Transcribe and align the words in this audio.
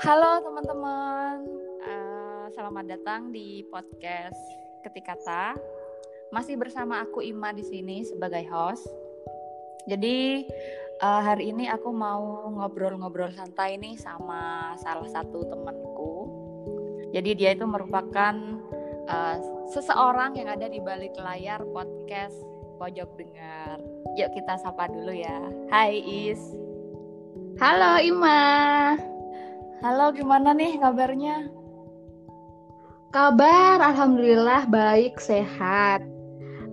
Halo 0.00 0.40
teman-teman, 0.40 1.44
uh, 1.84 2.48
selamat 2.56 2.88
datang 2.88 3.28
di 3.36 3.68
podcast 3.68 4.40
Ketikata. 4.80 5.52
Masih 6.32 6.56
bersama 6.56 7.04
aku 7.04 7.20
Ima 7.20 7.52
di 7.52 7.60
sini 7.60 8.00
sebagai 8.08 8.40
host. 8.48 8.88
Jadi 9.84 10.48
uh, 11.04 11.20
hari 11.20 11.52
ini 11.52 11.68
aku 11.68 11.92
mau 11.92 12.48
ngobrol-ngobrol 12.48 13.28
santai 13.36 13.76
nih 13.76 14.00
sama 14.00 14.72
salah 14.80 15.04
satu 15.04 15.44
temanku. 15.52 16.32
Jadi 17.12 17.36
dia 17.36 17.52
itu 17.52 17.68
merupakan 17.68 18.32
uh, 19.04 19.36
seseorang 19.68 20.32
yang 20.32 20.48
ada 20.48 20.64
di 20.64 20.80
balik 20.80 21.12
layar 21.20 21.60
podcast 21.76 22.40
Pojok 22.80 23.20
Dengar. 23.20 23.76
Yuk 24.16 24.32
kita 24.32 24.56
sapa 24.64 24.88
dulu 24.88 25.12
ya. 25.12 25.44
Hai 25.68 26.00
Is. 26.00 26.40
Halo 27.60 28.00
Ima. 28.00 28.40
Halo, 29.80 30.12
gimana 30.12 30.52
nih 30.52 30.76
kabarnya? 30.76 31.48
Kabar 33.16 33.80
alhamdulillah 33.80 34.68
baik, 34.68 35.16
sehat. 35.16 36.04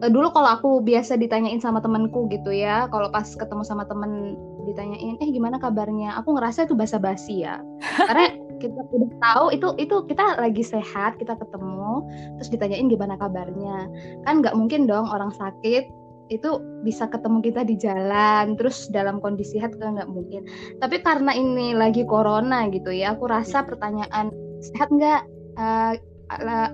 Eh, 0.03 0.11
dulu 0.11 0.27
kalau 0.35 0.59
aku 0.59 0.69
biasa 0.83 1.15
ditanyain 1.15 1.63
sama 1.63 1.79
temenku 1.79 2.27
gitu 2.27 2.51
ya, 2.51 2.91
kalau 2.91 3.07
pas 3.07 3.23
ketemu 3.23 3.63
sama 3.63 3.87
temen 3.87 4.35
ditanyain, 4.67 5.15
eh 5.23 5.29
gimana 5.31 5.55
kabarnya? 5.55 6.19
Aku 6.19 6.35
ngerasa 6.35 6.67
itu 6.67 6.75
basa-basi 6.75 7.47
ya. 7.47 7.63
Karena 8.11 8.27
kita 8.59 8.75
udah 8.75 9.11
tahu 9.23 9.45
itu 9.55 9.67
itu 9.79 9.95
kita 10.11 10.43
lagi 10.43 10.63
sehat, 10.67 11.15
kita 11.15 11.39
ketemu, 11.39 12.03
terus 12.35 12.51
ditanyain 12.51 12.91
gimana 12.91 13.15
kabarnya. 13.15 13.87
Kan 14.27 14.43
nggak 14.43 14.59
mungkin 14.59 14.83
dong 14.83 15.07
orang 15.07 15.31
sakit 15.31 15.87
itu 16.27 16.59
bisa 16.83 17.07
ketemu 17.07 17.39
kita 17.39 17.61
di 17.63 17.75
jalan 17.79 18.55
terus 18.59 18.91
dalam 18.91 19.23
kondisi 19.23 19.57
sehat 19.57 19.75
kan 19.79 19.95
nggak 19.95 20.11
mungkin. 20.11 20.43
Tapi 20.79 21.01
karena 21.01 21.31
ini 21.33 21.73
lagi 21.73 22.03
corona 22.03 22.67
gitu 22.67 22.91
ya 22.91 23.15
aku 23.15 23.31
rasa 23.31 23.63
iya. 23.63 23.67
pertanyaan 23.67 24.25
sehat 24.59 24.89
nggak? 24.91 25.21
Uh, 25.57 25.95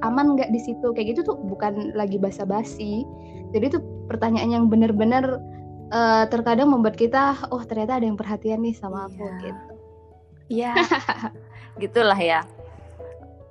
aman 0.02 0.34
nggak 0.36 0.50
di 0.50 0.60
situ? 0.60 0.92
Kayak 0.98 1.18
gitu 1.18 1.34
tuh 1.34 1.38
bukan 1.38 1.94
lagi 1.94 2.18
basa-basi. 2.18 3.06
Jadi 3.54 3.66
itu 3.70 3.80
pertanyaan 4.10 4.50
yang 4.50 4.66
benar-benar 4.68 5.38
uh, 5.94 6.26
terkadang 6.28 6.74
membuat 6.74 6.98
kita 6.98 7.38
oh 7.54 7.62
ternyata 7.62 8.02
ada 8.02 8.06
yang 8.10 8.18
perhatian 8.18 8.66
nih 8.66 8.74
sama 8.74 9.06
aku 9.06 9.24
iya. 9.24 9.38
gitu. 9.40 9.74
Iya. 10.50 10.74
Gitulah 11.82 12.20
ya. 12.20 12.42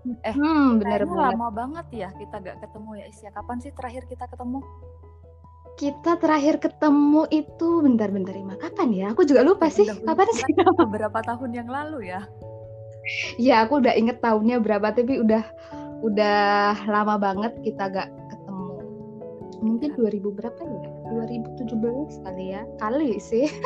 Eh 0.02 0.34
hmm, 0.34 0.82
bener 0.82 1.06
lama 1.06 1.46
banget 1.54 1.86
ya 1.94 2.10
kita 2.18 2.42
gak 2.42 2.58
ketemu 2.58 2.90
ya 2.98 3.04
Isya 3.06 3.30
kapan 3.38 3.62
sih 3.62 3.70
terakhir 3.70 4.02
kita 4.10 4.26
ketemu 4.26 4.58
kita 5.80 6.20
terakhir 6.20 6.60
ketemu 6.60 7.24
itu 7.32 7.68
bentar-bentar 7.80 8.36
Ima 8.36 8.56
kapan 8.60 8.92
ya? 8.92 9.06
Aku 9.16 9.24
juga 9.24 9.40
lupa 9.40 9.72
sih. 9.72 9.88
Kapan 9.88 10.28
sih? 10.36 10.44
Beberapa 10.76 11.24
tahun 11.24 11.50
yang 11.56 11.68
lalu 11.68 12.12
ya. 12.12 12.28
Ya 13.40 13.66
aku 13.66 13.82
udah 13.82 13.96
inget 13.98 14.22
tahunnya 14.22 14.62
berapa 14.62 14.94
tapi 14.94 15.18
udah 15.18 15.42
udah 16.06 16.76
lama 16.86 17.18
banget 17.18 17.52
kita 17.66 17.90
gak 17.90 18.10
ketemu. 18.30 18.74
Mungkin 19.62 19.90
2000 19.98 20.12
iya. 20.12 20.30
berapa 20.30 20.60
ya? 20.62 20.82
2017 21.58 22.24
kali 22.26 22.44
ya. 22.54 22.62
Kali 22.78 23.10
sih. 23.18 23.48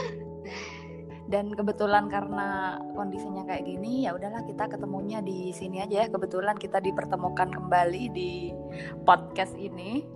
Dan 1.26 1.50
kebetulan 1.58 2.06
karena 2.06 2.78
kondisinya 2.94 3.42
kayak 3.50 3.66
gini, 3.66 4.06
ya 4.06 4.14
udahlah 4.14 4.46
kita 4.46 4.70
ketemunya 4.70 5.18
di 5.18 5.50
sini 5.50 5.82
aja 5.82 6.06
ya. 6.06 6.08
Kebetulan 6.08 6.54
kita 6.54 6.78
dipertemukan 6.78 7.50
kembali 7.50 8.14
di 8.14 8.54
podcast 9.02 9.58
ini 9.58 10.15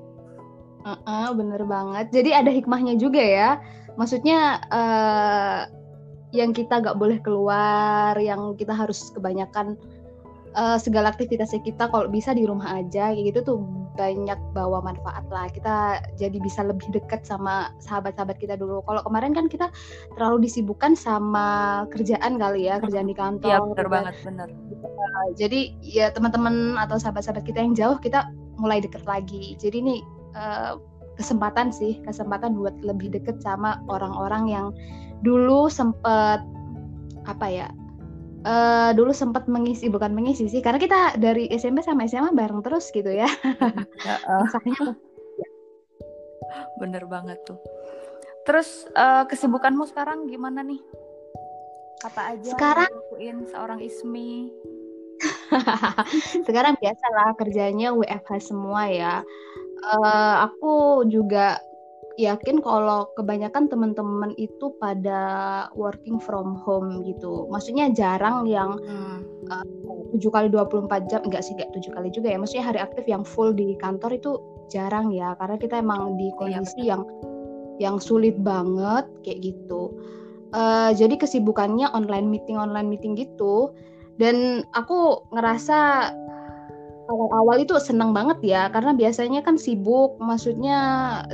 Uh 0.81 0.97
-uh, 1.05 1.29
bener 1.37 1.63
banget. 1.69 2.09
Jadi 2.09 2.31
ada 2.33 2.49
hikmahnya 2.49 2.97
juga 2.97 3.21
ya. 3.21 3.51
Maksudnya 4.01 4.65
uh, 4.73 5.69
yang 6.33 6.55
kita 6.57 6.81
gak 6.81 6.97
boleh 6.97 7.19
keluar, 7.21 8.17
yang 8.17 8.55
kita 8.57 8.73
harus 8.73 9.13
kebanyakan 9.13 9.77
uh, 10.57 10.79
segala 10.81 11.13
aktivitasnya 11.13 11.61
kita 11.61 11.91
kalau 11.91 12.09
bisa 12.09 12.33
di 12.33 12.47
rumah 12.49 12.81
aja, 12.81 13.13
kayak 13.13 13.35
gitu 13.35 13.41
tuh 13.45 13.59
banyak 13.99 14.39
bawa 14.57 14.81
manfaat 14.81 15.27
lah. 15.29 15.51
Kita 15.53 16.01
jadi 16.17 16.39
bisa 16.41 16.65
lebih 16.65 16.89
dekat 16.97 17.29
sama 17.29 17.75
sahabat-sahabat 17.83 18.41
kita 18.41 18.57
dulu. 18.57 18.81
Kalau 18.89 19.05
kemarin 19.05 19.37
kan 19.37 19.53
kita 19.53 19.69
terlalu 20.17 20.49
disibukkan 20.49 20.97
sama 20.97 21.85
kerjaan 21.93 22.41
kali 22.41 22.71
ya, 22.71 22.81
kerjaan 22.81 23.11
di 23.11 23.17
kantor. 23.19 23.51
Iya 23.51 23.59
bener 23.61 23.89
banget, 23.91 24.15
bener. 24.25 24.49
Uh, 24.81 25.29
jadi 25.37 25.77
ya 25.85 26.09
teman-teman 26.15 26.81
atau 26.81 26.97
sahabat-sahabat 26.97 27.45
kita 27.45 27.61
yang 27.61 27.77
jauh 27.77 27.99
kita 28.01 28.33
mulai 28.57 28.81
deket 28.81 29.05
lagi. 29.05 29.59
Jadi 29.59 29.83
nih 29.83 30.01
uh, 30.37 30.79
kesempatan 31.19 31.69
sih 31.71 32.01
kesempatan 32.05 32.57
buat 32.57 32.75
lebih 32.81 33.13
deket 33.13 33.43
sama 33.45 33.83
orang-orang 33.93 34.49
yang 34.49 34.67
dulu 35.21 35.69
sempet 35.69 36.41
apa 37.29 37.47
ya 37.47 37.69
uh, 38.45 38.91
dulu 38.97 39.13
sempat 39.13 39.45
mengisi 39.51 39.93
bukan 39.93 40.13
mengisi 40.17 40.49
sih 40.49 40.65
karena 40.65 40.81
kita 40.81 41.21
dari 41.21 41.49
SMP 41.53 41.85
sama 41.85 42.09
SMA 42.09 42.33
bareng 42.33 42.65
terus 42.65 42.89
gitu 42.93 43.11
ya. 43.13 43.29
uh, 44.31 44.45
Bener 46.81 47.05
banget 47.07 47.39
tuh. 47.45 47.61
Terus 48.49 48.89
uh, 48.97 49.29
kesibukanmu 49.29 49.85
sekarang 49.93 50.27
gimana 50.27 50.65
nih? 50.65 50.81
Apa 52.01 52.33
aja 52.35 52.57
sekarang 52.57 52.89
lakuin 52.89 53.45
seorang 53.53 53.79
Ismi? 53.85 54.49
sekarang 56.49 56.81
biasalah 56.81 57.37
kerjanya 57.37 57.93
WFH 57.93 58.41
semua 58.41 58.89
ya 58.89 59.21
uh, 59.85 60.49
aku 60.49 61.05
juga 61.09 61.61
yakin 62.21 62.61
kalau 62.61 63.09
kebanyakan 63.17 63.73
teman-teman 63.73 64.37
itu 64.37 64.77
pada 64.77 65.21
working 65.73 66.21
from 66.21 66.53
home 66.61 67.01
gitu. 67.09 67.49
Maksudnya 67.49 67.89
jarang 67.97 68.45
yang 68.45 68.77
hmm. 68.77 69.25
eh, 69.49 69.65
tujuh 70.13 70.29
kali 70.29 70.53
24 70.53 71.09
jam 71.09 71.25
enggak 71.25 71.41
sih 71.41 71.57
enggak 71.57 71.73
tujuh 71.73 71.93
kali 71.97 72.13
juga 72.13 72.29
ya. 72.29 72.37
Maksudnya 72.37 72.67
hari 72.69 72.81
aktif 72.85 73.05
yang 73.09 73.25
full 73.25 73.57
di 73.57 73.73
kantor 73.81 74.21
itu 74.21 74.37
jarang 74.69 75.11
ya 75.11 75.33
karena 75.41 75.57
kita 75.57 75.81
emang 75.81 76.15
di 76.21 76.29
iya, 76.29 76.37
kondisi 76.37 76.81
yang 76.85 77.03
yang 77.81 77.97
sulit 77.97 78.37
banget 78.45 79.09
kayak 79.25 79.41
gitu. 79.41 79.97
Uh, 80.51 80.91
jadi 80.99 81.15
kesibukannya 81.15 81.87
online 81.95 82.27
meeting 82.27 82.59
online 82.59 82.91
meeting 82.91 83.15
gitu 83.15 83.71
dan 84.19 84.67
aku 84.75 85.23
ngerasa 85.31 86.11
awal-awal 87.11 87.59
itu 87.59 87.75
senang 87.83 88.15
banget 88.15 88.39
ya 88.47 88.63
karena 88.71 88.95
biasanya 88.95 89.43
kan 89.43 89.59
sibuk 89.59 90.15
maksudnya 90.23 90.79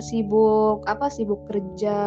sibuk 0.01 0.81
apa 0.89 1.13
sibuk 1.13 1.45
kerja 1.47 1.99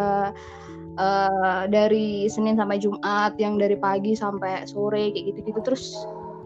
uh, 1.00 1.64
dari 1.70 2.28
Senin 2.28 2.60
sampai 2.60 2.82
Jumat 2.82 3.38
yang 3.40 3.56
dari 3.62 3.80
pagi 3.80 4.14
sampai 4.18 4.68
sore 4.68 5.16
kayak 5.16 5.36
gitu-gitu. 5.36 5.60
Terus 5.64 5.96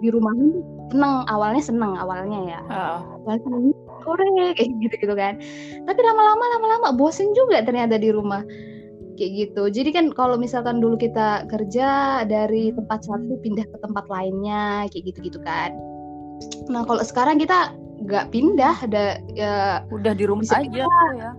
di 0.03 0.11
rumah 0.11 0.35
ini 0.35 0.59
seneng 0.91 1.23
awalnya 1.31 1.63
seneng 1.63 1.93
awalnya 1.95 2.39
ya. 2.45 2.59
Uh. 2.69 2.99
sore 4.03 4.27
kayak 4.59 4.69
gitu-gitu 4.83 5.15
kan. 5.15 5.39
Tapi 5.87 5.99
lama-lama 6.03 6.45
lama-lama 6.59 6.87
bosen 6.93 7.31
juga 7.31 7.63
ternyata 7.63 7.95
di 7.95 8.11
rumah 8.11 8.43
kayak 9.15 9.31
gitu. 9.47 9.63
Jadi 9.71 9.89
kan 9.95 10.05
kalau 10.11 10.35
misalkan 10.35 10.83
dulu 10.83 10.99
kita 10.99 11.47
kerja 11.47 12.21
dari 12.27 12.75
tempat 12.75 13.07
satu 13.07 13.39
pindah 13.39 13.63
ke 13.63 13.77
tempat 13.79 14.05
lainnya 14.11 14.91
kayak 14.91 15.13
gitu-gitu 15.13 15.39
kan 15.41 15.71
Nah 16.69 16.83
kalau 16.87 17.03
sekarang 17.03 17.39
kita 17.39 17.75
nggak 18.03 18.29
pindah, 18.33 18.75
ada 18.83 19.19
ya 19.31 19.83
udah 19.91 20.13
di 20.15 20.25
rumah 20.27 20.43
aja 20.43 20.63
kita, 20.63 21.07
ya. 21.15 21.31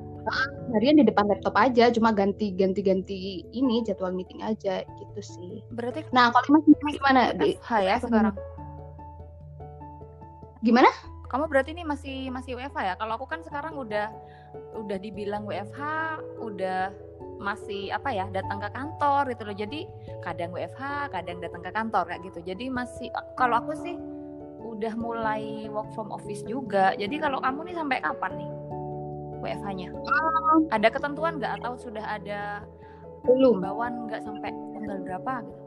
Harian 0.73 0.97
di 0.97 1.05
depan 1.05 1.29
laptop 1.29 1.53
aja, 1.61 1.93
cuma 1.93 2.11
ganti 2.11 2.57
ganti 2.57 2.81
ganti 2.81 3.45
ini 3.53 3.85
jadwal 3.85 4.17
meeting 4.17 4.41
aja 4.41 4.81
gitu 4.85 5.21
sih. 5.21 5.61
Berarti 5.77 6.09
Nah 6.17 6.33
kalau 6.33 6.61
masih 6.61 6.73
gimana 6.97 7.37
di 7.37 7.61
ya 7.61 8.01
sekarang? 8.01 8.35
Gimana? 10.65 10.89
Kamu 11.29 11.51
berarti 11.51 11.75
ini 11.77 11.83
masih 11.85 12.31
masih 12.33 12.57
WFH 12.57 12.79
ya? 12.81 12.95
Kalau 12.97 13.21
aku 13.21 13.27
kan 13.29 13.45
sekarang 13.45 13.77
udah 13.77 14.09
udah 14.79 14.99
dibilang 15.03 15.45
WFH, 15.45 15.83
udah 16.41 16.95
masih 17.39 17.91
apa 17.91 18.15
ya 18.15 18.31
datang 18.31 18.63
ke 18.63 18.69
kantor 18.71 19.27
gitu 19.35 19.43
loh 19.43 19.57
jadi 19.57 19.81
kadang 20.23 20.55
WFH 20.55 21.11
kadang 21.11 21.43
datang 21.43 21.63
ke 21.67 21.71
kantor 21.75 22.05
kayak 22.07 22.23
gitu 22.31 22.39
jadi 22.47 22.71
masih 22.71 23.11
kalau 23.35 23.59
aku 23.59 23.75
sih 23.75 23.99
udah 24.75 24.93
mulai 24.99 25.71
work 25.71 25.89
from 25.95 26.11
office 26.11 26.43
juga. 26.45 26.93
Jadi 26.99 27.23
kalau 27.23 27.39
kamu 27.39 27.71
nih 27.71 27.77
sampai 27.79 27.99
kapan 28.03 28.33
nih 28.43 28.51
WFH-nya? 29.41 29.89
Um, 29.95 30.59
ada 30.75 30.89
ketentuan 30.91 31.39
nggak 31.39 31.63
atau 31.63 31.79
sudah 31.79 32.05
ada 32.05 32.65
belum 33.25 33.65
bawaan 33.65 34.11
nggak 34.11 34.21
sampai 34.27 34.51
tanggal 34.53 34.99
berapa 35.07 35.33
gitu? 35.47 35.63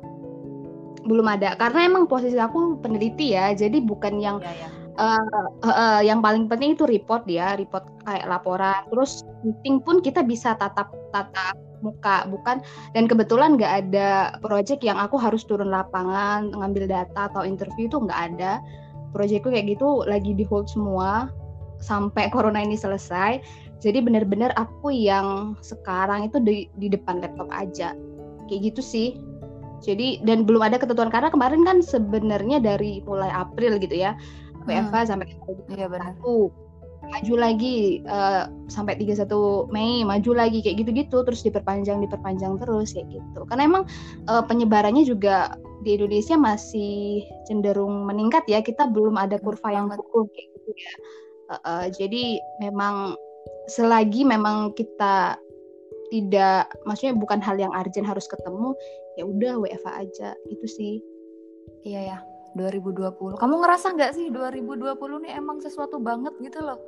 Belum 1.07 1.27
ada 1.29 1.55
karena 1.55 1.87
emang 1.87 2.03
posisi 2.05 2.35
aku 2.35 2.83
peneliti 2.83 3.31
ya, 3.31 3.55
jadi 3.55 3.79
bukan 3.79 4.19
yang 4.19 4.43
ya, 4.43 4.67
ya. 4.67 4.69
Uh, 4.97 5.21
uh, 5.61 5.69
uh, 5.69 5.99
yang 6.01 6.25
paling 6.25 6.49
penting 6.49 6.73
itu 6.73 6.81
report 6.89 7.21
ya, 7.29 7.53
report 7.53 7.85
kayak 8.01 8.25
laporan. 8.25 8.81
Terus 8.89 9.21
meeting 9.45 9.77
pun 9.77 10.01
kita 10.01 10.25
bisa 10.25 10.57
tatap 10.57 10.89
tatap 11.13 11.53
muka 11.85 12.25
bukan 12.25 12.57
dan 12.97 13.05
kebetulan 13.05 13.53
nggak 13.53 13.73
ada 13.85 14.33
project 14.41 14.81
yang 14.81 14.97
aku 14.97 15.13
harus 15.21 15.45
turun 15.45 15.69
lapangan 15.69 16.49
ngambil 16.49 16.89
data 16.89 17.29
atau 17.29 17.45
interview 17.45 17.85
itu 17.85 18.01
nggak 18.01 18.21
ada 18.33 18.57
proyekku 19.11 19.51
kayak 19.51 19.77
gitu 19.77 20.03
lagi 20.07 20.33
di 20.35 20.43
hold 20.47 20.67
semua 20.71 21.31
sampai 21.79 22.29
corona 22.33 22.61
ini 22.61 22.75
selesai. 22.75 23.41
Jadi 23.77 24.01
benar-benar 24.01 24.57
aku 24.57 24.89
yang 24.89 25.53
sekarang 25.61 26.25
itu 26.25 26.41
di, 26.41 26.65
di 26.81 26.89
depan 26.89 27.21
laptop 27.21 27.45
aja. 27.53 27.93
Kayak 28.49 28.73
gitu 28.73 28.81
sih. 28.81 29.09
Jadi 29.85 30.25
dan 30.25 30.41
belum 30.41 30.65
ada 30.65 30.81
ketentuan 30.81 31.13
karena 31.13 31.29
kemarin 31.29 31.61
kan 31.61 31.85
sebenarnya 31.85 32.57
dari 32.57 33.05
mulai 33.05 33.29
April 33.29 33.77
gitu 33.77 33.93
ya 33.93 34.17
WFH 34.65 34.95
hmm. 35.05 35.09
sampai 35.13 35.25
iya, 35.69 35.85
benar. 35.85 36.17
maju 37.07 37.33
lagi 37.39 38.03
uh, 38.03 38.51
sampai 38.67 38.99
31 38.99 39.31
Mei 39.71 40.03
maju 40.03 40.31
lagi 40.35 40.59
kayak 40.59 40.83
gitu-gitu 40.83 41.23
terus 41.23 41.39
diperpanjang 41.39 42.03
diperpanjang 42.03 42.59
terus 42.59 42.91
kayak 42.91 43.07
gitu 43.15 43.47
karena 43.47 43.63
emang 43.63 43.83
uh, 44.27 44.43
penyebarannya 44.43 45.07
juga 45.07 45.55
di 45.85 45.97
Indonesia 45.97 46.35
masih 46.37 47.25
cenderung 47.45 48.05
meningkat 48.07 48.45
ya. 48.49 48.61
Kita 48.61 48.89
belum 48.89 49.17
ada 49.17 49.37
kurva 49.37 49.69
yang 49.73 49.87
kukuh 49.91 50.25
kayak 50.31 50.47
gitu 50.57 50.69
ya. 50.73 50.93
Uh, 51.47 51.55
uh, 51.63 51.83
jadi 51.93 52.39
memang 52.59 53.15
selagi 53.71 54.27
memang 54.27 54.75
kita 54.75 55.39
tidak 56.07 56.71
maksudnya 56.87 57.15
bukan 57.15 57.39
hal 57.43 57.59
yang 57.59 57.71
urgent 57.75 58.07
harus 58.07 58.27
ketemu 58.27 58.75
ya 59.19 59.23
udah 59.27 59.53
WFA 59.61 59.91
aja. 60.07 60.29
Itu 60.49 60.65
sih. 60.67 60.99
Iya 61.83 62.15
ya 62.15 62.19
2020 62.57 63.37
kamu 63.37 63.55
ngerasa 63.61 63.93
nggak 63.93 64.11
sih 64.17 64.33
2020 64.33 64.97
ini 65.23 65.29
emang 65.35 65.61
sesuatu 65.61 66.01
banget 66.01 66.33
gitu 66.41 66.59
loh? 66.63 66.81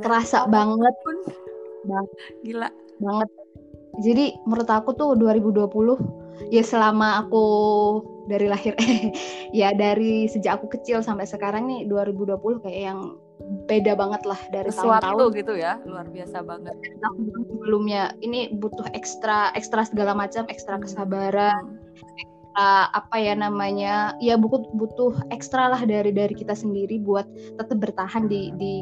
Terasa 0.00 0.48
banget. 0.48 0.94
pun. 1.04 1.16
Gila. 2.42 2.70
Banget. 3.02 3.28
Jadi 4.00 4.24
menurut 4.48 4.68
aku 4.68 4.96
tuh 4.96 5.12
2020 5.18 6.25
ya 6.50 6.62
selama 6.62 7.26
aku 7.26 7.44
dari 8.26 8.46
lahir 8.50 8.74
ya 9.60 9.70
dari 9.74 10.26
sejak 10.26 10.60
aku 10.60 10.78
kecil 10.78 11.00
sampai 11.00 11.26
sekarang 11.26 11.66
nih 11.70 11.86
2020 11.88 12.64
kayak 12.66 12.82
yang 12.92 13.00
beda 13.68 13.92
banget 13.94 14.22
lah 14.24 14.40
dari 14.50 14.72
tahun-tahun. 14.72 15.36
gitu 15.36 15.54
ya 15.54 15.78
luar 15.84 16.08
biasa 16.08 16.42
banget. 16.42 16.74
Tahun 16.98 17.20
sebelumnya 17.52 18.16
ini 18.24 18.50
butuh 18.56 18.88
ekstra 18.96 19.52
ekstra 19.54 19.86
segala 19.86 20.16
macam 20.16 20.48
ekstra 20.48 20.80
hmm. 20.80 20.84
kesabaran 20.88 21.64
ekstra 22.56 22.88
apa 22.96 23.16
ya 23.20 23.36
namanya 23.36 24.16
ya 24.16 24.40
butuh 24.40 24.64
butuh 24.72 25.12
ekstra 25.28 25.68
lah 25.68 25.84
dari 25.84 26.08
dari 26.08 26.32
kita 26.32 26.56
sendiri 26.56 26.96
buat 27.04 27.28
tetap 27.60 27.76
bertahan 27.76 28.32
di 28.32 28.48
di 28.56 28.80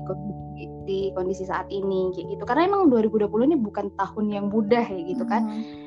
di 0.87 1.11
kondisi 1.17 1.43
saat 1.43 1.67
ini 1.75 2.15
kayak 2.15 2.39
gitu. 2.39 2.43
Karena 2.47 2.71
emang 2.71 2.87
2020 2.93 3.51
ini 3.51 3.57
bukan 3.59 3.91
tahun 3.99 4.27
yang 4.31 4.47
mudah 4.53 4.87
ya 4.87 5.03
gitu 5.11 5.25
kan. 5.27 5.43
Hmm. 5.51 5.84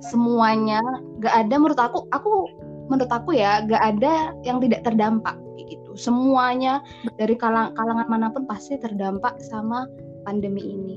Semuanya 0.00 0.80
gak 1.20 1.46
ada 1.46 1.54
menurut 1.56 1.80
aku 1.80 2.08
aku 2.10 2.48
menurut 2.90 3.10
aku 3.10 3.36
ya 3.36 3.62
gak 3.64 3.82
ada 3.96 4.34
yang 4.42 4.58
tidak 4.58 4.82
terdampak 4.82 5.38
gitu. 5.70 5.94
Semuanya 5.94 6.82
dari 7.16 7.38
kalang 7.38 7.72
kalangan 7.78 8.06
mana 8.10 8.26
pun 8.34 8.44
pasti 8.44 8.74
terdampak 8.76 9.38
sama 9.38 9.86
pandemi 10.26 10.74
ini 10.74 10.96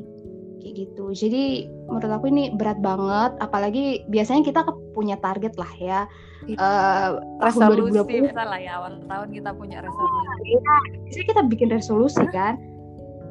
kayak 0.60 0.90
gitu. 0.90 1.14
Jadi 1.14 1.70
menurut 1.86 2.12
aku 2.12 2.26
ini 2.34 2.50
berat 2.58 2.82
banget 2.82 3.38
apalagi 3.38 4.02
biasanya 4.10 4.42
kita 4.42 4.62
punya 4.98 5.20
target 5.22 5.54
lah 5.60 5.72
ya 5.78 6.00
uh, 6.58 7.20
resolusi 7.44 7.92
tahun 7.92 8.08
2020 8.08 8.30
misalnya 8.32 8.60
ya 8.60 8.72
awal 8.80 8.94
tahun 9.06 9.30
kita 9.32 9.50
punya 9.54 9.78
resolusi. 9.84 10.48
Ya, 10.48 10.76
biasanya 11.06 11.28
kita 11.30 11.42
bikin 11.52 11.70
resolusi 11.70 12.26
kan. 12.32 12.54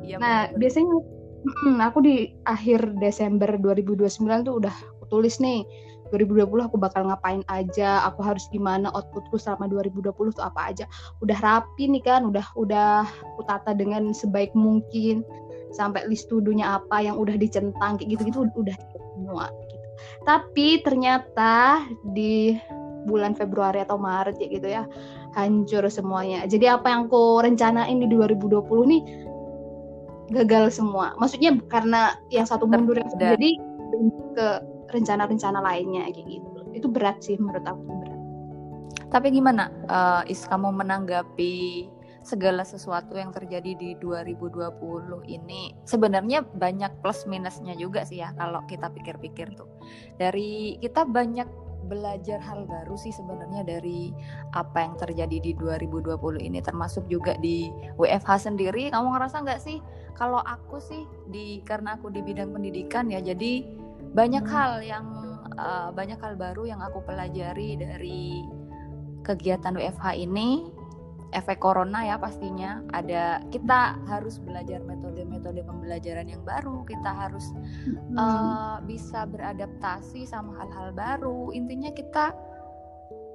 Ya, 0.02 0.16
nah 0.18 0.50
betul. 0.50 0.58
biasanya 0.60 0.94
hmm, 1.42 1.78
aku 1.82 1.98
di 2.02 2.16
akhir 2.44 2.80
Desember 2.98 3.50
2029 3.58 4.46
tuh 4.46 4.54
udah 4.62 4.76
tulis 5.12 5.36
nih 5.36 5.68
2020 6.12 6.68
aku 6.68 6.76
bakal 6.76 7.08
ngapain 7.08 7.40
aja, 7.48 8.04
aku 8.04 8.20
harus 8.20 8.44
gimana 8.52 8.92
outputku 8.92 9.40
selama 9.40 9.64
2020 9.68 10.12
tuh 10.12 10.44
apa 10.44 10.72
aja. 10.72 10.84
Udah 11.24 11.36
rapi 11.40 11.88
nih 11.88 12.04
kan, 12.04 12.28
udah 12.28 12.44
udah 12.56 13.08
aku 13.32 13.44
tata 13.48 13.72
dengan 13.72 14.12
sebaik 14.12 14.52
mungkin 14.52 15.24
sampai 15.72 16.04
list 16.04 16.28
tudunya 16.28 16.76
apa 16.76 17.00
yang 17.00 17.16
udah 17.16 17.32
dicentang 17.40 17.96
kayak 17.96 18.16
gitu-gitu 18.16 18.44
udah 18.52 18.76
semua 19.16 19.48
gitu. 19.72 19.86
Tapi 20.28 20.84
ternyata 20.84 21.84
di 22.12 22.60
bulan 23.08 23.34
Februari 23.34 23.82
atau 23.82 23.96
Maret 23.98 24.36
ya 24.38 24.48
gitu 24.52 24.68
ya 24.68 24.82
hancur 25.32 25.88
semuanya. 25.88 26.44
Jadi 26.44 26.68
apa 26.68 26.92
yang 26.92 27.08
aku 27.08 27.40
rencanain 27.40 27.98
di 27.98 28.06
2020 28.06 28.92
nih 28.92 29.02
gagal 30.44 30.76
semua. 30.76 31.16
Maksudnya 31.16 31.56
karena 31.72 32.20
yang 32.28 32.44
satu 32.44 32.68
mundur 32.68 33.00
yang 33.00 33.08
jadi 33.16 33.50
ke 34.36 34.48
rencana-rencana 34.92 35.58
lainnya 35.58 36.06
kayak 36.12 36.28
gitu. 36.28 36.60
Itu 36.76 36.86
berat 36.92 37.24
sih 37.24 37.40
menurut 37.40 37.64
aku 37.64 37.82
berat. 37.82 38.20
Tapi 39.12 39.28
gimana 39.28 39.68
uh, 39.92 40.22
Is 40.24 40.44
kamu 40.48 40.72
menanggapi 40.72 41.88
segala 42.22 42.62
sesuatu 42.62 43.18
yang 43.18 43.34
terjadi 43.34 43.76
di 43.76 43.90
2020 44.00 44.78
ini? 45.28 45.76
Sebenarnya 45.84 46.44
banyak 46.44 47.04
plus 47.04 47.28
minusnya 47.28 47.76
juga 47.76 48.08
sih 48.08 48.24
ya 48.24 48.32
kalau 48.36 48.64
kita 48.68 48.88
pikir-pikir 48.88 49.52
tuh. 49.56 49.68
Dari 50.16 50.80
kita 50.80 51.04
banyak 51.04 51.48
belajar 51.82 52.40
hal 52.40 52.64
baru 52.64 52.94
sih 52.94 53.12
sebenarnya 53.12 53.66
dari 53.66 54.14
apa 54.54 54.80
yang 54.80 54.94
terjadi 54.96 55.42
di 55.44 55.52
2020 55.58 56.40
ini 56.40 56.62
termasuk 56.64 57.04
juga 57.12 57.36
di 57.36 57.68
WFH 58.00 58.48
sendiri. 58.48 58.88
Kamu 58.88 59.12
ngerasa 59.12 59.44
nggak 59.44 59.60
sih 59.60 59.82
kalau 60.16 60.40
aku 60.40 60.80
sih 60.80 61.04
di 61.28 61.60
karena 61.66 62.00
aku 62.00 62.08
di 62.08 62.24
bidang 62.24 62.54
pendidikan 62.54 63.12
ya 63.12 63.20
jadi 63.20 63.66
banyak 64.12 64.44
hal 64.44 64.84
yang 64.84 65.06
uh, 65.56 65.88
banyak 65.92 66.20
hal 66.20 66.36
baru 66.36 66.68
yang 66.68 66.80
aku 66.84 67.00
pelajari 67.04 67.80
dari 67.80 68.44
kegiatan 69.24 69.72
WFH 69.72 70.06
ini 70.20 70.68
efek 71.32 71.64
corona 71.64 72.04
ya 72.04 72.20
pastinya 72.20 72.84
ada 72.92 73.40
kita 73.48 73.96
harus 74.04 74.36
belajar 74.36 74.84
metode-metode 74.84 75.64
pembelajaran 75.64 76.28
yang 76.28 76.44
baru 76.44 76.84
kita 76.84 77.08
harus 77.08 77.56
hmm. 77.88 78.14
uh, 78.20 78.76
bisa 78.84 79.24
beradaptasi 79.24 80.28
sama 80.28 80.60
hal-hal 80.60 80.92
baru 80.92 81.50
intinya 81.56 81.88
kita 81.88 82.36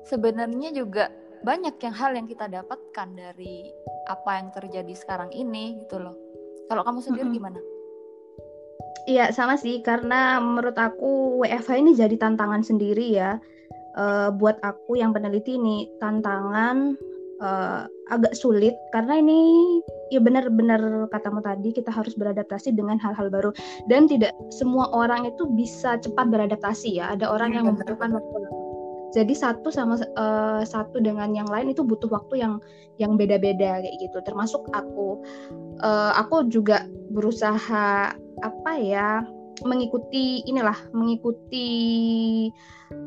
sebenarnya 0.06 0.72
juga 0.78 1.10
banyak 1.42 1.78
yang 1.82 1.96
hal 1.98 2.12
yang 2.14 2.30
kita 2.30 2.46
dapatkan 2.46 3.10
dari 3.18 3.70
apa 4.10 4.32
yang 4.42 4.50
terjadi 4.54 4.94
sekarang 4.94 5.34
ini 5.34 5.82
gitu 5.82 5.98
loh 5.98 6.16
kalau 6.70 6.84
kamu 6.84 7.00
sendiri 7.02 7.28
hmm. 7.32 7.38
gimana? 7.38 7.60
Iya 9.08 9.32
sama 9.32 9.56
sih 9.56 9.80
karena 9.80 10.36
menurut 10.44 10.76
aku 10.76 11.40
WFH 11.40 11.80
ini 11.80 11.96
jadi 11.96 12.16
tantangan 12.20 12.60
sendiri 12.60 13.16
ya. 13.16 13.40
Uh, 13.98 14.30
buat 14.30 14.62
aku 14.62 14.94
yang 14.94 15.10
peneliti 15.10 15.58
ini 15.58 15.90
tantangan 15.98 16.94
uh, 17.40 17.88
agak 18.12 18.36
sulit. 18.36 18.76
Karena 18.92 19.24
ini 19.24 19.64
ya 20.12 20.20
benar-benar 20.20 21.08
katamu 21.10 21.40
tadi 21.40 21.72
kita 21.72 21.88
harus 21.88 22.14
beradaptasi 22.20 22.76
dengan 22.76 23.00
hal-hal 23.00 23.32
baru. 23.32 23.56
Dan 23.88 24.12
tidak 24.12 24.36
semua 24.52 24.92
orang 24.92 25.24
itu 25.24 25.48
bisa 25.56 25.96
cepat 26.04 26.28
beradaptasi 26.28 27.00
ya. 27.00 27.16
Ada 27.16 27.32
orang 27.32 27.56
yang 27.56 27.64
iya, 27.64 27.70
membutuhkan 27.74 28.12
waktu. 28.12 28.38
Jadi 29.16 29.34
satu 29.34 29.72
sama 29.72 29.96
uh, 30.20 30.68
satu 30.68 31.00
dengan 31.00 31.32
yang 31.32 31.48
lain 31.48 31.72
itu 31.72 31.80
butuh 31.80 32.12
waktu 32.12 32.44
yang 32.44 32.60
yang 33.00 33.16
beda-beda 33.16 33.80
kayak 33.80 33.96
gitu. 34.04 34.20
Termasuk 34.20 34.68
aku. 34.76 35.24
Uh, 35.80 36.12
aku 36.20 36.52
juga 36.52 36.84
berusaha 37.16 38.12
apa 38.46 38.72
ya 38.78 39.26
mengikuti 39.66 40.46
inilah 40.46 40.76
mengikuti 40.94 41.66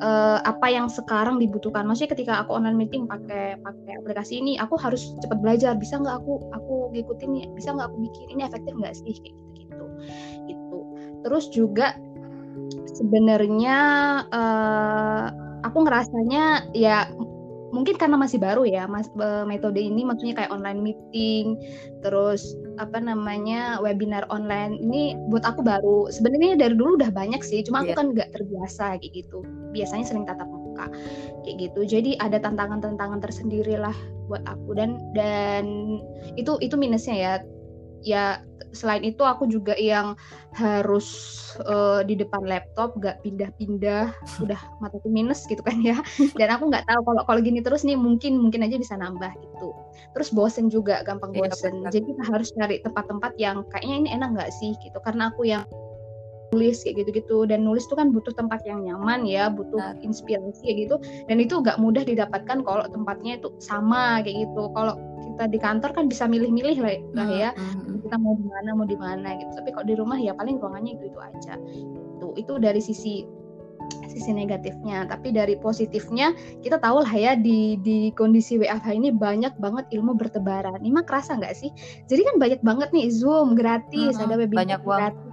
uh, 0.02 0.42
apa 0.42 0.66
yang 0.66 0.90
sekarang 0.90 1.38
dibutuhkan. 1.38 1.86
Maksudnya 1.86 2.10
ketika 2.18 2.32
aku 2.42 2.58
online 2.58 2.74
meeting 2.74 3.06
pakai 3.06 3.54
pakai 3.62 3.92
aplikasi 4.02 4.42
ini, 4.42 4.58
aku 4.58 4.74
harus 4.74 5.14
cepat 5.22 5.38
belajar. 5.38 5.78
Bisa 5.78 6.00
nggak 6.02 6.24
aku 6.24 6.50
aku 6.50 6.74
ngikutin? 6.96 7.54
Bisa 7.54 7.70
nggak 7.76 7.94
aku 7.94 7.98
bikin 8.10 8.26
ini 8.34 8.42
efektif 8.42 8.72
nggak 8.74 8.94
sih 8.98 9.14
kayak 9.22 9.36
gitu 9.54 9.84
gitu. 10.50 10.78
Terus 11.22 11.44
juga 11.54 11.94
sebenarnya 12.98 13.78
uh, 14.34 15.26
aku 15.62 15.86
ngerasanya 15.86 16.74
ya 16.74 17.06
mungkin 17.70 17.94
karena 17.94 18.18
masih 18.18 18.42
baru 18.42 18.66
ya 18.66 18.90
mas 18.90 19.06
metode 19.46 19.78
ini 19.78 20.02
maksudnya 20.02 20.34
kayak 20.42 20.50
online 20.50 20.82
meeting 20.82 21.54
terus 22.02 22.58
apa 22.80 22.96
namanya 22.96 23.76
webinar 23.84 24.24
online 24.32 24.80
ini 24.80 25.14
buat 25.28 25.44
aku 25.44 25.60
baru. 25.60 26.08
Sebenarnya 26.08 26.56
dari 26.56 26.74
dulu 26.74 26.96
udah 26.96 27.12
banyak 27.12 27.44
sih 27.44 27.60
cuma 27.60 27.84
aku 27.84 27.92
yeah. 27.92 27.98
kan 28.00 28.06
nggak 28.16 28.30
terbiasa 28.32 28.96
kayak 28.96 29.12
gitu. 29.12 29.44
Biasanya 29.76 30.04
sering 30.08 30.24
tatap 30.24 30.48
muka 30.48 30.88
kayak 31.44 31.70
gitu. 31.70 31.80
Jadi 31.84 32.16
ada 32.16 32.40
tantangan-tantangan 32.40 33.20
tersendiri 33.20 33.76
lah 33.76 33.94
buat 34.26 34.40
aku. 34.48 34.72
Dan 34.72 34.96
dan 35.12 35.64
itu 36.40 36.56
itu 36.64 36.74
minusnya 36.80 37.16
ya. 37.16 37.34
Ya 38.00 38.24
selain 38.70 39.02
itu 39.02 39.22
aku 39.22 39.46
juga 39.46 39.74
yang 39.78 40.14
harus 40.56 41.06
uh, 41.62 42.02
di 42.02 42.18
depan 42.18 42.42
laptop 42.42 42.98
gak 42.98 43.22
pindah-pindah 43.22 44.10
udah 44.44 44.60
mataku 44.82 45.08
minus 45.10 45.46
gitu 45.46 45.62
kan 45.62 45.78
ya. 45.82 45.98
Dan 46.34 46.48
aku 46.50 46.70
nggak 46.70 46.86
tahu 46.86 47.00
kalau 47.06 47.22
kalau 47.26 47.40
gini 47.42 47.60
terus 47.62 47.86
nih 47.86 47.98
mungkin 47.98 48.38
mungkin 48.38 48.66
aja 48.66 48.76
bisa 48.78 48.94
nambah 48.98 49.30
gitu. 49.38 49.74
Terus 50.16 50.28
bosen 50.34 50.66
juga 50.70 51.02
gampang 51.06 51.34
iya, 51.34 51.50
bosen. 51.50 51.86
jadi 51.90 52.02
kita 52.02 52.22
harus 52.26 52.48
cari 52.54 52.82
tempat-tempat 52.82 53.32
yang 53.38 53.62
kayaknya 53.70 53.94
ini 54.06 54.08
enak 54.14 54.28
nggak 54.34 54.50
sih 54.58 54.74
gitu. 54.82 54.98
Karena 55.02 55.30
aku 55.30 55.46
yang 55.46 55.62
nulis 56.50 56.82
kayak 56.82 57.06
gitu-gitu 57.06 57.46
dan 57.46 57.62
nulis 57.62 57.86
itu 57.86 57.94
kan 57.94 58.10
butuh 58.10 58.34
tempat 58.34 58.62
yang 58.66 58.82
nyaman 58.82 59.22
ya 59.22 59.46
butuh 59.50 59.94
inspirasi 60.02 60.60
kayak 60.66 60.78
gitu 60.86 60.96
dan 61.30 61.36
itu 61.38 61.54
gak 61.62 61.78
mudah 61.78 62.02
didapatkan 62.02 62.66
kalau 62.66 62.84
tempatnya 62.90 63.38
itu 63.38 63.54
sama 63.62 64.18
kayak 64.26 64.50
gitu 64.50 64.70
kalau 64.74 64.98
kita 65.30 65.44
di 65.46 65.58
kantor 65.62 65.90
kan 65.94 66.04
bisa 66.10 66.26
milih-milih 66.26 66.76
lah, 66.82 66.98
lah 67.14 67.28
ya 67.30 67.50
hmm. 67.54 68.02
kita 68.02 68.16
mau 68.18 68.34
di 68.34 68.46
mana 68.50 68.70
mau 68.74 68.86
di 68.86 68.98
mana 68.98 69.28
gitu 69.38 69.52
tapi 69.54 69.70
kalau 69.70 69.86
di 69.86 69.94
rumah 69.94 70.18
ya 70.18 70.34
paling 70.34 70.58
ruangannya 70.58 70.98
itu 70.98 71.04
itu 71.14 71.18
aja 71.22 71.54
itu 72.18 72.26
itu 72.36 72.52
dari 72.58 72.82
sisi 72.82 73.24
sisi 74.10 74.30
negatifnya. 74.34 75.06
Tapi 75.06 75.30
dari 75.34 75.54
positifnya 75.58 76.34
kita 76.62 76.82
tahu 76.82 77.02
lah 77.06 77.14
ya 77.14 77.32
di 77.38 77.78
di 77.80 78.10
kondisi 78.14 78.58
WFH 78.58 78.88
ini 78.90 79.10
banyak 79.14 79.56
banget 79.58 79.86
ilmu 79.94 80.18
bertebaran. 80.18 80.78
Ini 80.82 80.90
mah 80.90 81.06
kerasa 81.06 81.38
nggak 81.38 81.54
sih? 81.54 81.70
Jadi 82.10 82.22
kan 82.26 82.36
banyak 82.38 82.60
banget 82.62 82.88
nih 82.90 83.10
Zoom 83.10 83.54
gratis, 83.54 84.18
Hmm, 84.18 84.26
ada 84.26 84.34
webinar 84.38 84.58
banyak 84.66 84.80
gratis. 84.82 85.29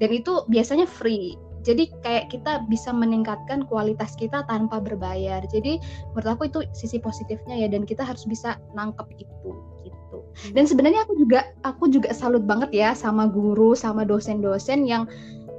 Dan 0.00 0.10
itu 0.10 0.42
biasanya 0.50 0.86
free. 0.86 1.38
Jadi 1.62 1.94
kayak 2.02 2.34
kita 2.34 2.66
bisa 2.66 2.90
meningkatkan 2.90 3.70
kualitas 3.70 4.18
kita 4.18 4.42
tanpa 4.50 4.82
berbayar. 4.82 5.46
Jadi 5.46 5.78
menurut 6.10 6.28
aku 6.34 6.42
itu 6.50 6.58
sisi 6.74 6.98
positifnya 6.98 7.54
ya 7.54 7.68
dan 7.70 7.86
kita 7.86 8.02
harus 8.02 8.26
bisa 8.26 8.58
nangkep 8.74 9.06
itu 9.22 9.50
gitu. 9.86 10.18
Dan 10.50 10.66
sebenarnya 10.66 11.06
aku 11.06 11.14
juga 11.22 11.46
aku 11.62 11.86
juga 11.86 12.10
salut 12.10 12.42
banget 12.42 12.74
ya 12.74 12.90
sama 12.98 13.30
guru 13.30 13.78
sama 13.78 14.02
dosen-dosen 14.02 14.90
yang 14.90 15.06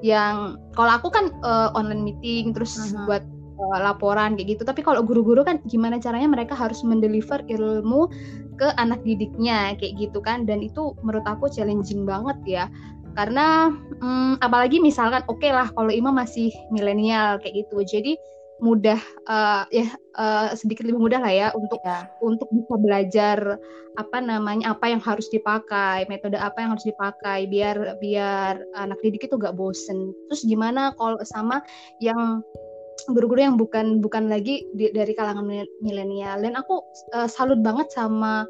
yang 0.03 0.59
kalau 0.75 0.99
aku 0.99 1.07
kan 1.07 1.31
eh, 1.31 1.69
online 1.71 2.03
meeting 2.03 2.51
terus 2.51 2.75
Mhm. 2.75 3.07
buat 3.07 3.23
eh, 3.53 3.79
laporan 3.79 4.35
kayak 4.35 4.59
gitu. 4.59 4.63
Tapi 4.67 4.83
kalau 4.83 5.07
guru-guru 5.07 5.47
kan 5.47 5.63
gimana 5.63 6.03
caranya 6.03 6.27
mereka 6.27 6.51
harus 6.51 6.83
mendeliver 6.83 7.39
ilmu 7.47 8.11
ke 8.59 8.75
anak 8.75 8.99
didiknya 9.07 9.73
kayak 9.79 9.97
gitu 9.97 10.19
kan 10.19 10.43
dan 10.43 10.59
itu 10.59 10.93
menurut 11.01 11.23
aku 11.23 11.47
challenging 11.47 12.03
banget 12.03 12.37
ya. 12.43 12.65
Karena 13.13 13.69
hmm, 14.01 14.41
apalagi 14.41 14.81
misalkan 14.81 15.21
oke 15.29 15.45
lah 15.45 15.69
kalau 15.73 15.93
Ima 15.93 16.09
masih 16.09 16.49
milenial 16.73 17.37
kayak 17.39 17.65
gitu. 17.65 17.81
Jadi 17.85 18.13
mudah 18.63 18.99
eh, 19.27 19.63
ya 19.83 19.87
eh, 19.91 20.47
sedikit 20.55 20.87
lebih 20.87 21.01
mudah 21.01 21.19
lah 21.19 21.33
ya 21.33 21.47
untuk 21.51 21.83
Ya. 21.83 22.07
untuk 22.23 22.47
bisa 22.53 22.79
belajar 22.79 23.59
apa 23.99 24.17
namanya 24.23 24.71
apa 24.73 24.87
yang 24.89 25.03
harus 25.03 25.27
dipakai 25.27 26.07
metode 26.07 26.39
apa 26.39 26.63
yang 26.63 26.71
harus 26.73 26.87
dipakai 26.87 27.45
biar 27.51 27.99
biar 27.99 28.63
anak 28.79 28.97
didik 29.03 29.27
itu 29.27 29.35
gak 29.35 29.53
bosen 29.59 30.15
terus 30.31 30.47
gimana 30.47 30.95
kalau 30.95 31.19
sama 31.27 31.59
yang 31.99 32.39
guru-guru 33.11 33.51
yang 33.51 33.57
bukan 33.59 33.99
bukan 33.99 34.31
lagi 34.31 34.63
di- 34.73 34.95
dari 34.95 35.11
kalangan 35.11 35.43
mil- 35.43 35.75
milenial 35.83 36.39
dan 36.39 36.55
aku 36.55 36.79
eh, 37.19 37.27
salut 37.27 37.59
banget 37.59 37.91
sama 37.91 38.47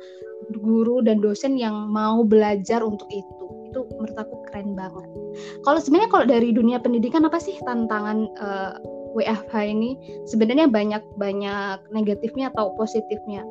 guru 0.61 1.01
dan 1.01 1.23
dosen 1.23 1.57
yang 1.57 1.89
mau 1.89 2.21
belajar 2.21 2.85
untuk 2.85 3.09
itu 3.09 3.62
itu 3.73 3.89
menurut 3.97 4.17
aku 4.21 4.35
keren 4.49 4.77
banget. 4.77 5.09
Kalau 5.65 5.79
sebenarnya 5.81 6.09
kalau 6.13 6.25
dari 6.29 6.53
dunia 6.53 6.77
pendidikan 6.77 7.25
apa 7.25 7.41
sih 7.41 7.57
tantangan 7.65 8.29
eh, 8.29 8.73
WFH 9.17 9.53
ini? 9.65 9.97
Sebenarnya 10.29 10.69
banyak 10.69 11.01
banyak 11.17 11.89
negatifnya 11.89 12.53
atau 12.53 12.77
positifnya. 12.77 13.41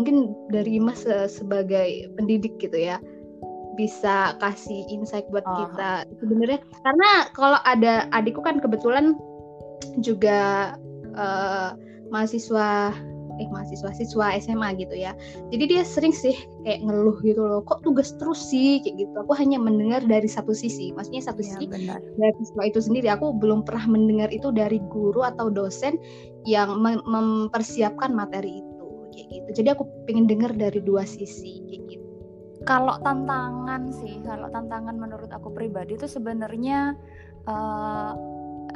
Mungkin 0.00 0.32
dari 0.48 0.80
Mas 0.80 1.04
se- 1.04 1.28
sebagai 1.28 2.08
pendidik 2.16 2.56
gitu 2.56 2.80
ya 2.80 2.96
bisa 3.76 4.34
kasih 4.42 4.88
insight 4.90 5.28
buat 5.30 5.46
Oh. 5.46 5.68
kita. 5.68 6.08
Sebenarnya 6.18 6.58
karena 6.82 7.10
kalau 7.36 7.58
ada 7.62 8.08
adikku 8.10 8.40
kan 8.42 8.58
kebetulan 8.58 9.14
juga 10.02 10.74
eh, 11.14 11.70
mahasiswa 12.08 12.94
eh 13.38 13.48
mahasiswa 13.48 13.90
siswa 13.94 14.34
SMA 14.36 14.74
gitu 14.76 14.94
ya. 14.94 15.14
Jadi 15.48 15.64
dia 15.70 15.82
sering 15.86 16.10
sih 16.12 16.34
kayak 16.62 16.82
ngeluh 16.84 17.16
gitu 17.22 17.40
loh 17.42 17.62
kok 17.62 17.80
tugas 17.82 18.14
terus 18.18 18.38
sih? 18.50 18.82
Kayak 18.82 19.06
gitu. 19.06 19.14
Aku 19.24 19.32
hanya 19.38 19.56
mendengar 19.62 20.02
dari 20.04 20.26
satu 20.26 20.52
sisi. 20.52 20.90
Maksudnya 20.92 21.22
satu 21.22 21.40
Ya, 21.42 21.56
sisi 21.56 21.64
benar. 21.70 21.98
dari 22.18 22.34
siswa 22.42 22.62
itu 22.66 22.80
sendiri. 22.82 23.08
Aku 23.14 23.34
belum 23.38 23.62
pernah 23.62 23.86
mendengar 23.88 24.28
itu 24.34 24.50
dari 24.50 24.82
guru 24.90 25.22
atau 25.22 25.48
dosen 25.48 25.96
yang 26.44 26.78
mem- 26.82 27.04
mempersiapkan 27.06 28.10
materi 28.12 28.60
itu. 28.60 28.86
Kayak 29.14 29.26
gitu. 29.30 29.48
Jadi 29.62 29.68
aku 29.74 29.84
pengen 30.06 30.26
dengar 30.26 30.52
dari 30.54 30.78
dua 30.82 31.06
sisi. 31.06 31.62
Kayak 31.70 31.82
gitu. 31.88 32.06
Kalau 32.66 33.00
tantangan 33.00 33.88
sih, 33.94 34.20
kalau 34.26 34.50
tantangan 34.52 34.98
menurut 34.98 35.30
aku 35.32 35.48
pribadi 35.54 35.96
itu 35.96 36.04
sebenarnya 36.04 36.92
eh, 37.48 38.12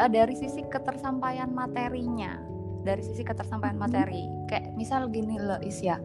dari 0.09 0.35
sisi 0.35 0.65
ketersampaian 0.67 1.53
materinya, 1.53 2.41
dari 2.83 3.03
sisi 3.03 3.23
ketersampaian 3.23 3.79
materi. 3.79 4.27
Kayak 4.51 4.75
misal 4.77 5.09
gini 5.09 5.39
loh 5.39 5.59
Isya, 5.63 5.97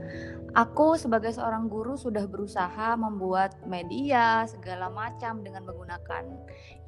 aku 0.58 0.96
sebagai 0.96 1.34
seorang 1.36 1.68
guru 1.68 1.98
sudah 2.00 2.26
berusaha 2.26 2.96
membuat 2.96 3.58
media 3.68 4.46
segala 4.50 4.90
macam 4.90 5.46
dengan 5.46 5.66
menggunakan 5.68 6.24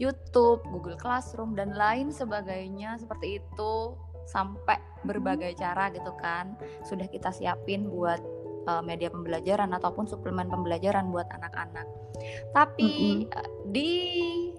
YouTube, 0.01 0.63
Google 0.71 0.97
Classroom 0.97 1.53
dan 1.53 1.75
lain 1.75 2.09
sebagainya 2.09 2.97
seperti 2.97 3.41
itu 3.43 3.73
sampai 4.29 4.77
berbagai 5.01 5.57
cara 5.57 5.89
gitu 5.89 6.13
kan 6.21 6.53
sudah 6.85 7.09
kita 7.09 7.33
siapin 7.33 7.89
buat 7.89 8.21
uh, 8.69 8.83
media 8.85 9.09
pembelajaran 9.09 9.73
ataupun 9.73 10.05
suplemen 10.05 10.49
pembelajaran 10.49 11.09
buat 11.09 11.25
anak-anak. 11.33 11.87
Tapi 12.53 13.25
uh, 13.33 13.49
di 13.73 13.91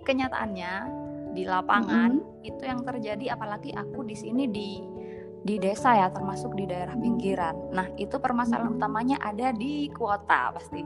kenyataannya 0.03 1.01
di 1.31 1.47
lapangan 1.47 2.43
itu 2.43 2.63
yang 2.67 2.83
terjadi 2.83 3.39
apalagi 3.39 3.71
aku 3.71 4.03
di 4.03 4.19
sini 4.19 4.51
di 4.51 4.83
di 5.41 5.57
desa 5.57 5.97
ya 5.97 6.09
termasuk 6.11 6.53
di 6.53 6.69
daerah 6.69 6.93
pinggiran. 6.95 7.57
Nah, 7.73 7.89
itu 7.97 8.17
permasalahan 8.17 8.77
utamanya 8.77 9.17
ada 9.21 9.51
di 9.51 9.89
kuota 9.91 10.53
pasti 10.53 10.85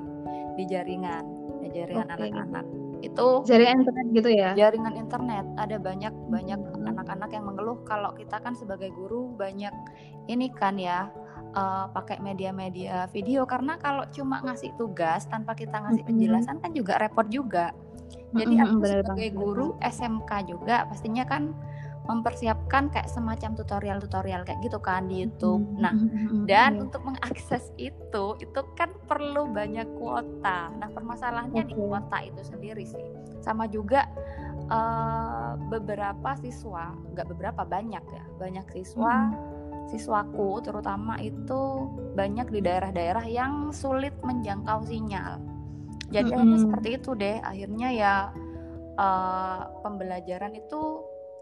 di 0.54 0.64
jaringan, 0.64 1.24
di 1.58 1.68
jaringan 1.70 2.06
Oke. 2.06 2.22
anak-anak. 2.22 2.66
Itu 3.02 3.44
jaringan 3.44 3.84
internet 3.84 4.06
gitu 4.14 4.30
ya 4.32 4.50
jaringan 4.54 4.94
internet 4.96 5.44
ada 5.58 5.76
banyak 5.76 6.14
banyak 6.30 6.56
Hmm. 6.56 6.88
anak-anak 6.88 7.30
yang 7.32 7.44
mengeluh 7.44 7.78
kalau 7.84 8.14
kita 8.14 8.40
kan 8.40 8.54
sebagai 8.54 8.88
guru 8.90 9.34
banyak 9.34 9.74
ini 10.26 10.48
kan 10.48 10.80
ya 10.80 11.10
eh, 11.52 11.86
pakai 11.92 12.18
media-media 12.18 13.04
video 13.12 13.44
karena 13.44 13.76
kalau 13.76 14.08
cuma 14.08 14.40
ngasih 14.40 14.72
tugas 14.74 15.28
tanpa 15.28 15.52
kita 15.52 15.84
ngasih 15.84 16.00
penjelasan 16.02 16.58
kan 16.58 16.72
juga 16.72 16.96
repot 16.96 17.28
juga 17.28 17.76
jadi 18.32 18.54
Mm-mm, 18.56 18.80
aku 18.80 18.84
sebagai 18.88 19.28
banget. 19.30 19.36
guru 19.36 19.66
SMK 19.80 20.30
juga 20.48 20.88
pastinya 20.88 21.24
kan 21.24 21.52
mempersiapkan 22.04 22.92
kayak 22.92 23.08
semacam 23.08 23.56
tutorial-tutorial 23.56 24.44
kayak 24.44 24.60
gitu 24.60 24.76
kan 24.76 25.08
di 25.08 25.24
YouTube 25.24 25.64
nah 25.80 25.96
Mm-mm. 25.96 26.44
dan 26.44 26.76
Iya. 26.76 26.82
untuk 26.84 27.00
mengakses 27.00 27.72
itu 27.80 28.24
itu 28.38 28.60
kan 28.76 28.92
perlu 29.08 29.48
banyak 29.48 29.88
kuota. 29.96 30.68
Nah, 30.76 30.88
permasalahannya 30.92 31.64
di 31.64 31.72
Oke. 31.72 31.80
kuota 31.80 32.18
itu 32.20 32.40
sendiri 32.44 32.84
sih. 32.84 33.00
Sama 33.40 33.64
juga 33.66 34.04
eh, 34.64 35.50
beberapa 35.68 36.36
siswa, 36.36 36.92
nggak 37.12 37.26
beberapa 37.32 37.62
banyak 37.64 38.04
ya, 38.04 38.24
banyak 38.36 38.64
siswa 38.72 39.32
siswaku 39.84 40.64
terutama 40.64 41.20
itu 41.20 41.86
banyak 42.16 42.48
di 42.48 42.60
daerah-daerah 42.64 43.28
yang 43.28 43.68
sulit 43.70 44.16
menjangkau 44.24 44.84
sinyal. 44.84 45.36
Jadi 46.08 46.32
Mm-mm. 46.32 46.56
seperti 46.60 46.88
itu 46.96 47.10
deh. 47.12 47.40
Akhirnya 47.40 47.88
ya 47.92 48.14
eh, 48.96 49.60
pembelajaran 49.80 50.52
itu 50.56 50.80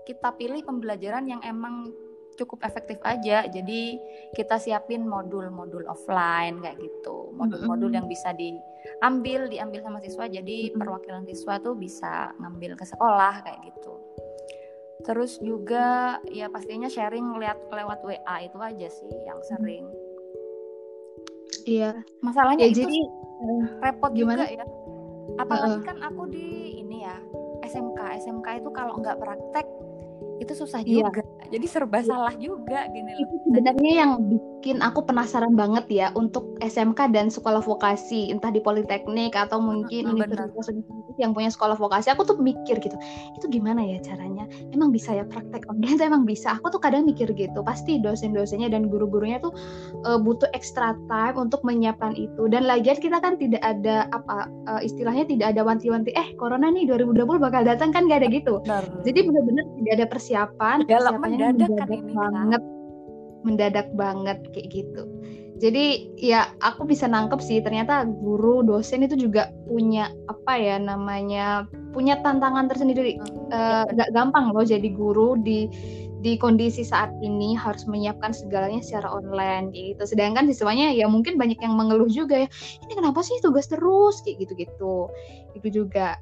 kita 0.02 0.34
pilih 0.34 0.62
pembelajaran 0.66 1.24
yang 1.28 1.40
emang 1.46 1.90
cukup 2.36 2.64
efektif 2.64 2.98
aja. 3.04 3.44
Jadi 3.46 4.00
kita 4.32 4.56
siapin 4.56 5.04
modul-modul 5.04 5.84
offline 5.88 6.60
kayak 6.64 6.80
gitu, 6.80 7.30
modul-modul 7.36 7.92
yang 7.92 8.08
bisa 8.08 8.32
diambil, 8.32 9.48
diambil 9.48 9.80
sama 9.84 9.98
siswa. 10.00 10.24
Jadi 10.28 10.72
perwakilan 10.72 11.28
siswa 11.28 11.60
tuh 11.60 11.76
bisa 11.76 12.32
ngambil 12.40 12.76
ke 12.76 12.84
sekolah 12.88 13.44
kayak 13.44 13.60
gitu. 13.68 13.94
Terus 15.02 15.42
juga 15.42 16.18
ya 16.30 16.46
pastinya 16.46 16.86
sharing 16.86 17.34
lihat 17.42 17.58
lewat 17.68 18.06
WA 18.06 18.36
itu 18.46 18.58
aja 18.62 18.88
sih 18.88 19.12
yang 19.26 19.40
sering. 19.46 19.86
iya 21.62 21.94
Masalahnya 22.24 22.66
ya 22.66 22.74
itu 22.74 22.80
jadi 22.82 22.98
eh, 23.42 23.64
repot 23.82 24.10
gimana? 24.14 24.46
juga 24.46 24.62
ya. 24.62 24.64
Apalagi 25.38 25.78
Heeh. 25.78 25.86
kan 25.86 25.98
aku 26.02 26.22
di 26.30 26.46
ini 26.82 27.06
ya 27.06 27.18
SMK, 27.66 27.98
SMK 28.18 28.62
itu 28.62 28.70
kalau 28.74 28.98
nggak 28.98 29.18
praktek 29.22 29.66
itu 30.42 30.52
susah 30.52 30.82
Iya. 30.82 31.06
juga. 31.06 31.22
Jadi 31.48 31.66
serba 31.66 31.98
Iya. 31.98 32.08
salah 32.08 32.34
juga 32.34 32.78
gini 32.88 33.12
loh. 33.14 33.28
sebenarnya 33.52 33.92
yang 33.92 34.12
bikin 34.24 34.80
aku 34.80 35.04
penasaran 35.04 35.52
banget 35.52 35.84
ya 35.88 36.06
untuk 36.14 36.56
SMK 36.58 37.12
dan 37.12 37.28
sekolah 37.28 37.60
vokasi 37.60 38.32
entah 38.32 38.48
di 38.48 38.58
politeknik 38.58 39.34
atau 39.34 39.60
mungkin 39.60 40.08
Mm, 40.08 40.16
bener. 40.16 40.48
universitas-universitas 40.48 41.16
yang 41.20 41.32
punya 41.32 41.50
sekolah 41.50 41.76
vokasi 41.76 42.08
aku 42.08 42.24
tuh 42.24 42.40
mikir 42.40 42.80
gitu 42.80 42.96
itu 43.36 43.46
gimana 43.46 43.84
ya 43.84 44.00
caranya 44.00 44.44
emang 44.70 44.88
bisa 44.88 45.12
ya 45.12 45.28
praktek 45.28 45.68
online 45.68 45.94
tuh 45.94 46.06
emang 46.08 46.24
bisa 46.24 46.56
aku 46.56 46.72
tuh 46.72 46.80
kadang 46.80 47.04
mikir 47.04 47.28
gitu 47.32 47.60
pasti 47.60 48.00
dosen-dosennya 48.00 48.72
dan 48.72 48.88
guru-gurunya 48.88 49.36
tuh 49.36 49.52
eh, 50.02 50.16
butuh 50.16 50.48
extra 50.52 50.96
time 51.06 51.36
untuk 51.36 51.60
menyiapkan 51.62 52.16
itu 52.16 52.48
dan 52.48 52.64
lagian 52.64 52.96
kita 52.96 53.20
kan 53.20 53.36
tidak 53.36 53.60
ada 53.60 54.08
apa 54.10 54.48
eh, 54.72 54.88
istilahnya 54.88 55.28
tidak 55.28 55.52
ada 55.52 55.60
wanti-wanti 55.62 56.16
eh 56.16 56.32
corona 56.34 56.72
nih 56.72 56.88
2020 56.88 57.36
bakal 57.38 57.60
datang 57.62 57.92
kan 57.92 58.08
gak 58.08 58.24
ada 58.24 58.28
gitu 58.32 58.64
Bener. 58.64 58.88
jadi 59.04 59.20
benar-benar 59.22 59.64
tidak 59.76 59.92
ada 59.92 60.06
persiapan, 60.08 60.30
Dalam 60.88 61.20
persiapannya 61.20 61.38
mendadak 61.52 61.78
kan 61.78 61.88
ini, 61.92 62.12
banget, 62.16 62.62
mendadak 63.44 63.88
banget 63.94 64.38
kayak 64.56 64.68
gitu. 64.72 65.02
Jadi 65.62 66.10
ya 66.18 66.50
aku 66.58 66.82
bisa 66.90 67.06
nangkep 67.06 67.38
sih 67.38 67.62
ternyata 67.62 68.02
guru 68.02 68.66
dosen 68.66 69.06
itu 69.06 69.14
juga 69.14 69.54
punya 69.70 70.10
apa 70.26 70.58
ya 70.58 70.74
namanya 70.82 71.70
punya 71.94 72.18
tantangan 72.18 72.66
tersendiri. 72.66 73.14
Eh, 73.14 73.84
Iya, 73.86 73.94
Gak 73.94 74.10
gampang 74.10 74.50
loh 74.50 74.66
jadi 74.66 74.90
guru 74.90 75.38
di 75.38 75.70
di 76.22 76.38
kondisi 76.38 76.86
saat 76.86 77.10
ini 77.18 77.58
harus 77.58 77.82
menyiapkan 77.86 78.30
segalanya 78.30 78.78
secara 78.82 79.10
online 79.10 79.74
gitu. 79.74 80.02
Sedangkan 80.06 80.46
siswanya 80.46 80.94
ya 80.94 81.10
mungkin 81.10 81.34
banyak 81.38 81.58
yang 81.58 81.74
mengeluh 81.74 82.10
juga 82.10 82.46
ya. 82.46 82.48
Ini 82.86 82.92
kenapa 82.94 83.26
sih 83.26 83.38
tugas 83.42 83.66
terus 83.66 84.22
kayak 84.22 84.46
gitu-gitu. 84.46 85.10
Itu 85.58 85.68
juga 85.70 86.18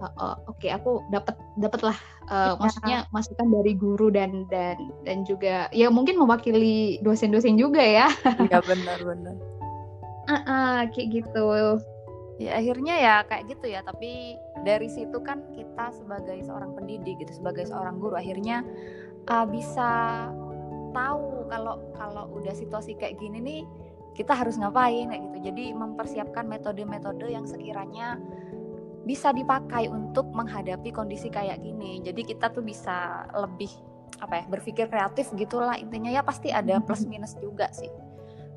uh, 0.00 0.06
uh, 0.16 0.34
oke 0.46 0.58
okay, 0.60 0.70
aku 0.72 1.00
dapat 1.08 1.36
dapat 1.56 1.92
lah 1.92 1.98
uh, 2.28 2.54
ya. 2.54 2.60
maksudnya 2.60 2.98
masukan 3.12 3.48
dari 3.48 3.72
guru 3.76 4.12
dan 4.12 4.44
dan 4.52 4.76
dan 5.04 5.24
juga 5.24 5.68
ya 5.72 5.88
mungkin 5.88 6.20
mewakili 6.20 7.00
dosen-dosen 7.00 7.56
juga 7.56 7.80
ya. 7.80 8.08
Iya 8.46 8.60
benar-benar 8.62 9.56
uh, 10.26 10.34
uh, 10.34 10.78
kayak 10.90 11.08
gitu. 11.22 11.78
Ya 12.36 12.60
akhirnya 12.60 12.94
ya 13.00 13.14
kayak 13.24 13.48
gitu 13.48 13.66
ya 13.72 13.80
tapi 13.80 14.36
dari 14.60 14.92
situ 14.92 15.16
kan 15.24 15.40
kita 15.56 15.88
sebagai 15.96 16.36
seorang 16.44 16.76
pendidik 16.76 17.16
gitu 17.24 17.32
sebagai 17.40 17.64
seorang 17.64 17.96
guru 17.96 18.12
akhirnya 18.12 18.60
uh, 19.32 19.48
bisa 19.48 19.88
tahu 20.92 21.48
kalau 21.48 21.80
kalau 21.96 22.28
udah 22.36 22.52
situasi 22.52 22.92
kayak 23.00 23.16
gini 23.16 23.40
nih 23.40 23.62
kita 24.16 24.32
harus 24.32 24.56
ngapain 24.56 25.12
kayak 25.12 25.22
gitu. 25.32 25.38
Jadi 25.52 25.64
mempersiapkan 25.76 26.48
metode-metode 26.48 27.28
yang 27.28 27.44
sekiranya 27.44 28.16
bisa 29.06 29.30
dipakai 29.30 29.86
untuk 29.86 30.26
menghadapi 30.34 30.90
kondisi 30.90 31.30
kayak 31.30 31.62
gini. 31.62 32.02
Jadi 32.02 32.26
kita 32.26 32.50
tuh 32.50 32.66
bisa 32.66 33.24
lebih 33.38 33.70
apa 34.18 34.42
ya 34.42 34.44
berpikir 34.50 34.90
kreatif 34.90 35.30
gitulah 35.38 35.78
intinya. 35.78 36.10
Ya 36.10 36.26
pasti 36.26 36.50
ada 36.50 36.82
plus 36.82 37.06
minus 37.06 37.38
juga 37.38 37.70
sih. 37.70 37.88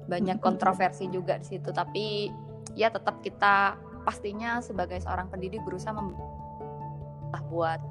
Banyak 0.09 0.41
kontroversi 0.41 1.05
juga 1.13 1.37
di 1.37 1.45
situ. 1.45 1.69
Tapi 1.69 2.33
ya 2.73 2.89
tetap 2.89 3.21
kita 3.21 3.77
pastinya 4.01 4.57
sebagai 4.57 4.97
seorang 5.05 5.29
pendidik 5.29 5.61
berusaha 5.61 5.93
membuat 5.93 7.45
buat 7.49 7.81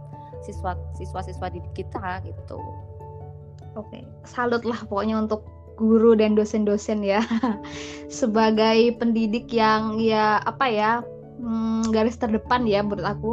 siswa 0.43 0.75
siswa 0.99 1.23
siswa 1.23 1.47
didik 1.51 1.87
kita 1.87 2.23
gitu. 2.27 2.59
Oke, 3.79 4.03
salut 4.27 4.67
lah 4.67 4.83
pokoknya 4.87 5.23
untuk 5.23 5.47
guru 5.79 6.19
dan 6.19 6.35
dosen-dosen 6.35 7.07
ya. 7.07 7.23
Sebagai 8.11 8.99
pendidik 8.99 9.47
yang 9.55 10.03
ya 10.03 10.43
apa 10.43 10.67
ya 10.67 10.93
hmm, 11.39 11.95
garis 11.95 12.19
terdepan 12.19 12.67
ya 12.67 12.83
menurut 12.83 13.07
aku 13.07 13.33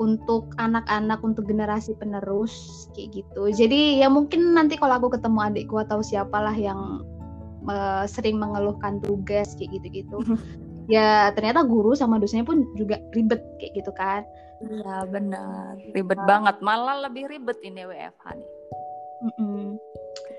untuk 0.00 0.54
anak-anak 0.56 1.20
untuk 1.20 1.44
generasi 1.44 1.92
penerus 1.98 2.86
kayak 2.96 3.20
gitu. 3.20 3.52
Jadi 3.52 4.00
ya 4.00 4.08
mungkin 4.08 4.56
nanti 4.56 4.80
kalau 4.80 4.96
aku 4.96 5.12
ketemu 5.12 5.38
adikku 5.52 5.76
atau 5.76 6.00
siapalah 6.00 6.56
yang 6.56 7.04
uh, 7.68 8.08
sering 8.08 8.40
mengeluhkan 8.40 9.02
tugas 9.04 9.52
kayak 9.58 9.76
gitu-gitu. 9.80 10.18
Ya 10.90 11.30
ternyata 11.38 11.62
guru 11.62 11.94
sama 11.94 12.18
dosennya 12.18 12.42
pun 12.42 12.66
juga 12.74 12.98
ribet 13.14 13.38
kayak 13.62 13.72
gitu 13.78 13.92
kan. 13.94 14.26
Iya 14.58 15.06
benar. 15.06 15.78
Ribet 15.94 16.18
nah. 16.18 16.26
banget. 16.26 16.56
Malah 16.66 17.06
lebih 17.06 17.30
ribet 17.30 17.62
ini 17.62 17.86
WFH 17.86 18.26
nih. 18.34 18.50
Mm 19.20 19.32
-mm. 19.36 19.64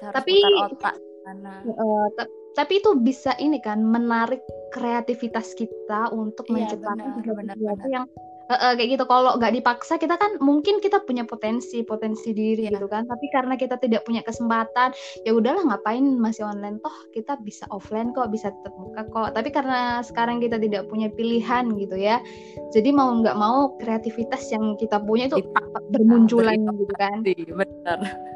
tapi 0.10 0.42
otak 0.42 0.98
uh, 1.30 2.10
tapi 2.58 2.84
itu 2.84 2.98
bisa 3.00 3.32
ini 3.40 3.64
kan 3.64 3.80
menarik 3.80 4.44
kreativitas 4.72 5.56
kita 5.56 6.12
untuk 6.16 6.48
iya, 6.48 6.68
menciptakan 6.68 7.08
sesuatu 7.24 7.88
yang 7.92 8.06
uh, 8.48 8.54
uh, 8.56 8.72
kayak 8.76 9.00
gitu. 9.00 9.04
Kalau 9.08 9.36
nggak 9.40 9.54
dipaksa 9.60 9.96
kita 10.00 10.16
kan 10.16 10.40
mungkin 10.40 10.80
kita 10.80 11.04
punya 11.04 11.28
potensi 11.28 11.84
potensi 11.84 12.32
diri 12.32 12.68
yeah. 12.68 12.76
gitu 12.76 12.88
kan. 12.88 13.08
Tapi 13.08 13.26
karena 13.32 13.56
kita 13.60 13.80
tidak 13.80 14.08
punya 14.08 14.24
kesempatan 14.24 14.96
ya 15.28 15.32
udahlah 15.36 15.64
ngapain 15.68 16.04
masih 16.20 16.48
online? 16.48 16.80
Toh 16.84 16.96
kita 17.12 17.40
bisa 17.44 17.68
offline 17.72 18.16
kok 18.16 18.32
bisa 18.32 18.52
tetap 18.52 18.74
muka 18.80 19.04
kok. 19.12 19.30
Tapi 19.36 19.50
karena 19.52 20.04
sekarang 20.04 20.40
kita 20.40 20.60
tidak 20.60 20.88
punya 20.88 21.12
pilihan 21.12 21.72
gitu 21.76 21.96
ya 22.00 22.24
jadi 22.72 22.96
mau 22.96 23.12
nggak 23.20 23.36
mau 23.36 23.76
kreativitas 23.80 24.48
yang 24.56 24.80
kita 24.80 25.00
punya 25.04 25.28
itu 25.28 25.44
bermunculan 25.92 26.60
gitu 26.80 26.96
kan. 26.96 27.20
Benar 27.24 28.31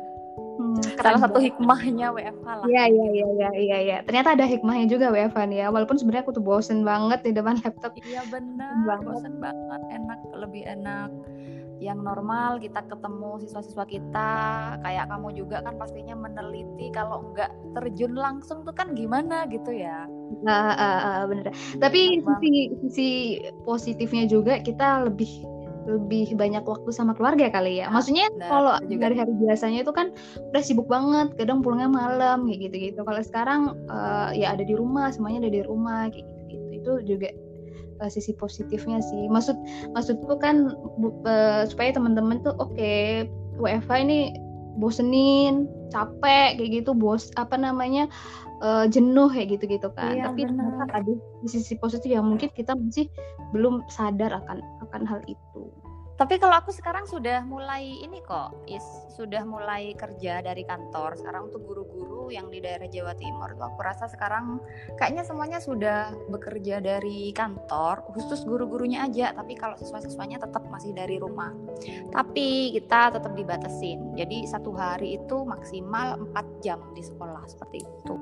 Hmm, 0.76 1.00
Salah 1.00 1.20
satu 1.24 1.40
hikmahnya 1.40 2.12
WFH 2.12 2.48
lah. 2.48 2.66
Iya 2.68 2.84
iya 2.92 3.08
iya 3.16 3.28
iya 3.32 3.50
iya 3.56 3.78
ya. 3.80 3.98
Ternyata 4.04 4.36
ada 4.36 4.46
hikmahnya 4.46 4.86
juga 4.92 5.08
WFH 5.16 5.40
nih 5.48 5.58
ya. 5.64 5.68
Walaupun 5.72 5.96
sebenarnya 5.96 6.24
aku 6.28 6.36
tuh 6.36 6.44
bosen 6.44 6.84
banget 6.84 7.24
di 7.24 7.32
depan 7.32 7.56
laptop. 7.64 7.96
Iya 8.04 8.28
benar. 8.28 8.72
Banget. 8.84 9.08
Bosen 9.08 9.34
banget. 9.40 9.82
Enak 9.96 10.20
lebih 10.36 10.64
enak 10.68 11.10
yang 11.84 12.00
normal 12.02 12.58
kita 12.58 12.82
ketemu 12.88 13.36
siswa-siswa 13.44 13.84
kita 13.84 14.32
kayak 14.80 15.06
kamu 15.12 15.36
juga 15.36 15.60
kan 15.60 15.76
pastinya 15.76 16.16
meneliti 16.16 16.88
kalau 16.96 17.36
nggak 17.36 17.52
terjun 17.76 18.16
langsung 18.16 18.64
tuh 18.64 18.72
kan 18.72 18.96
gimana 18.96 19.44
gitu 19.52 19.76
ya 19.76 20.08
uh, 20.48 20.72
uh, 20.72 21.00
uh, 21.04 21.20
bener 21.28 21.52
tapi 21.84 22.24
sisi 22.24 22.52
sisi 22.88 23.10
positifnya 23.68 24.24
juga 24.24 24.64
kita 24.64 25.04
lebih 25.04 25.44
lebih 25.86 26.34
banyak 26.34 26.66
waktu 26.66 26.90
sama 26.90 27.14
keluarga 27.14 27.50
kali 27.54 27.80
ya. 27.82 27.88
Maksudnya 27.94 28.30
nah, 28.36 28.50
kalau 28.50 28.74
dari 28.86 29.16
hari 29.16 29.34
biasanya 29.38 29.86
itu 29.86 29.94
kan 29.94 30.12
udah 30.52 30.64
sibuk 30.66 30.90
banget, 30.90 31.38
kadang 31.38 31.62
pulangnya 31.62 31.90
malam 31.90 32.50
kayak 32.50 32.70
gitu-gitu. 32.70 33.02
Kalau 33.06 33.22
sekarang 33.22 33.62
uh, 33.88 34.34
ya 34.34 34.58
ada 34.58 34.66
di 34.66 34.74
rumah, 34.74 35.14
semuanya 35.14 35.46
ada 35.46 35.52
di 35.54 35.62
rumah 35.62 36.10
kayak 36.10 36.26
gitu-gitu. 36.26 36.74
Itu 36.76 36.92
juga 37.06 37.30
uh, 38.02 38.10
sisi 38.10 38.34
positifnya 38.34 39.00
sih. 39.00 39.30
Maksud 39.30 39.56
maksudku 39.94 40.36
kan 40.42 40.74
uh, 41.26 41.64
supaya 41.70 41.94
teman-teman 41.94 42.42
tuh 42.42 42.58
oke, 42.58 42.74
okay, 42.74 43.30
WFH 43.62 43.92
ini 44.02 44.20
bosenin, 44.76 45.70
capek 45.94 46.60
kayak 46.60 46.84
gitu, 46.84 46.92
bos 46.92 47.32
apa 47.40 47.56
namanya? 47.56 48.10
uh, 48.10 48.45
jenuh 48.90 49.28
kayak 49.32 49.58
gitu-gitu 49.58 49.88
kan. 49.94 50.16
Iya, 50.16 50.24
Tapi 50.32 50.42
ternyata 50.48 50.84
ada 50.92 51.12
di 51.12 51.48
sisi 51.50 51.74
positif 51.78 52.10
yang 52.10 52.26
mungkin 52.26 52.50
kita 52.54 52.74
masih 52.74 53.08
belum 53.54 53.86
sadar 53.92 54.32
akan 54.44 54.60
akan 54.90 55.02
hal 55.06 55.22
itu. 55.30 55.64
Tapi 56.16 56.40
kalau 56.40 56.56
aku 56.56 56.72
sekarang 56.72 57.04
sudah 57.04 57.44
mulai 57.44 58.00
ini 58.00 58.24
kok, 58.24 58.56
is 58.72 58.84
sudah 59.20 59.44
mulai 59.44 59.92
kerja 60.00 60.40
dari 60.40 60.64
kantor. 60.64 61.20
Sekarang 61.20 61.52
untuk 61.52 61.68
guru-guru 61.68 62.32
yang 62.32 62.48
di 62.48 62.64
daerah 62.64 62.88
Jawa 62.88 63.20
Timur 63.20 63.52
tuh 63.52 63.68
aku 63.68 63.80
rasa 63.84 64.08
sekarang 64.08 64.64
kayaknya 64.96 65.28
semuanya 65.28 65.60
sudah 65.60 66.16
bekerja 66.32 66.80
dari 66.80 67.36
kantor, 67.36 68.08
khusus 68.16 68.48
guru-gurunya 68.48 69.04
aja. 69.04 69.36
Tapi 69.36 69.60
kalau 69.60 69.76
siswa-siswanya 69.76 70.40
tetap 70.40 70.64
masih 70.72 70.96
dari 70.96 71.20
rumah. 71.20 71.52
Tapi 72.16 72.72
kita 72.80 73.12
tetap 73.12 73.36
dibatasin. 73.36 74.16
Jadi 74.16 74.48
satu 74.48 74.72
hari 74.72 75.20
itu 75.20 75.44
maksimal 75.44 76.16
4 76.32 76.64
jam 76.64 76.80
di 76.96 77.04
sekolah 77.04 77.44
seperti 77.44 77.84
itu. 77.84 78.16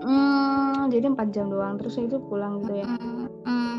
Hmm, 0.00 0.88
jadi 0.88 1.12
4 1.12 1.36
jam 1.36 1.52
doang 1.52 1.76
terus 1.76 2.00
itu 2.00 2.16
pulang 2.16 2.64
gitu 2.64 2.80
ya. 2.80 2.88
Mm 2.88 3.28
-hmm. 3.44 3.76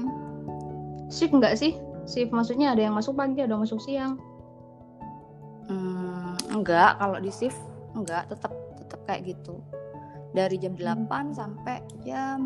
Shift 1.10 1.34
nggak 1.34 1.58
sih? 1.58 1.74
Shift. 2.06 2.32
Maksudnya 2.32 2.74
ada 2.74 2.82
yang 2.82 2.96
masuk 2.96 3.18
pagi 3.18 3.42
ada 3.42 3.54
yang 3.58 3.64
masuk 3.66 3.82
siang. 3.82 4.18
Hmm, 5.70 6.38
enggak. 6.54 6.98
Kalau 7.02 7.18
di 7.20 7.32
shift 7.34 7.60
enggak. 7.98 8.30
Tetap 8.30 8.54
tetap 8.80 9.00
kayak 9.10 9.36
gitu. 9.36 9.60
Dari 10.36 10.56
jam 10.62 10.78
8 10.78 11.10
hmm. 11.10 11.34
sampai 11.36 11.82
jam 12.06 12.40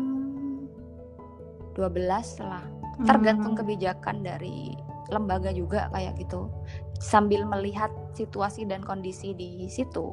12 1.76 2.44
lah. 2.44 2.64
Hmm. 3.00 3.08
tergantung 3.08 3.56
kebijakan 3.56 4.20
dari 4.20 4.76
lembaga 5.08 5.48
juga 5.56 5.88
kayak 5.96 6.20
gitu. 6.20 6.52
Sambil 7.00 7.48
melihat 7.48 7.88
situasi 8.12 8.68
dan 8.68 8.84
kondisi 8.84 9.32
di 9.32 9.64
situ. 9.72 10.12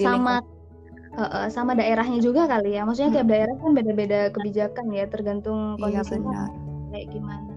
sama 0.00 0.40
uh, 1.20 1.46
sama 1.52 1.76
daerahnya 1.76 2.24
juga 2.24 2.48
kali 2.48 2.80
ya. 2.80 2.88
Maksudnya 2.88 3.20
tiap 3.20 3.28
daerah 3.28 3.52
kan 3.60 3.76
beda-beda 3.76 4.32
kebijakan 4.32 4.96
ya 4.96 5.04
tergantung 5.12 5.76
iya, 5.76 6.00
kondisinya 6.00 6.48
iya, 6.48 6.88
kayak 6.88 7.08
gimana 7.12 7.53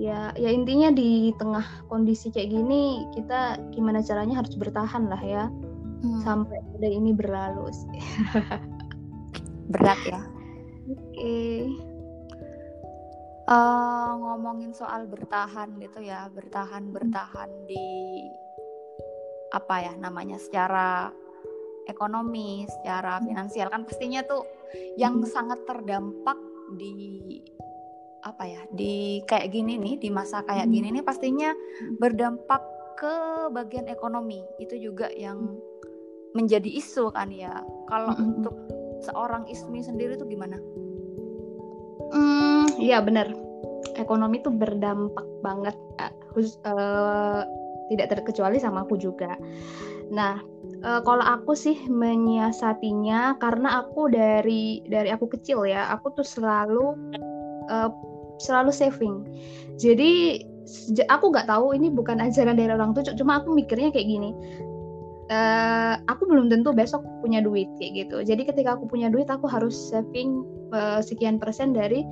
ya 0.00 0.32
ya 0.32 0.48
intinya 0.48 0.88
di 0.88 1.28
tengah 1.36 1.84
kondisi 1.92 2.32
kayak 2.32 2.48
gini 2.48 3.04
kita 3.12 3.60
gimana 3.76 4.00
caranya 4.00 4.40
harus 4.40 4.56
bertahan 4.56 5.12
lah 5.12 5.20
ya 5.20 5.44
hmm. 6.00 6.24
sampai 6.24 6.56
pada 6.56 6.88
ini 6.88 7.12
berlalu 7.12 7.68
sih 7.68 8.04
berat 9.72 10.00
ya 10.08 10.24
oke 10.88 11.04
okay. 11.12 11.68
uh, 13.44 13.52
eh, 13.52 14.10
ngomongin 14.16 14.72
soal 14.72 15.04
bertahan 15.04 15.68
gitu 15.76 16.00
ya 16.00 16.32
bertahan 16.32 16.88
bertahan 16.88 17.50
di 17.68 18.24
apa 19.52 19.84
ya 19.84 19.92
namanya 20.00 20.40
secara 20.40 21.12
ekonomi 21.84 22.64
secara 22.80 23.20
finansial 23.20 23.68
kan 23.68 23.84
pastinya 23.84 24.24
tuh 24.24 24.48
yang 24.96 25.20
hmm. 25.20 25.28
sangat 25.28 25.60
terdampak 25.68 26.40
di 26.80 27.36
apa 28.20 28.44
ya 28.44 28.62
di 28.72 29.24
kayak 29.24 29.52
gini 29.52 29.80
nih 29.80 29.94
di 29.96 30.08
masa 30.12 30.44
kayak 30.44 30.68
hmm. 30.68 30.74
gini 30.76 30.88
nih 31.00 31.04
pastinya 31.04 31.50
hmm. 31.52 31.96
berdampak 31.96 32.62
ke 33.00 33.14
bagian 33.56 33.88
ekonomi 33.88 34.44
itu 34.60 34.76
juga 34.76 35.08
yang 35.16 35.56
menjadi 36.36 36.68
isu 36.68 37.10
kan 37.10 37.32
ya 37.32 37.64
kalau 37.88 38.12
hmm. 38.12 38.22
untuk 38.22 38.56
seorang 39.00 39.48
Ismi 39.48 39.80
sendiri 39.80 40.20
tuh 40.20 40.28
gimana? 40.28 40.60
Hmm, 42.12 42.68
iya 42.76 43.00
benar 43.00 43.32
ekonomi 43.96 44.40
tuh 44.40 44.52
berdampak 44.56 45.26
banget 45.44 45.76
khusus 46.32 46.56
uh, 46.64 47.44
tidak 47.92 48.16
terkecuali 48.16 48.56
sama 48.56 48.86
aku 48.86 48.96
juga. 48.96 49.34
Nah 50.14 50.38
uh, 50.82 51.00
kalau 51.02 51.22
aku 51.22 51.52
sih 51.52 51.76
menyiasatinya 51.90 53.36
karena 53.42 53.84
aku 53.84 54.08
dari 54.10 54.80
dari 54.86 55.10
aku 55.10 55.26
kecil 55.30 55.66
ya 55.66 55.90
aku 55.90 56.14
tuh 56.14 56.26
selalu 56.26 56.94
uh, 57.68 57.90
selalu 58.40 58.72
saving. 58.72 59.22
Jadi 59.76 60.42
aku 61.08 61.30
nggak 61.30 61.48
tahu 61.48 61.76
ini 61.76 61.92
bukan 61.92 62.18
ajaran 62.18 62.56
dari 62.56 62.72
orang 62.72 62.96
tua 62.96 63.04
cuma 63.14 63.40
aku 63.42 63.52
mikirnya 63.54 63.92
kayak 63.92 64.08
gini. 64.08 64.32
Uh, 65.30 65.94
aku 66.10 66.26
belum 66.26 66.50
tentu 66.50 66.74
besok 66.74 67.06
punya 67.22 67.38
duit 67.38 67.70
kayak 67.78 68.06
gitu. 68.06 68.26
Jadi 68.26 68.42
ketika 68.50 68.74
aku 68.74 68.90
punya 68.90 69.06
duit 69.06 69.30
aku 69.30 69.46
harus 69.46 69.78
saving 69.78 70.42
uh, 70.74 70.98
sekian 70.98 71.38
persen 71.38 71.70
dari 71.70 72.02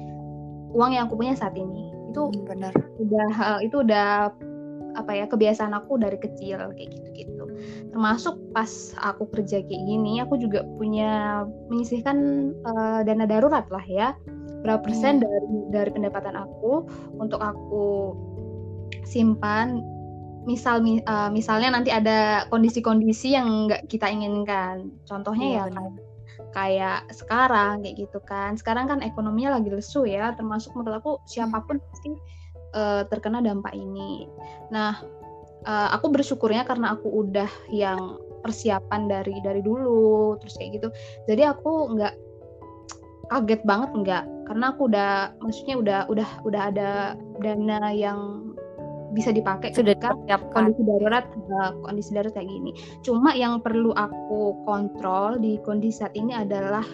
uang 0.71 0.95
yang 0.95 1.11
aku 1.11 1.19
punya 1.19 1.35
saat 1.35 1.59
ini. 1.59 1.91
Itu 2.15 2.31
hmm, 2.31 2.47
benar. 2.47 2.71
udah 3.03 3.59
itu 3.67 3.83
udah 3.83 4.31
apa 4.95 5.13
ya 5.15 5.27
kebiasaan 5.31 5.75
aku 5.75 5.99
dari 5.99 6.19
kecil 6.19 6.63
kayak 6.79 6.91
gitu-gitu. 6.95 7.45
Termasuk 7.91 8.39
pas 8.55 8.71
aku 9.03 9.27
kerja 9.35 9.67
kayak 9.67 9.83
gini 9.83 10.23
aku 10.23 10.39
juga 10.39 10.63
punya 10.79 11.43
menyisihkan 11.71 12.51
uh, 12.71 13.03
dana 13.03 13.27
darurat 13.27 13.67
lah 13.67 13.83
ya 13.87 14.15
berapa 14.63 14.81
persen 14.83 15.19
hmm. 15.19 15.25
dari 15.25 15.49
dari 15.71 15.91
pendapatan 15.95 16.35
aku 16.35 16.87
untuk 17.19 17.39
aku 17.39 18.15
simpan 19.07 19.81
misal 20.49 20.81
uh, 20.81 21.29
misalnya 21.29 21.77
nanti 21.77 21.93
ada 21.93 22.49
kondisi-kondisi 22.49 23.37
yang 23.37 23.69
nggak 23.69 23.85
kita 23.93 24.09
inginkan. 24.09 24.89
Contohnya 25.05 25.47
ya, 25.47 25.65
ya 25.69 25.73
kayak, 25.77 25.95
kayak 26.57 27.01
sekarang 27.13 27.85
kayak 27.85 27.97
gitu 28.09 28.19
kan. 28.25 28.57
Sekarang 28.57 28.89
kan 28.89 29.05
ekonominya 29.05 29.61
lagi 29.61 29.69
lesu 29.69 30.09
ya 30.09 30.33
termasuk 30.33 30.73
menurut 30.73 31.05
aku 31.05 31.13
siapa 31.29 31.61
pun 31.69 31.77
hmm. 31.77 31.87
pasti 31.93 32.11
uh, 32.73 33.03
terkena 33.13 33.45
dampak 33.45 33.77
ini. 33.77 34.25
Nah 34.73 34.97
uh, 35.69 35.89
aku 35.93 36.09
bersyukurnya 36.09 36.65
karena 36.65 36.97
aku 36.97 37.13
udah 37.13 37.51
yang 37.69 38.17
persiapan 38.41 39.11
dari 39.11 39.37
dari 39.45 39.61
dulu 39.61 40.41
terus 40.41 40.57
kayak 40.57 40.81
gitu. 40.81 40.89
Jadi 41.29 41.43
aku 41.45 41.93
nggak 41.93 42.15
kaget 43.29 43.63
banget 43.69 43.91
nggak 43.93 44.25
karena 44.49 44.73
aku 44.73 44.89
udah 44.89 45.37
maksudnya 45.45 45.77
udah 45.77 46.01
udah 46.09 46.29
udah 46.49 46.63
ada 46.73 46.91
dana 47.45 47.93
yang 47.93 48.49
bisa 49.13 49.33
dipakai 49.33 49.73
sudah 49.73 49.97
ketika 49.97 50.37
kondisi 50.53 50.85
darurat 50.85 51.25
uh, 51.49 51.73
kondisi 51.85 52.11
darurat 52.13 52.33
kayak 52.33 52.49
gini. 52.49 52.71
Cuma 53.01 53.33
yang 53.33 53.61
perlu 53.65 53.93
aku 53.97 54.57
kontrol 54.69 55.41
di 55.41 55.57
kondisi 55.65 56.05
saat 56.05 56.13
ini 56.13 56.37
adalah 56.37 56.85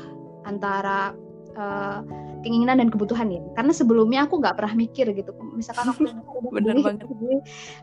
antara 0.47 1.11
uh, 1.59 2.01
keinginan 2.47 2.79
dan 2.79 2.89
kebutuhan 2.93 3.35
ya. 3.35 3.43
Karena 3.59 3.73
sebelumnya 3.75 4.31
aku 4.31 4.39
nggak 4.39 4.55
pernah 4.55 4.75
mikir 4.79 5.11
gitu. 5.11 5.35
Misalkan 5.55 5.91
aku 5.91 6.07
bener 6.55 6.79
beli, 6.79 6.83
banget. 6.87 7.07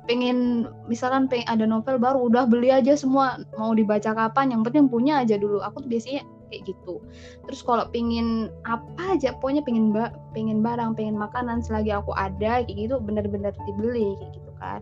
pengen 0.07 0.69
misalkan 0.87 1.27
pengen 1.27 1.47
ada 1.51 1.65
novel 1.67 1.99
baru 1.99 2.31
udah 2.31 2.47
beli 2.47 2.71
aja 2.71 2.95
semua 2.95 3.41
mau 3.59 3.75
dibaca 3.75 4.15
kapan 4.15 4.55
yang 4.55 4.61
penting 4.63 4.87
punya 4.87 5.23
aja 5.23 5.35
dulu. 5.35 5.59
Aku 5.59 5.83
tuh 5.83 5.91
biasanya 5.91 6.23
kayak 6.51 6.75
gitu. 6.75 6.99
Terus 7.47 7.63
kalau 7.63 7.87
pengen 7.89 8.51
apa 8.67 9.17
aja 9.17 9.31
pokoknya 9.39 9.63
pengen 9.63 9.95
ba 9.95 10.11
pengen 10.35 10.59
barang 10.59 10.93
pengen 10.99 11.15
makanan 11.15 11.63
selagi 11.63 11.95
aku 11.95 12.11
ada 12.13 12.61
kayak 12.67 12.75
gitu 12.75 12.99
bener-bener 12.99 13.55
dibeli 13.65 14.19
kayak 14.19 14.31
gitu 14.35 14.51
kan. 14.59 14.81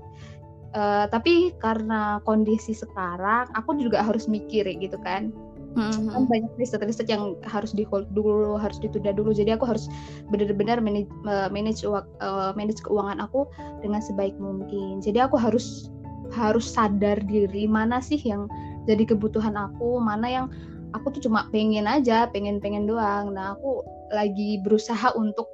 Uh, 0.70 1.10
tapi 1.10 1.50
karena 1.58 2.22
kondisi 2.30 2.78
sekarang 2.78 3.50
aku 3.58 3.74
juga 3.78 4.02
harus 4.02 4.26
mikir 4.26 4.66
gitu 4.66 4.98
kan. 5.06 5.30
Mm-hmm. 5.78 6.10
kan 6.10 6.24
banyak 6.26 6.52
riset-riset 6.58 7.06
yang 7.14 7.38
harus 7.46 7.78
di 7.78 7.86
hold 7.86 8.10
dulu 8.18 8.58
harus 8.58 8.82
ditunda 8.82 9.14
dulu. 9.14 9.30
Jadi 9.30 9.54
aku 9.54 9.70
harus 9.70 9.86
benar-benar 10.34 10.82
manage 10.82 11.06
manage, 11.54 11.86
uh, 11.86 12.52
manage 12.58 12.82
keuangan 12.82 13.22
aku 13.22 13.46
dengan 13.86 14.02
sebaik 14.02 14.34
mungkin. 14.42 14.98
Jadi 14.98 15.22
aku 15.22 15.38
harus 15.38 15.94
harus 16.34 16.66
sadar 16.66 17.22
diri 17.26 17.70
mana 17.70 18.02
sih 18.02 18.18
yang 18.18 18.50
jadi 18.90 19.14
kebutuhan 19.14 19.54
aku 19.54 20.02
mana 20.02 20.26
yang 20.30 20.48
aku 20.96 21.18
tuh 21.18 21.30
cuma 21.30 21.48
pengen 21.54 21.86
aja 21.86 22.26
pengen 22.30 22.58
pengen 22.62 22.90
doang. 22.90 23.34
Nah 23.34 23.58
aku 23.58 23.84
lagi 24.10 24.58
berusaha 24.66 25.14
untuk 25.14 25.50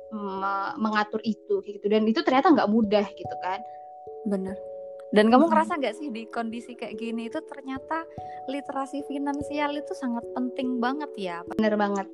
mengatur 0.79 1.19
itu 1.23 1.59
gitu. 1.63 1.85
Dan 1.87 2.07
itu 2.07 2.23
ternyata 2.23 2.51
nggak 2.55 2.71
mudah 2.71 3.05
gitu 3.15 3.35
kan. 3.43 3.59
Bener. 4.27 4.55
Dan 5.13 5.31
kamu 5.31 5.47
ngerasa 5.47 5.79
nggak 5.79 5.95
sih 5.95 6.11
di 6.11 6.27
kondisi 6.27 6.75
kayak 6.75 6.99
gini 6.99 7.31
itu 7.31 7.39
ternyata 7.47 8.03
literasi 8.51 9.05
finansial 9.07 9.77
itu 9.77 9.93
sangat 9.95 10.25
penting 10.35 10.83
banget 10.83 11.11
ya? 11.15 11.37
Bener 11.55 11.77
banget 11.79 12.07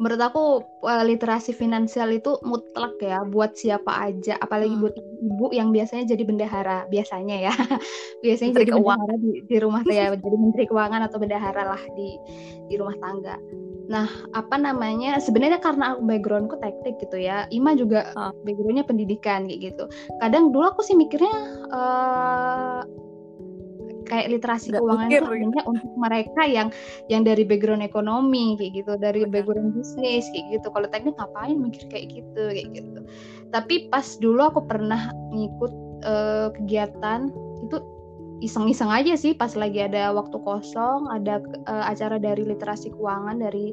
menurut 0.00 0.20
aku 0.20 0.44
uh, 0.88 1.04
literasi 1.04 1.52
finansial 1.52 2.08
itu 2.08 2.40
mutlak 2.46 2.96
ya 3.02 3.24
buat 3.28 3.52
siapa 3.58 3.92
aja 4.08 4.40
apalagi 4.40 4.72
hmm. 4.72 4.82
buat 4.82 4.94
ibu 4.96 5.46
yang 5.52 5.68
biasanya 5.74 6.16
jadi 6.16 6.22
bendahara 6.24 6.78
biasanya 6.88 7.50
ya 7.50 7.54
biasanya 8.24 8.56
menteri 8.56 8.64
jadi 8.68 8.72
bendahara 8.80 9.14
di, 9.20 9.30
di 9.44 9.56
rumah 9.60 9.82
saya 9.84 10.04
jadi 10.24 10.36
menteri 10.36 10.64
keuangan 10.68 11.00
atau 11.04 11.18
bendahara 11.20 11.62
lah 11.76 11.82
di 11.92 12.08
di 12.72 12.74
rumah 12.80 12.96
tangga 13.02 13.36
nah 13.90 14.08
apa 14.32 14.56
namanya 14.56 15.18
sebenarnya 15.18 15.58
karena 15.58 15.92
aku 15.92 16.06
backgroundku 16.06 16.56
teknik 16.62 16.96
gitu 17.02 17.18
ya 17.18 17.44
Ima 17.50 17.74
juga 17.76 18.14
oh. 18.14 18.32
backgroundnya 18.46 18.86
pendidikan 18.86 19.50
kayak 19.50 19.74
gitu 19.74 19.84
kadang 20.22 20.54
dulu 20.54 20.72
aku 20.72 20.80
sih 20.86 20.96
mikirnya 20.96 21.34
uh, 21.74 22.80
kayak 24.12 24.28
literasi 24.28 24.68
Gak 24.68 24.84
keuangan 24.84 25.08
itu 25.08 25.24
gitu. 25.24 25.60
untuk 25.64 25.92
mereka 25.96 26.42
yang 26.44 26.68
yang 27.08 27.24
dari 27.24 27.48
background 27.48 27.80
ekonomi 27.80 28.60
kayak 28.60 28.84
gitu 28.84 28.92
dari 29.00 29.24
Betul. 29.24 29.32
background 29.32 29.70
bisnis 29.72 30.28
kayak 30.36 30.46
gitu 30.60 30.68
kalau 30.68 30.86
teknik 30.92 31.16
ngapain 31.16 31.56
mikir 31.56 31.82
kayak 31.88 32.06
gitu 32.12 32.44
kayak 32.52 32.68
gitu 32.76 33.00
tapi 33.48 33.88
pas 33.88 34.04
dulu 34.20 34.52
aku 34.52 34.60
pernah 34.68 35.08
ngikut 35.32 35.72
uh, 36.04 36.48
kegiatan 36.60 37.32
itu 37.64 37.76
iseng-iseng 38.44 38.92
aja 38.92 39.16
sih 39.16 39.32
pas 39.32 39.56
lagi 39.56 39.80
ada 39.80 40.12
waktu 40.12 40.36
kosong 40.44 41.08
ada 41.08 41.40
uh, 41.64 41.88
acara 41.88 42.20
dari 42.20 42.44
literasi 42.44 42.92
keuangan 42.92 43.40
dari 43.40 43.72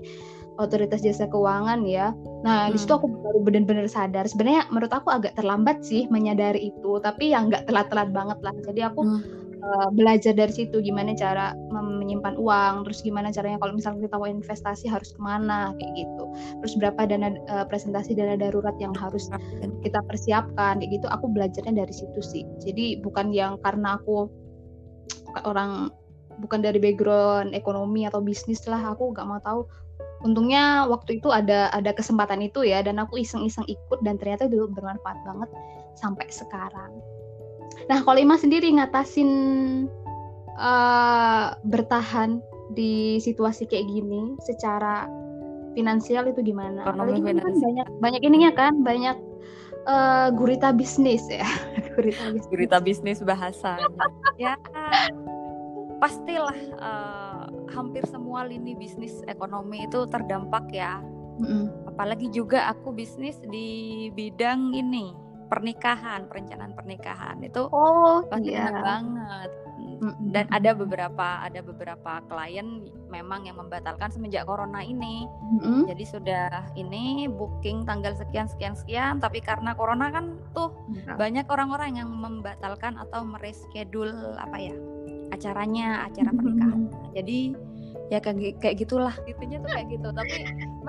otoritas 0.59 0.99
jasa 0.99 1.23
keuangan 1.31 1.87
ya. 1.87 2.11
Nah 2.43 2.67
hmm. 2.67 2.75
di 2.75 2.77
situ 2.83 2.91
hmm. 2.91 2.99
aku 2.99 3.07
baru 3.23 3.39
benar-benar 3.39 3.87
sadar. 3.87 4.27
Sebenarnya 4.27 4.67
menurut 4.67 4.91
aku 4.91 5.07
agak 5.07 5.39
terlambat 5.39 5.87
sih 5.87 6.05
menyadari 6.11 6.75
itu, 6.75 6.99
tapi 6.99 7.31
yang 7.31 7.47
nggak 7.47 7.71
telat-telat 7.71 8.11
banget 8.11 8.39
lah. 8.43 8.51
Jadi 8.67 8.81
aku 8.83 9.01
hmm 9.07 9.38
uh, 9.63 9.89
belajar 9.93 10.33
dari 10.33 10.51
situ 10.51 10.79
gimana 10.79 11.13
cara 11.15 11.53
menyimpan 11.71 12.35
uang 12.39 12.87
terus 12.87 13.03
gimana 13.03 13.29
caranya 13.29 13.59
kalau 13.59 13.75
misalnya 13.75 14.07
kita 14.07 14.15
mau 14.17 14.29
investasi 14.29 14.85
harus 14.87 15.13
ke 15.13 15.21
mana 15.21 15.75
kayak 15.77 15.93
gitu. 16.05 16.23
Terus 16.63 16.73
berapa 16.79 17.01
dana 17.05 17.29
uh, 17.51 17.65
presentasi 17.67 18.15
dana 18.15 18.35
darurat 18.39 18.75
yang 18.79 18.95
harus 18.95 19.27
kita 19.83 19.99
persiapkan 20.07 20.79
kayak 20.81 20.91
gitu. 21.01 21.07
Aku 21.11 21.29
belajarnya 21.31 21.73
dari 21.85 21.93
situ 21.93 22.19
sih. 22.23 22.43
Jadi 22.63 23.03
bukan 23.03 23.31
yang 23.35 23.59
karena 23.61 23.99
aku 23.99 24.27
orang 25.45 25.93
bukan 26.39 26.63
dari 26.63 26.79
background 26.79 27.51
ekonomi 27.51 28.07
atau 28.07 28.23
bisnis 28.23 28.63
lah 28.65 28.95
aku 28.95 29.11
nggak 29.13 29.27
mau 29.27 29.41
tahu. 29.43 29.67
Untungnya 30.19 30.83
waktu 30.87 31.23
itu 31.23 31.31
ada 31.31 31.71
ada 31.71 31.95
kesempatan 31.95 32.43
itu 32.43 32.67
ya 32.67 32.83
dan 32.83 32.99
aku 32.99 33.23
iseng-iseng 33.23 33.63
ikut 33.67 34.03
dan 34.03 34.19
ternyata 34.19 34.51
itu 34.51 34.67
bermanfaat 34.67 35.15
banget 35.23 35.49
sampai 35.95 36.27
sekarang 36.27 36.91
Nah, 37.89 38.05
kalau 38.05 38.21
Ima 38.21 38.37
sendiri 38.37 38.69
ngatasin 38.77 39.29
uh, 40.61 41.57
bertahan 41.65 42.37
di 42.77 43.17
situasi 43.17 43.65
kayak 43.65 43.89
gini 43.89 44.37
secara 44.45 45.09
finansial 45.73 46.29
itu 46.29 46.45
gimana? 46.45 46.85
Apalagi 46.85 47.25
kan 47.25 47.41
banyak 47.41 47.87
banyak 47.97 48.21
ininya 48.21 48.51
kan, 48.53 48.85
banyak 48.85 49.17
uh, 49.89 50.29
gurita 50.37 50.69
bisnis 50.69 51.25
ya. 51.33 51.49
gurita 51.97 52.29
bisnis. 52.29 52.49
Gurita 52.53 52.77
bisnis 52.77 53.19
bahasanya. 53.25 53.89
ya 54.41 54.53
pastilah 55.99 56.55
uh, 56.79 57.51
hampir 57.73 58.05
semua 58.07 58.47
lini 58.47 58.77
bisnis 58.77 59.25
ekonomi 59.25 59.89
itu 59.89 60.05
terdampak 60.13 60.69
ya. 60.69 61.01
Mm 61.41 61.45
-hmm. 61.47 61.63
Apalagi 61.89 62.29
juga 62.29 62.69
aku 62.69 62.93
bisnis 62.93 63.41
di 63.49 64.07
bidang 64.13 64.77
ini 64.77 65.28
pernikahan, 65.49 66.29
perencanaan 66.29 66.77
pernikahan 66.77 67.41
itu 67.41 67.65
oh, 67.73 68.21
pasti 68.29 68.53
iya. 68.53 68.69
banget. 68.69 69.49
Dan 70.31 70.47
ada 70.47 70.71
beberapa 70.71 71.43
ada 71.43 71.59
beberapa 71.59 72.23
klien 72.31 72.87
memang 73.11 73.43
yang 73.43 73.59
membatalkan 73.59 74.07
semenjak 74.07 74.47
corona 74.47 74.79
ini. 74.79 75.27
Mm-hmm. 75.27 75.91
Jadi 75.91 76.03
sudah 76.07 76.47
ini 76.79 77.27
booking 77.27 77.83
tanggal 77.83 78.15
sekian 78.15 78.47
sekian 78.47 78.79
sekian, 78.79 79.19
tapi 79.19 79.43
karena 79.43 79.75
corona 79.75 80.07
kan 80.07 80.39
tuh 80.55 80.71
mm-hmm. 80.71 81.19
banyak 81.19 81.43
orang-orang 81.51 81.99
yang 81.99 82.07
membatalkan 82.15 82.95
atau 82.95 83.27
mereschedule 83.27 84.39
apa 84.39 84.71
ya 84.71 84.75
acaranya, 85.35 86.07
acara 86.07 86.31
pernikahan. 86.31 86.79
Mm-hmm. 86.87 87.11
Jadi 87.19 87.39
ya 88.09 88.17
kayak 88.17 88.57
kayak 88.57 88.75
gitulah 88.81 89.13
gitunya 89.21 89.61
tuh 89.61 89.69
kayak 89.69 89.87
gitu 89.93 90.09
tapi 90.09 90.33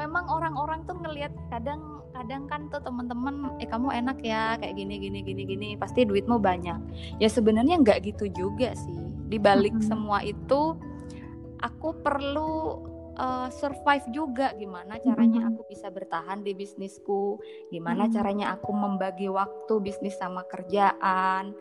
memang 0.01 0.25
orang-orang 0.33 0.81
tuh 0.89 0.97
ngelihat 0.97 1.33
kadang 1.53 2.01
kadang 2.17 2.49
kan 2.49 2.73
tuh 2.73 2.81
temen-temen 2.81 3.61
eh 3.61 3.69
kamu 3.69 3.93
enak 3.93 4.19
ya 4.25 4.57
kayak 4.57 4.75
gini 4.77 4.97
gini 4.97 5.21
gini 5.21 5.43
gini 5.45 5.69
pasti 5.77 6.09
duitmu 6.09 6.41
banyak. 6.41 6.81
Ya 7.21 7.29
sebenarnya 7.29 7.77
nggak 7.85 8.09
gitu 8.09 8.33
juga 8.33 8.73
sih. 8.73 8.97
Di 9.29 9.37
balik 9.37 9.77
mm 9.77 9.81
-hmm. 9.85 9.91
semua 9.93 10.19
itu 10.25 10.75
aku 11.61 11.93
perlu 12.01 12.81
uh, 13.21 13.49
survive 13.53 14.07
juga 14.11 14.57
gimana 14.57 14.97
caranya 15.01 15.53
aku 15.53 15.69
bisa 15.69 15.93
bertahan 15.93 16.41
di 16.41 16.57
bisnisku 16.57 17.37
gimana 17.69 18.09
caranya 18.09 18.57
aku 18.57 18.73
membagi 18.73 19.29
waktu 19.29 19.75
bisnis 19.85 20.17
sama 20.17 20.45
kerjaan 20.49 21.53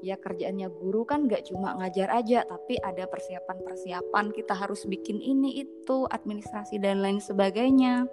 ya 0.00 0.16
kerjaannya 0.18 0.70
guru 0.70 1.02
kan 1.02 1.26
gak 1.26 1.50
cuma 1.50 1.74
ngajar 1.78 2.08
aja 2.14 2.46
tapi 2.46 2.78
ada 2.78 3.06
persiapan-persiapan 3.10 4.30
kita 4.30 4.54
harus 4.54 4.86
bikin 4.86 5.18
ini 5.18 5.62
itu 5.62 6.06
administrasi 6.06 6.78
dan 6.78 7.02
lain 7.02 7.18
sebagainya. 7.18 8.06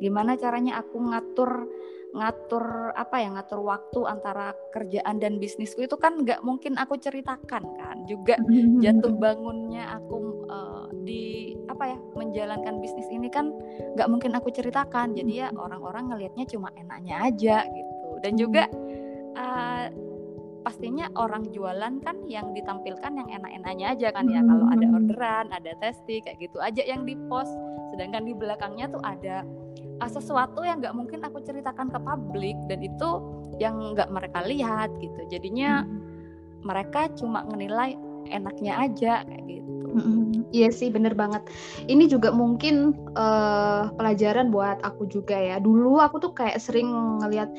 Gimana 0.00 0.34
caranya 0.40 0.80
aku 0.80 0.96
ngatur 1.12 1.68
ngatur 2.08 2.96
apa 2.96 3.20
ya 3.20 3.28
ngatur 3.36 3.60
waktu 3.60 4.00
antara 4.08 4.56
kerjaan 4.72 5.20
dan 5.20 5.36
bisnisku 5.36 5.84
itu 5.84 6.00
kan 6.00 6.24
nggak 6.24 6.40
mungkin 6.40 6.80
aku 6.80 6.96
ceritakan 6.96 7.62
kan. 7.76 7.96
Juga 8.08 8.40
jatuh 8.84 9.12
bangunnya 9.12 9.92
aku 10.00 10.48
uh, 10.48 10.88
di 11.04 11.52
apa 11.68 11.92
ya 11.92 11.98
menjalankan 12.16 12.80
bisnis 12.80 13.06
ini 13.12 13.28
kan 13.28 13.52
nggak 13.94 14.08
mungkin 14.08 14.32
aku 14.32 14.48
ceritakan. 14.48 15.12
Jadi 15.12 15.44
ya 15.44 15.52
orang-orang 15.52 16.08
ngelihatnya 16.08 16.48
cuma 16.48 16.72
enaknya 16.80 17.28
aja 17.28 17.56
gitu. 17.68 18.08
Dan 18.24 18.40
juga 18.40 18.64
uh, 19.36 20.07
pastinya 20.68 21.08
orang 21.16 21.48
jualan 21.48 21.96
kan 22.04 22.28
yang 22.28 22.52
ditampilkan 22.52 23.08
yang 23.16 23.28
enak-enaknya 23.40 23.86
aja 23.96 24.08
kan 24.12 24.28
ya. 24.28 24.44
Kalau 24.44 24.68
ada 24.68 24.86
orderan 24.92 25.46
ada 25.48 25.72
testing 25.80 26.20
kayak 26.20 26.44
gitu 26.44 26.60
aja 26.60 26.84
yang 26.84 27.08
di 27.08 27.16
post. 27.32 27.56
Sedangkan 27.96 28.28
di 28.28 28.36
belakangnya 28.36 28.92
tuh 28.92 29.00
ada 29.00 29.48
uh, 30.04 30.10
sesuatu 30.12 30.68
yang 30.68 30.84
nggak 30.84 30.92
mungkin 30.92 31.24
aku 31.24 31.40
ceritakan 31.40 31.88
ke 31.88 31.96
publik 32.04 32.52
dan 32.68 32.84
itu 32.84 33.10
yang 33.56 33.80
nggak 33.96 34.12
mereka 34.12 34.44
lihat 34.44 34.92
gitu. 35.00 35.24
Jadinya 35.32 35.88
mereka 36.60 37.08
cuma 37.16 37.48
menilai 37.48 37.96
enaknya 38.30 38.72
aja 38.78 39.24
kayak 39.26 39.44
gitu. 39.46 39.68
Iya 40.48 40.68
sih, 40.72 40.88
bener 40.88 41.12
banget. 41.12 41.44
Ini 41.88 42.08
juga 42.08 42.32
mungkin 42.32 42.96
uh, 43.16 43.92
pelajaran 43.96 44.48
buat 44.48 44.80
aku 44.80 45.08
juga 45.08 45.36
ya. 45.36 45.56
Dulu 45.60 46.00
aku 46.00 46.20
tuh 46.20 46.32
kayak 46.32 46.60
sering 46.60 46.88
ngelihat, 47.20 47.52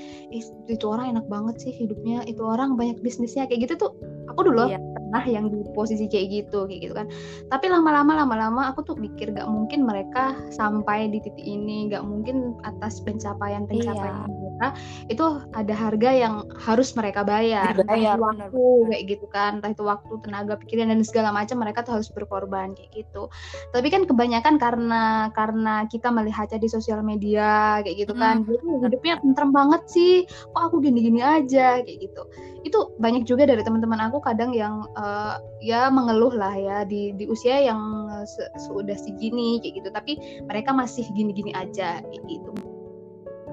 itu 0.69 0.85
orang 0.85 1.17
enak 1.17 1.25
banget 1.29 1.61
sih 1.61 1.73
hidupnya, 1.73 2.25
itu 2.25 2.41
orang 2.41 2.73
banyak 2.77 2.97
bisnisnya 3.01 3.45
kayak 3.45 3.69
gitu 3.69 3.89
tuh. 3.89 3.91
Aku 4.33 4.45
dulu 4.45 4.69
iya. 4.69 4.77
pernah 4.77 5.23
yang 5.25 5.49
di 5.49 5.65
posisi 5.73 6.05
kayak 6.05 6.27
gitu, 6.29 6.69
kayak 6.69 6.81
gitu 6.89 6.93
kan. 6.97 7.07
Tapi 7.49 7.65
lama-lama, 7.69 8.25
lama-lama 8.25 8.69
aku 8.73 8.85
tuh 8.85 8.95
mikir 8.97 9.33
gak 9.33 9.49
mungkin 9.49 9.85
mereka 9.85 10.37
sampai 10.53 11.09
di 11.09 11.21
titik 11.21 11.45
ini, 11.45 11.89
gak 11.89 12.05
mungkin 12.05 12.57
atas 12.65 13.01
pencapaian-pencapaian 13.05 14.29
iya. 14.29 14.48
Mereka 14.59 14.75
itu 15.07 15.25
ada 15.55 15.73
harga 15.73 16.11
yang 16.11 16.35
harus 16.59 16.91
mereka 16.99 17.23
bayar. 17.23 17.71
Bayar 17.87 18.19
waktu 18.19 18.51
bener. 18.51 18.87
kayak 18.91 19.03
gitu 19.07 19.25
kan, 19.31 19.63
entah 19.63 19.71
itu 19.71 19.83
waktu, 19.87 20.13
tenaga, 20.19 20.59
pikiran 20.59 20.91
dan 20.91 20.99
segala 21.07 21.31
macam 21.31 21.63
mereka 21.63 21.87
tuh 21.87 21.95
harus 21.95 22.11
berkorban 22.11 22.75
kayak 22.75 22.91
gitu. 22.91 23.31
Tapi 23.71 23.87
kan 23.87 24.03
kebanyakan 24.03 24.59
karena 24.59 25.31
karena 25.31 25.87
kita 25.87 26.11
melihatnya 26.11 26.59
di 26.59 26.67
sosial 26.67 26.99
media 27.01 27.79
kayak 27.87 28.03
gitu 28.03 28.13
kan. 28.19 28.43
Hmm. 28.43 28.51
jadi 28.51 28.91
hidupnya 28.91 29.15
tentrem 29.23 29.49
banget 29.55 29.81
sih. 29.87 30.27
Kok 30.27 30.63
aku 30.69 30.75
gini-gini 30.83 31.23
aja 31.23 31.79
kayak 31.79 31.97
gitu. 32.03 32.21
Itu 32.67 32.91
banyak 32.99 33.23
juga 33.23 33.47
dari 33.47 33.63
teman-teman 33.63 34.11
aku 34.11 34.19
kadang 34.19 34.51
yang 34.51 34.83
uh, 34.99 35.39
ya 35.63 35.87
mengeluh 35.87 36.35
lah 36.35 36.51
ya 36.51 36.83
di 36.83 37.15
di 37.15 37.23
usia 37.31 37.63
yang 37.63 37.79
se 38.27 38.43
sudah 38.67 38.99
segini 38.99 39.63
kayak 39.63 39.79
gitu. 39.79 39.89
Tapi 39.95 40.43
mereka 40.43 40.75
masih 40.75 41.07
gini-gini 41.15 41.55
aja 41.55 42.03
kayak 42.03 42.23
gitu 42.27 42.51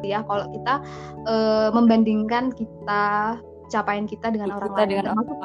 ya 0.07 0.23
kalau 0.25 0.47
kita 0.55 0.75
uh, 1.27 1.69
membandingkan 1.75 2.55
kita 2.55 3.37
capaian 3.66 4.07
kita 4.07 4.31
dengan 4.31 4.55
kita 4.55 4.59
orang 4.62 4.73
lain 4.79 4.88
dengan 4.88 5.05
termasuk, 5.11 5.37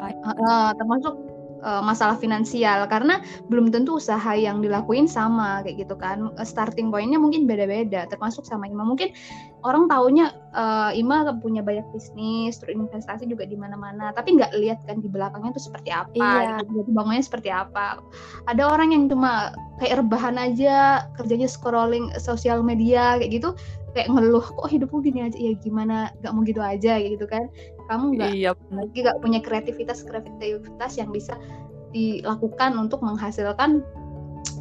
uh, 0.46 0.70
termasuk 0.78 1.14
uh, 1.62 1.82
masalah 1.82 2.18
finansial. 2.18 2.84
Karena 2.90 3.22
belum 3.48 3.70
tentu 3.70 3.96
usaha 3.96 4.34
yang 4.34 4.60
dilakuin 4.60 5.06
sama 5.08 5.62
kayak 5.64 5.86
gitu 5.86 5.94
kan. 5.96 6.34
Eh, 6.36 6.46
starting 6.46 6.90
pointnya 6.90 7.16
mungkin 7.16 7.46
beda-beda 7.46 8.04
termasuk 8.10 8.44
sama 8.44 8.68
Ima. 8.68 8.84
Mungkin 8.84 9.14
orang 9.62 9.86
taunya 9.86 10.34
uh, 10.52 10.90
Ima 10.92 11.24
punya 11.38 11.62
banyak 11.62 11.86
bisnis 11.94 12.58
terus 12.58 12.74
investasi 12.74 13.24
juga 13.30 13.46
di 13.46 13.54
mana-mana. 13.56 14.10
Tapi 14.12 14.36
nggak 14.36 14.52
lihat 14.58 14.78
kan 14.84 15.00
di 15.00 15.08
belakangnya 15.08 15.54
itu 15.56 15.62
seperti 15.70 15.90
apa 15.94 16.12
iya. 16.14 16.60
gitu. 16.60 16.90
Bangunnya 16.90 17.24
seperti 17.24 17.48
apa. 17.48 18.02
Ada 18.50 18.66
orang 18.68 18.92
yang 18.92 19.06
cuma 19.06 19.54
kayak 19.80 20.04
rebahan 20.04 20.36
aja 20.36 21.06
kerjanya 21.16 21.48
scrolling 21.48 22.10
sosial 22.18 22.60
media 22.60 23.16
kayak 23.16 23.38
gitu. 23.40 23.50
Kayak 23.92 24.08
ngeluh 24.08 24.40
kok 24.40 24.72
hidupku 24.72 25.04
gini 25.04 25.28
aja? 25.28 25.36
Ya 25.36 25.52
gimana? 25.60 26.08
Nggak 26.24 26.32
mau 26.32 26.42
gitu 26.48 26.62
aja 26.64 26.96
gitu 26.96 27.28
kan 27.28 27.44
kamu 27.92 28.16
nggak 28.16 28.32
iya. 28.32 28.50
lagi 28.72 28.98
nggak 29.04 29.18
punya 29.20 29.40
kreativitas 29.44 30.00
kreativitas 30.08 30.92
yang 30.96 31.12
bisa 31.12 31.36
dilakukan 31.92 32.72
untuk 32.80 33.04
menghasilkan 33.04 33.84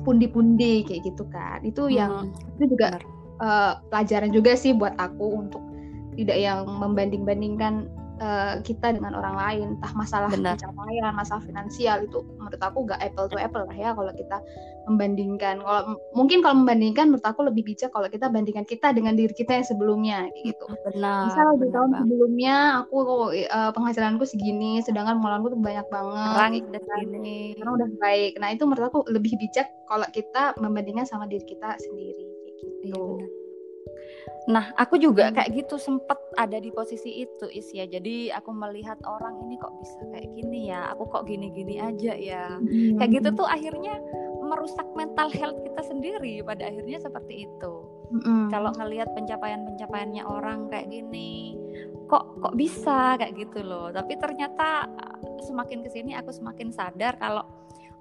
pundi-pundi 0.04 0.84
kayak 0.84 1.08
gitu 1.08 1.24
kan 1.32 1.64
itu 1.64 1.88
hmm, 1.88 1.96
yang 1.96 2.14
itu 2.60 2.76
juga 2.76 3.00
uh, 3.40 3.80
pelajaran 3.88 4.36
juga 4.36 4.60
sih 4.60 4.76
buat 4.76 4.94
aku 5.00 5.48
untuk 5.48 5.64
tidak 6.20 6.38
yang 6.38 6.68
membanding-bandingkan 6.68 7.88
uh, 8.22 8.54
kita 8.62 8.94
dengan 8.94 9.18
orang 9.18 9.36
lain 9.36 9.66
entah 9.76 9.92
masalah 9.98 10.30
Benar. 10.30 10.56
pencapaian 10.56 11.12
masalah 11.12 11.44
finansial 11.44 12.06
itu 12.06 12.22
menurut 12.38 12.62
aku 12.62 12.86
gak 12.86 13.02
apple 13.02 13.28
to 13.28 13.36
apple 13.42 13.66
lah 13.66 13.76
ya 13.76 13.92
kalau 13.98 14.14
kita 14.14 14.38
membandingkan. 14.90 15.62
Kalau 15.62 15.98
mungkin 16.14 16.42
kalau 16.46 16.62
membandingkan 16.62 17.10
menurut 17.10 17.26
aku 17.26 17.46
lebih 17.46 17.74
bijak 17.74 17.94
kalau 17.94 18.08
kita 18.10 18.30
bandingkan 18.30 18.66
kita 18.66 18.94
dengan 18.94 19.18
diri 19.18 19.34
kita 19.34 19.62
yang 19.62 19.66
sebelumnya 19.66 20.30
gitu. 20.42 20.66
Benar 20.90 21.30
misal 21.30 21.58
di 21.58 21.70
tahun 21.70 21.90
bang. 21.92 22.00
sebelumnya 22.06 22.56
aku 22.86 22.98
uh, 23.34 23.72
penghasilanku 23.74 24.26
segini 24.26 24.82
sedangkan 24.86 25.22
pengeluaranku 25.22 25.54
tuh 25.58 25.62
banyak 25.62 25.88
banget 25.90 26.30
sekarang 26.34 26.54
udah 26.70 26.82
segini. 26.86 27.40
Sekarang 27.58 27.74
udah 27.78 27.90
baik. 27.98 28.32
Nah 28.38 28.50
itu 28.54 28.64
menurut 28.70 28.86
aku 28.90 29.00
lebih 29.10 29.34
bijak 29.38 29.68
kalau 29.90 30.08
kita 30.14 30.54
membandingkan 30.62 31.06
sama 31.06 31.26
diri 31.26 31.44
kita 31.46 31.78
sendiri 31.82 32.26
kayak 32.46 32.56
gitu. 32.62 33.22
iya, 33.22 33.41
Nah, 34.50 34.74
aku 34.74 34.98
juga 34.98 35.30
hmm. 35.30 35.36
kayak 35.38 35.50
gitu 35.54 35.78
sempet 35.78 36.18
ada 36.34 36.58
di 36.58 36.74
posisi 36.74 37.22
itu 37.22 37.46
is 37.54 37.70
ya. 37.70 37.86
Jadi 37.86 38.34
aku 38.34 38.50
melihat 38.50 38.98
orang 39.06 39.38
ini 39.46 39.60
kok 39.62 39.74
bisa 39.78 40.02
kayak 40.10 40.30
gini 40.34 40.74
ya. 40.74 40.90
Aku 40.98 41.06
kok 41.14 41.30
gini-gini 41.30 41.78
aja 41.78 42.14
ya. 42.18 42.58
Hmm. 42.58 42.98
Kayak 42.98 43.22
gitu 43.22 43.30
tuh 43.44 43.48
akhirnya 43.48 44.02
merusak 44.42 44.88
mental 44.98 45.30
health 45.30 45.62
kita 45.62 45.82
sendiri 45.86 46.42
pada 46.42 46.66
akhirnya 46.66 46.98
seperti 46.98 47.46
itu. 47.46 47.74
Hmm. 48.26 48.50
Kalau 48.50 48.74
ngelihat 48.76 49.14
pencapaian-pencapaiannya 49.14 50.24
orang 50.26 50.68
kayak 50.74 50.90
gini, 50.90 51.56
kok 52.10 52.42
kok 52.42 52.58
bisa 52.58 53.16
kayak 53.22 53.38
gitu 53.38 53.62
loh. 53.62 53.94
Tapi 53.94 54.18
ternyata 54.18 54.90
semakin 55.46 55.86
ke 55.86 55.90
sini 55.94 56.18
aku 56.18 56.34
semakin 56.34 56.74
sadar 56.74 57.16
kalau 57.22 57.46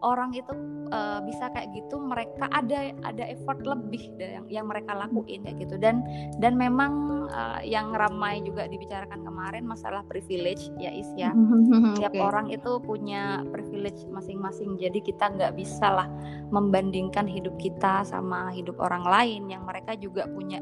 orang 0.01 0.33
itu 0.33 0.53
uh, 0.91 1.21
bisa 1.25 1.53
kayak 1.53 1.73
gitu 1.77 2.01
mereka 2.01 2.49
ada 2.51 2.93
ada 3.05 3.25
effort 3.29 3.61
lebih 3.63 4.13
yang 4.19 4.47
yang 4.49 4.67
mereka 4.67 4.97
lakuin 4.97 5.45
kayak 5.45 5.59
gitu. 5.63 5.77
Dan 5.77 6.03
dan 6.41 6.57
memang 6.57 7.25
uh, 7.29 7.61
yang 7.63 7.93
ramai 7.93 8.41
juga 8.45 8.67
dibicarakan 8.67 9.23
kemarin 9.23 9.65
masalah 9.69 10.03
privilege 10.09 10.73
ya 10.81 10.91
Is 10.93 11.09
ya. 11.17 11.33
Tiap 12.01 12.13
okay. 12.17 12.23
orang 12.23 12.49
itu 12.53 12.81
punya 12.83 13.45
privilege 13.53 14.05
masing-masing. 14.09 14.81
Jadi 14.81 15.05
kita 15.05 15.33
nggak 15.33 15.53
bisa 15.57 15.89
lah 15.89 16.09
membandingkan 16.51 17.29
hidup 17.29 17.55
kita 17.61 18.03
sama 18.09 18.51
hidup 18.53 18.81
orang 18.81 19.05
lain. 19.05 19.53
Yang 19.53 19.63
mereka 19.65 19.93
juga 19.97 20.25
punya 20.29 20.61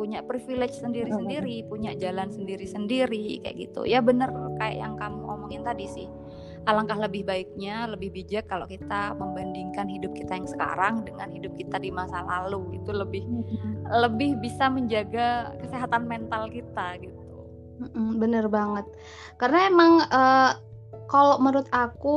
punya 0.00 0.24
privilege 0.24 0.80
sendiri-sendiri, 0.80 1.68
punya 1.68 1.92
jalan 1.92 2.32
sendiri-sendiri 2.32 3.44
kayak 3.44 3.56
gitu. 3.68 3.84
Ya 3.84 4.00
bener 4.00 4.32
kayak 4.56 4.80
yang 4.80 4.94
kamu 4.96 5.20
omongin 5.28 5.60
tadi 5.60 5.84
sih 5.84 6.08
alangkah 6.68 7.00
lebih 7.00 7.24
baiknya 7.24 7.88
lebih 7.88 8.12
bijak 8.12 8.44
kalau 8.48 8.68
kita 8.68 9.16
membandingkan 9.16 9.88
hidup 9.88 10.12
kita 10.12 10.36
yang 10.36 10.48
sekarang 10.48 10.94
dengan 11.04 11.28
hidup 11.32 11.52
kita 11.56 11.80
di 11.80 11.88
masa 11.88 12.20
lalu. 12.24 12.80
Itu 12.80 12.92
lebih 12.92 13.24
lebih 13.88 14.40
bisa 14.40 14.68
menjaga 14.68 15.56
kesehatan 15.60 16.04
mental 16.04 16.52
kita 16.52 17.00
gitu. 17.00 17.20
Bener 18.20 18.44
banget. 18.52 18.84
Karena 19.40 19.60
emang 19.68 19.92
uh, 20.04 20.52
kalau 21.10 21.42
menurut 21.42 21.66
aku 21.74 22.16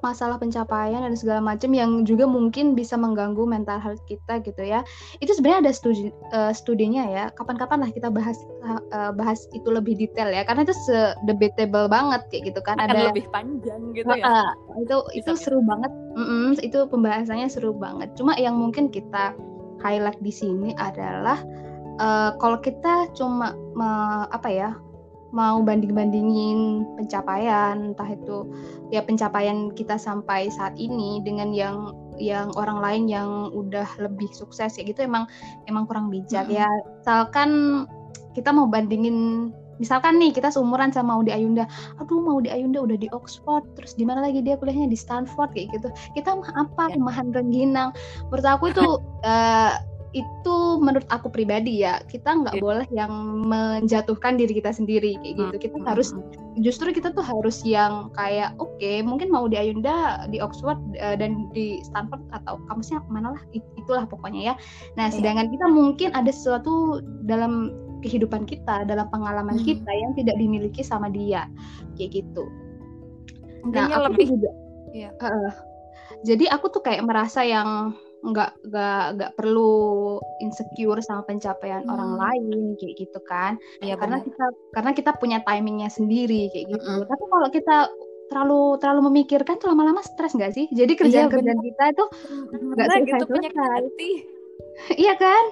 masalah 0.00 0.40
pencapaian 0.40 1.04
dan 1.04 1.12
segala 1.12 1.44
macam 1.44 1.76
yang 1.76 2.08
juga 2.08 2.24
mungkin 2.24 2.72
bisa 2.72 2.96
mengganggu 2.96 3.44
mental 3.44 3.76
health 3.76 4.00
kita 4.08 4.40
gitu 4.40 4.64
ya. 4.64 4.80
Itu 5.20 5.36
sebenarnya 5.36 5.68
ada 5.68 5.72
studi 5.76 6.08
uh, 6.32 6.48
studinya 6.48 7.04
ya. 7.04 7.24
Kapan-kapan 7.36 7.84
lah 7.84 7.92
kita 7.92 8.08
bahas 8.08 8.40
uh, 8.64 9.12
bahas 9.12 9.44
itu 9.52 9.68
lebih 9.68 10.00
detail 10.00 10.32
ya. 10.32 10.40
Karena 10.48 10.64
itu 10.64 10.72
debatable 11.28 11.92
banget 11.92 12.24
kayak 12.32 12.56
gitu 12.56 12.60
kan. 12.64 12.80
Akan 12.80 12.96
ada 12.96 13.12
lebih 13.12 13.28
panjang 13.28 13.92
gitu 13.92 14.08
ya. 14.16 14.24
Uh, 14.24 14.50
itu 14.80 14.96
itu 15.20 15.30
seru 15.36 15.60
banget. 15.60 15.92
Mm 16.16 16.24
-mm, 16.24 16.48
itu 16.64 16.78
pembahasannya 16.88 17.48
seru 17.52 17.76
banget. 17.76 18.08
Cuma 18.16 18.32
yang 18.40 18.56
mungkin 18.56 18.88
kita 18.88 19.36
highlight 19.84 20.16
di 20.24 20.32
sini 20.32 20.72
adalah 20.80 21.44
uh, 22.00 22.32
kalau 22.40 22.56
kita 22.56 23.12
cuma 23.12 23.52
uh, 23.76 24.24
apa 24.32 24.48
ya 24.48 24.72
mau 25.30 25.62
banding-bandingin 25.62 26.82
pencapaian 26.98 27.94
entah 27.94 28.10
itu 28.10 28.50
ya 28.90 29.02
pencapaian 29.02 29.70
kita 29.70 29.94
sampai 29.94 30.50
saat 30.50 30.74
ini 30.74 31.22
dengan 31.22 31.54
yang 31.54 31.94
yang 32.20 32.52
orang 32.58 32.82
lain 32.82 33.04
yang 33.06 33.48
udah 33.54 33.86
lebih 33.96 34.28
sukses 34.34 34.76
ya 34.76 34.82
gitu 34.84 35.06
emang 35.06 35.24
emang 35.70 35.86
kurang 35.86 36.10
bijak 36.10 36.50
mm 36.50 36.52
-hmm. 36.52 36.60
ya 36.60 36.68
misalkan 37.00 37.50
kita 38.34 38.50
mau 38.54 38.66
bandingin 38.66 39.50
misalkan 39.80 40.20
nih 40.20 40.28
kita 40.28 40.52
seumuran 40.52 40.92
sama 40.92 41.16
Maudi 41.16 41.32
Ayunda 41.32 41.64
aduh 41.96 42.20
Maudi 42.20 42.52
Ayunda 42.52 42.84
udah 42.84 43.00
di 43.00 43.08
Oxford 43.16 43.64
terus 43.74 43.96
di 43.96 44.04
mana 44.04 44.20
lagi 44.20 44.44
dia 44.44 44.60
kuliahnya 44.60 44.92
di 44.92 44.98
Stanford 45.00 45.56
kayak 45.56 45.72
gitu 45.72 45.88
kita 46.12 46.36
mah 46.36 46.52
apa 46.52 46.92
ya. 46.92 47.00
rumahan 47.00 47.32
rengginang 47.32 47.90
menurut 48.28 48.46
aku 48.46 48.64
itu 48.76 48.86
uh, 49.24 49.72
itu 50.10 50.56
menurut 50.82 51.06
aku 51.06 51.30
pribadi 51.30 51.86
ya 51.86 52.02
kita 52.10 52.42
nggak 52.42 52.58
yeah. 52.58 52.64
boleh 52.64 52.86
yang 52.90 53.12
menjatuhkan 53.46 54.34
diri 54.34 54.58
kita 54.58 54.74
sendiri 54.74 55.14
kayak 55.22 55.34
gitu 55.38 55.70
kita 55.70 55.78
hmm. 55.78 55.86
harus 55.86 56.10
justru 56.58 56.90
kita 56.90 57.14
tuh 57.14 57.22
harus 57.22 57.62
yang 57.62 58.10
kayak 58.18 58.58
oke 58.58 58.74
okay, 58.74 59.06
mungkin 59.06 59.30
mau 59.30 59.46
di 59.46 59.54
Ayunda 59.54 60.26
di 60.26 60.42
Oxford 60.42 60.82
uh, 60.98 61.14
dan 61.14 61.46
di 61.54 61.78
Stanford 61.86 62.26
atau 62.34 62.58
kampusnya 62.66 63.06
mana 63.06 63.38
lah 63.38 63.42
itulah 63.54 64.02
pokoknya 64.10 64.50
ya 64.50 64.54
nah 64.98 65.06
yeah. 65.06 65.14
sedangkan 65.14 65.46
kita 65.54 65.66
mungkin 65.70 66.10
ada 66.18 66.30
sesuatu 66.34 66.98
dalam 67.30 67.70
kehidupan 68.02 68.50
kita 68.50 68.82
dalam 68.90 69.06
pengalaman 69.14 69.62
hmm. 69.62 69.66
kita 69.66 69.92
yang 69.94 70.10
tidak 70.18 70.34
dimiliki 70.42 70.82
sama 70.82 71.06
dia 71.06 71.46
kayak 71.94 72.18
gitu 72.18 72.50
nah 73.70 73.86
aku 73.94 74.10
lebih 74.10 74.26
juga 74.34 74.50
yeah. 74.90 75.14
uh, 75.22 75.54
jadi 76.26 76.50
aku 76.50 76.66
tuh 76.74 76.82
kayak 76.82 77.06
merasa 77.06 77.46
yang 77.46 77.94
nggak 78.20 78.50
nggak 78.68 79.04
nggak 79.16 79.32
perlu 79.34 80.20
insecure 80.44 81.00
sama 81.00 81.24
pencapaian 81.24 81.84
hmm. 81.84 81.92
orang 81.92 82.12
lain 82.20 82.76
kayak 82.76 82.94
gitu 83.00 83.20
kan. 83.24 83.56
Ya, 83.80 83.96
karena 83.96 84.20
bener. 84.20 84.28
kita 84.28 84.46
karena 84.76 84.90
kita 84.92 85.10
punya 85.16 85.38
timingnya 85.44 85.88
sendiri 85.88 86.52
kayak 86.52 86.66
gitu. 86.76 86.84
Mm 86.84 86.96
-hmm. 87.00 87.08
tapi 87.08 87.24
kalau 87.28 87.48
kita 87.48 87.76
terlalu 88.30 88.62
terlalu 88.78 89.00
memikirkan 89.10 89.58
tuh 89.58 89.72
lama-lama 89.72 90.04
stres 90.04 90.36
nggak 90.36 90.52
sih? 90.54 90.66
Jadi 90.70 90.92
kerjaan 90.94 91.32
kerjaan 91.32 91.58
iya, 91.60 91.66
kita 91.72 91.84
itu 91.96 92.04
nggak 92.54 92.86
gitu, 93.08 93.24
selesai 93.26 94.10
iya 95.02 95.14
kan? 95.18 95.44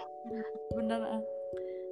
Bener 0.76 1.24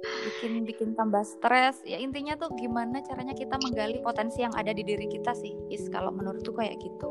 bikin 0.07 0.63
bikin 0.63 0.89
tambah 0.95 1.23
stres. 1.25 1.81
Ya 1.83 1.99
intinya 1.99 2.37
tuh 2.39 2.53
gimana 2.55 3.01
caranya 3.03 3.33
kita 3.35 3.59
menggali 3.59 3.99
potensi 3.99 4.43
yang 4.43 4.53
ada 4.55 4.71
di 4.71 4.83
diri 4.85 5.07
kita 5.09 5.33
sih 5.35 5.53
is 5.73 5.87
kalau 5.91 6.13
menurutku 6.13 6.53
kayak 6.55 6.77
gitu 6.79 7.09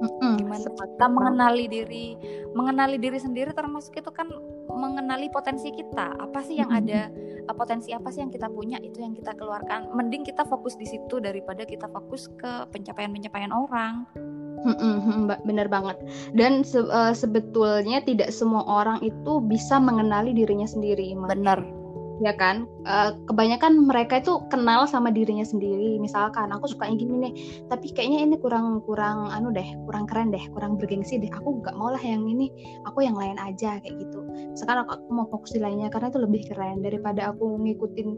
Mm-mm, 0.00 0.40
gimana 0.40 0.64
kita 0.64 1.06
mengenali 1.12 1.64
diri 1.68 2.06
mengenali 2.56 2.96
diri 2.96 3.20
sendiri 3.20 3.52
termasuk 3.52 4.00
itu 4.00 4.08
kan 4.08 4.32
mengenali 4.72 5.28
potensi 5.28 5.68
kita. 5.68 6.16
Apa 6.16 6.40
sih 6.40 6.56
yang 6.56 6.72
ada 6.72 7.12
eh, 7.12 7.54
potensi 7.54 7.92
apa 7.92 8.08
sih 8.08 8.24
yang 8.24 8.32
kita 8.32 8.48
punya 8.48 8.80
itu 8.80 9.04
yang 9.04 9.12
kita 9.12 9.36
keluarkan. 9.36 9.92
Mending 9.92 10.24
kita 10.24 10.46
fokus 10.48 10.78
di 10.80 10.88
situ 10.88 11.20
daripada 11.20 11.68
kita 11.68 11.84
fokus 11.92 12.32
ke 12.40 12.64
pencapaian 12.72 13.12
pencapaian 13.12 13.52
orang 13.52 14.08
bener 15.48 15.66
banget. 15.72 15.96
Dan 16.36 16.60
se 16.60 16.84
uh, 16.84 17.16
sebetulnya 17.16 18.04
tidak 18.04 18.28
semua 18.28 18.60
orang 18.68 19.00
itu 19.00 19.40
bisa 19.40 19.80
mengenali 19.80 20.36
dirinya 20.36 20.68
sendiri. 20.68 21.16
Bener 21.16 21.79
ya 22.20 22.36
kan? 22.36 22.68
Uh, 22.84 23.16
kebanyakan 23.26 23.88
mereka 23.88 24.20
itu 24.20 24.40
kenal 24.52 24.84
sama 24.84 25.08
dirinya 25.10 25.44
sendiri. 25.44 25.96
Misalkan 25.98 26.52
aku 26.52 26.68
suka 26.70 26.92
gini 26.92 27.28
nih 27.28 27.32
tapi 27.72 27.90
kayaknya 27.90 28.28
ini 28.28 28.36
kurang 28.38 28.84
kurang 28.84 29.32
anu 29.32 29.48
deh 29.50 29.66
kurang 29.88 30.04
keren 30.04 30.28
deh 30.30 30.44
kurang 30.52 30.76
bergengsi 30.76 31.16
deh. 31.16 31.32
Aku 31.32 31.64
nggak 31.64 31.74
mau 31.74 31.90
lah 31.90 32.02
yang 32.04 32.24
ini 32.28 32.52
aku 32.84 33.02
yang 33.02 33.16
lain 33.16 33.40
aja 33.40 33.80
kayak 33.80 33.96
gitu. 33.96 34.20
Sekarang 34.54 34.86
aku, 34.86 35.00
aku 35.00 35.10
mau 35.10 35.26
fokus 35.32 35.56
di 35.56 35.60
lainnya 35.60 35.88
karena 35.88 36.12
itu 36.12 36.20
lebih 36.20 36.42
keren. 36.52 36.84
Daripada 36.84 37.32
aku 37.32 37.58
ngikutin 37.58 38.08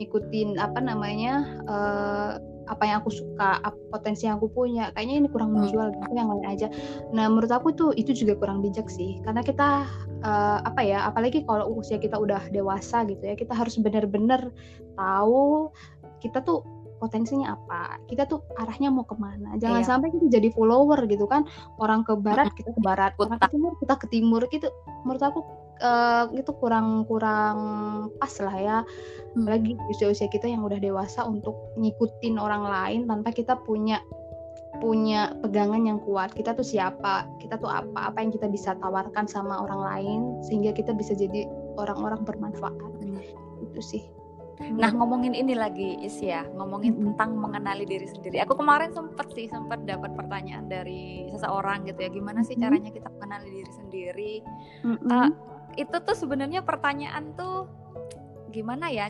ngikutin 0.00 0.48
apa 0.56 0.80
namanya 0.80 1.44
uh, 1.68 2.49
apa 2.70 2.86
yang 2.86 3.02
aku 3.02 3.10
suka 3.10 3.58
apa 3.60 3.76
potensi 3.90 4.30
yang 4.30 4.38
aku 4.38 4.46
punya. 4.54 4.94
Kayaknya 4.94 5.14
ini 5.26 5.28
kurang 5.28 5.50
hmm. 5.52 5.66
menjual 5.66 5.86
gitu 5.90 6.12
yang 6.14 6.30
lain 6.30 6.46
aja. 6.46 6.66
Nah 7.10 7.26
menurut 7.26 7.50
aku 7.50 7.74
tuh 7.74 7.90
itu 7.98 8.14
juga 8.14 8.38
kurang 8.38 8.62
bijak 8.62 8.86
sih. 8.86 9.18
Karena 9.26 9.42
kita 9.42 9.84
uh, 10.22 10.58
apa 10.62 10.80
ya 10.86 11.10
apalagi 11.10 11.42
kalau 11.42 11.66
usia 11.74 11.98
kita 11.98 12.14
udah 12.14 12.46
dewasa 12.54 13.02
gitu 13.10 13.20
ya 13.20 13.34
kita 13.34 13.52
harus 13.52 13.74
benar-benar 13.76 14.54
tahu 14.94 15.74
kita 16.22 16.38
tuh 16.46 16.62
potensinya 17.00 17.56
apa 17.56 17.96
kita 18.12 18.28
tuh 18.28 18.44
arahnya 18.60 18.92
mau 18.92 19.02
ke 19.02 19.16
mana. 19.16 19.56
Jangan 19.56 19.82
iya. 19.82 19.88
sampai 19.88 20.08
kita 20.12 20.26
jadi 20.30 20.48
follower 20.52 21.08
gitu 21.08 21.24
kan 21.26 21.48
orang 21.80 22.06
ke 22.06 22.12
barat 22.14 22.52
kita 22.52 22.70
ke 22.70 22.80
barat 22.84 23.16
orang 23.18 23.40
ke 23.40 23.48
timur 23.50 23.72
kita 23.80 23.94
ke 23.98 24.06
timur. 24.12 24.42
Gitu 24.52 24.68
menurut 25.02 25.24
aku 25.24 25.40
uh, 25.80 26.24
itu 26.32 26.52
kurang 26.56 27.04
kurang 27.08 27.58
pas 28.20 28.32
lah 28.40 28.56
ya 28.56 28.78
hmm. 28.84 29.44
apalagi 29.44 29.72
usia-usia 29.90 30.28
kita 30.28 30.46
yang 30.46 30.62
udah 30.64 30.78
dewasa 30.78 31.24
untuk 31.24 31.56
ngikutin 31.76 32.36
orang 32.36 32.64
lain 32.64 33.00
tanpa 33.08 33.32
kita 33.34 33.58
punya 33.64 34.00
punya 34.78 35.34
pegangan 35.42 35.82
yang 35.82 35.98
kuat 36.00 36.30
kita 36.32 36.54
tuh 36.54 36.64
siapa 36.64 37.26
kita 37.42 37.58
tuh 37.58 37.68
apa 37.68 38.14
apa 38.14 38.22
yang 38.22 38.30
kita 38.32 38.46
bisa 38.48 38.78
tawarkan 38.78 39.26
sama 39.26 39.60
orang 39.66 39.80
lain 39.82 40.20
sehingga 40.46 40.70
kita 40.72 40.94
bisa 40.94 41.12
jadi 41.12 41.44
orang-orang 41.76 42.22
bermanfaat 42.22 42.78
hmm. 43.02 43.20
itu 43.66 43.80
sih 43.82 44.04
Nah 44.60 44.92
ngomongin 44.92 45.32
ini 45.32 45.56
lagi 45.56 45.96
Is 46.04 46.20
ya, 46.20 46.44
ngomongin 46.52 46.92
mm-hmm. 46.92 47.06
tentang 47.16 47.30
mengenali 47.40 47.88
diri 47.88 48.04
sendiri. 48.04 48.44
Aku 48.44 48.52
kemarin 48.52 48.92
sempet 48.92 49.32
sih 49.32 49.48
sempat 49.48 49.88
dapat 49.88 50.12
pertanyaan 50.12 50.68
dari 50.68 51.24
seseorang 51.32 51.88
gitu 51.88 51.96
ya, 52.04 52.10
gimana 52.12 52.44
sih 52.44 52.60
caranya 52.60 52.92
kita 52.92 53.08
mengenali 53.16 53.48
diri 53.48 53.72
sendiri? 53.72 54.34
Mm-hmm. 54.84 55.08
Uh, 55.08 55.30
itu 55.80 55.96
tuh 56.04 56.16
sebenarnya 56.16 56.60
pertanyaan 56.60 57.32
tuh 57.32 57.64
gimana 58.52 58.92
ya? 58.92 59.08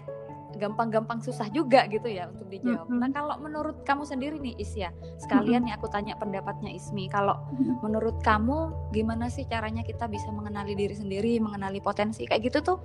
Gampang-gampang 0.50 1.22
susah 1.22 1.46
juga 1.54 1.86
gitu 1.86 2.10
ya 2.10 2.26
untuk 2.26 2.50
dijawab. 2.50 2.90
Mm-hmm. 2.90 3.00
Nah 3.00 3.10
kalau 3.14 3.34
menurut 3.38 3.86
kamu 3.86 4.02
sendiri 4.02 4.36
nih 4.42 4.58
Is 4.58 4.74
ya, 4.74 4.90
sekalian 5.22 5.62
mm-hmm. 5.62 5.66
nih 5.70 5.78
aku 5.78 5.86
tanya 5.90 6.14
pendapatnya 6.18 6.74
Ismi. 6.74 7.06
Kalau 7.06 7.38
mm-hmm. 7.38 7.76
menurut 7.86 8.18
kamu 8.22 8.90
gimana 8.90 9.30
sih 9.30 9.46
caranya 9.46 9.86
kita 9.86 10.10
bisa 10.10 10.26
mengenali 10.34 10.74
diri 10.74 10.94
sendiri, 10.94 11.38
mengenali 11.38 11.78
potensi 11.78 12.26
kayak 12.26 12.50
gitu 12.50 12.60
tuh? 12.62 12.78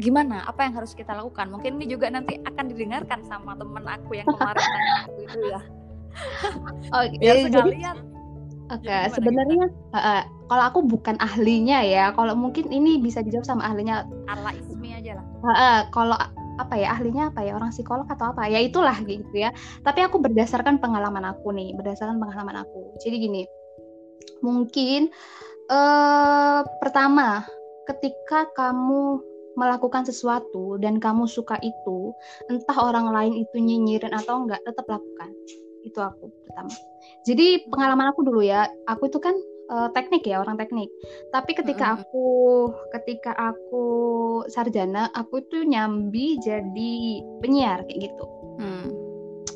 gimana 0.00 0.48
apa 0.48 0.64
yang 0.64 0.80
harus 0.80 0.96
kita 0.96 1.12
lakukan 1.12 1.52
mungkin 1.52 1.76
ini 1.76 1.92
juga 1.92 2.08
nanti 2.08 2.40
akan 2.40 2.72
didengarkan 2.72 3.20
sama 3.28 3.52
temen 3.52 3.84
aku 3.84 4.16
yang 4.16 4.24
kemarin 4.24 4.64
tanya 4.64 4.92
aku 5.04 5.12
itu 5.20 5.38
ya 5.44 5.60
oh 6.96 7.04
ya 7.20 7.32
sekalian 7.44 7.96
Oke, 8.70 8.86
okay, 8.86 9.10
sebenarnya 9.10 9.66
uh, 9.98 10.22
kalau 10.46 10.64
aku 10.70 10.80
bukan 10.86 11.18
ahlinya 11.18 11.82
ya. 11.82 12.14
Kalau 12.14 12.38
mungkin 12.38 12.70
ini 12.70 13.02
bisa 13.02 13.18
dijawab 13.18 13.42
sama 13.42 13.66
ahlinya. 13.66 14.06
Ala 14.30 14.54
Ismi 14.54 14.94
aja 14.94 15.18
lah. 15.18 15.24
Uh, 15.42 15.50
uh, 15.50 15.78
kalau 15.90 16.14
apa 16.60 16.74
ya 16.76 16.94
ahlinya 16.94 17.34
apa 17.34 17.40
ya 17.42 17.56
orang 17.56 17.72
psikolog 17.74 18.06
atau 18.06 18.30
apa 18.30 18.46
ya 18.46 18.62
itulah 18.62 18.94
gitu 19.02 19.34
ya. 19.34 19.50
Tapi 19.82 20.06
aku 20.06 20.22
berdasarkan 20.22 20.78
pengalaman 20.78 21.26
aku 21.26 21.50
nih, 21.50 21.74
berdasarkan 21.74 22.22
pengalaman 22.22 22.62
aku. 22.62 22.94
Jadi 23.02 23.16
gini, 23.18 23.42
mungkin 24.38 25.10
uh, 25.66 26.62
pertama 26.78 27.42
ketika 27.90 28.46
kamu 28.54 29.18
melakukan 29.58 30.06
sesuatu 30.06 30.78
dan 30.78 31.02
kamu 31.02 31.26
suka 31.26 31.58
itu, 31.58 32.14
entah 32.46 32.78
orang 32.78 33.10
lain 33.10 33.34
itu 33.34 33.58
nyinyirin 33.58 34.14
atau 34.14 34.46
enggak, 34.46 34.62
tetap 34.62 34.86
lakukan. 34.86 35.34
Itu 35.86 35.98
aku 36.00 36.28
pertama. 36.46 36.72
Jadi 37.24 37.68
pengalaman 37.68 38.12
aku 38.12 38.20
dulu 38.26 38.40
ya, 38.44 38.68
aku 38.88 39.08
itu 39.08 39.18
kan 39.20 39.34
uh, 39.70 39.88
teknik 39.94 40.26
ya 40.26 40.42
orang 40.42 40.58
teknik. 40.60 40.90
Tapi 41.32 41.54
ketika 41.56 41.94
mm-hmm. 41.94 42.02
aku 42.04 42.26
ketika 42.98 43.32
aku 43.38 43.86
sarjana, 44.50 45.08
aku 45.14 45.40
itu 45.40 45.64
nyambi 45.64 46.36
jadi 46.42 46.94
penyiar 47.40 47.86
kayak 47.88 48.10
gitu. 48.10 48.24
Mm. 48.60 48.88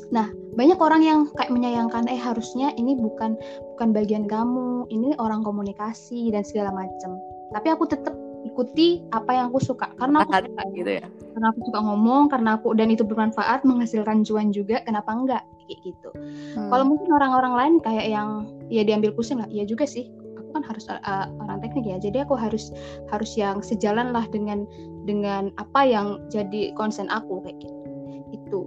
Nah 0.09 0.27
banyak 0.55 0.79
orang 0.79 1.01
yang 1.03 1.19
kayak 1.35 1.51
menyayangkan, 1.51 2.07
eh 2.07 2.17
harusnya 2.17 2.71
ini 2.79 2.95
bukan 2.95 3.35
bukan 3.75 3.89
bagian 3.91 4.25
kamu, 4.25 4.87
ini 4.89 5.13
orang 5.19 5.43
komunikasi 5.43 6.31
dan 6.31 6.47
segala 6.47 6.71
macam. 6.71 7.19
Tapi 7.53 7.67
aku 7.69 7.85
tetap 7.85 8.15
ikuti 8.55 9.03
apa 9.11 9.35
yang 9.35 9.51
aku 9.51 9.59
suka. 9.59 9.91
Karena 9.99 10.23
aku 10.23 10.31
suka 10.47 10.63
gitu 10.71 10.91
ya? 11.03 11.05
karena 11.35 11.51
aku 11.51 11.67
suka 11.67 11.79
ngomong 11.83 12.31
karena 12.31 12.55
aku 12.55 12.71
dan 12.79 12.87
itu 12.87 13.03
bermanfaat 13.03 13.67
menghasilkan 13.67 14.23
cuan 14.23 14.55
juga 14.55 14.79
kenapa 14.87 15.11
enggak? 15.11 15.43
Kayak 15.67 15.79
gitu. 15.91 16.09
Hmm. 16.55 16.71
kalau 16.71 16.85
mungkin 16.87 17.09
orang-orang 17.11 17.53
lain 17.59 17.73
kayak 17.83 18.07
yang 18.07 18.47
ya 18.71 18.87
diambil 18.87 19.11
pusing 19.11 19.43
lah 19.43 19.49
ya 19.51 19.67
juga 19.67 19.83
sih. 19.83 20.07
Aku 20.39 20.55
kan 20.55 20.63
harus 20.63 20.87
uh, 20.87 21.27
orang 21.43 21.59
teknik 21.59 21.91
ya. 21.91 21.99
Jadi 21.99 22.23
aku 22.23 22.39
harus 22.39 22.71
harus 23.11 23.35
yang 23.35 23.59
sejalan 23.59 24.15
lah 24.15 24.23
dengan 24.31 24.63
dengan 25.03 25.51
apa 25.59 25.83
yang 25.83 26.23
jadi 26.31 26.71
konsen 26.79 27.11
aku 27.11 27.43
kayak 27.43 27.59
gitu. 27.59 27.83
Itu 28.31 28.59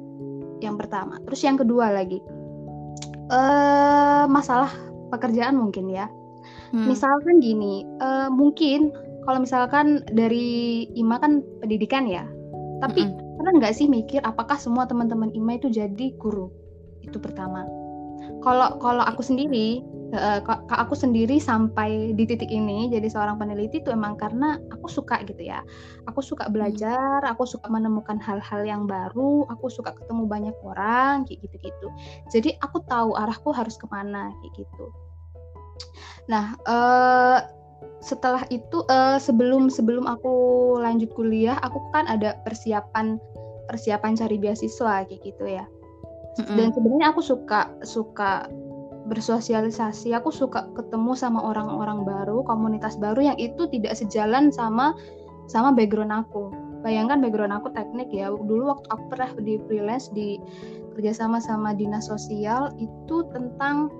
yang 0.61 0.77
pertama. 0.77 1.17
Terus 1.25 1.41
yang 1.41 1.57
kedua 1.57 1.89
lagi. 1.89 2.21
Uh, 3.33 4.29
masalah 4.29 4.69
pekerjaan 5.09 5.57
mungkin 5.57 5.89
ya. 5.89 6.13
Hmm. 6.69 6.85
misalkan 6.85 7.41
gini 7.41 7.89
uh, 8.05 8.29
mungkin 8.29 8.93
kalau 9.29 9.45
misalkan 9.45 10.01
dari 10.09 10.89
IMA 10.97 11.21
kan 11.21 11.45
pendidikan 11.61 12.09
ya, 12.09 12.25
tapi 12.81 13.05
mm 13.05 13.13
-hmm. 13.13 13.37
pernah 13.37 13.53
nggak 13.61 13.77
sih 13.77 13.85
mikir 13.85 14.25
apakah 14.25 14.57
semua 14.57 14.89
teman-teman 14.89 15.29
IMA 15.37 15.61
itu 15.61 15.69
jadi 15.69 16.17
guru? 16.17 16.49
Itu 17.05 17.21
pertama. 17.21 17.69
Kalau 18.41 18.81
kalau 18.81 19.05
aku 19.05 19.21
sendiri, 19.21 19.85
uh, 20.17 20.41
aku 20.73 20.97
sendiri 20.97 21.37
sampai 21.37 22.17
di 22.17 22.25
titik 22.25 22.49
ini 22.49 22.89
jadi 22.89 23.05
seorang 23.05 23.37
peneliti 23.37 23.85
itu 23.85 23.93
emang 23.93 24.17
karena 24.17 24.57
aku 24.73 24.89
suka 24.89 25.21
gitu 25.29 25.45
ya. 25.45 25.61
Aku 26.09 26.25
suka 26.25 26.49
belajar, 26.49 27.21
aku 27.29 27.45
suka 27.45 27.69
menemukan 27.69 28.17
hal-hal 28.25 28.65
yang 28.65 28.89
baru, 28.89 29.45
aku 29.53 29.69
suka 29.69 29.93
ketemu 29.93 30.25
banyak 30.25 30.57
orang 30.65 31.29
kayak 31.29 31.45
gitu-gitu. 31.45 31.89
Jadi 32.33 32.57
aku 32.65 32.81
tahu 32.89 33.13
arahku 33.13 33.53
harus 33.53 33.77
ke 33.77 33.85
mana 33.93 34.33
kayak 34.41 34.65
gitu. 34.65 34.89
Nah, 36.33 36.57
uh, 36.65 37.58
setelah 37.99 38.47
itu 38.49 38.87
uh, 38.87 39.19
sebelum 39.19 39.67
sebelum 39.69 40.07
aku 40.07 40.35
lanjut 40.79 41.11
kuliah 41.19 41.59
aku 41.67 41.83
kan 41.91 42.07
ada 42.07 42.39
persiapan 42.47 43.19
persiapan 43.67 44.15
cari 44.15 44.37
beasiswa 44.39 45.05
kayak 45.05 45.23
gitu 45.23 45.45
ya. 45.45 45.67
Mm-hmm. 46.39 46.55
dan 46.55 46.69
sebenarnya 46.71 47.07
aku 47.11 47.21
suka 47.21 47.61
suka 47.83 48.47
bersosialisasi. 49.09 50.13
Aku 50.15 50.29
suka 50.29 50.69
ketemu 50.77 51.17
sama 51.17 51.41
orang-orang 51.41 52.05
baru 52.05 52.45
komunitas 52.45 52.95
baru 53.01 53.33
yang 53.33 53.39
itu 53.41 53.67
tidak 53.73 53.97
sejalan 53.97 54.53
sama 54.53 54.95
sama 55.49 55.73
background 55.73 56.13
aku. 56.13 56.53
Bayangkan 56.85 57.19
background 57.19 57.57
aku 57.57 57.73
teknik 57.75 58.13
ya. 58.15 58.31
Dulu 58.31 58.71
waktu 58.71 58.87
aku 58.93 59.05
pernah 59.11 59.31
di 59.41 59.59
freelance 59.67 60.13
di 60.15 60.39
kerjasama 60.95 61.43
sama 61.43 61.75
dinas 61.75 62.07
sosial 62.07 62.71
itu 62.79 63.27
tentang 63.35 63.91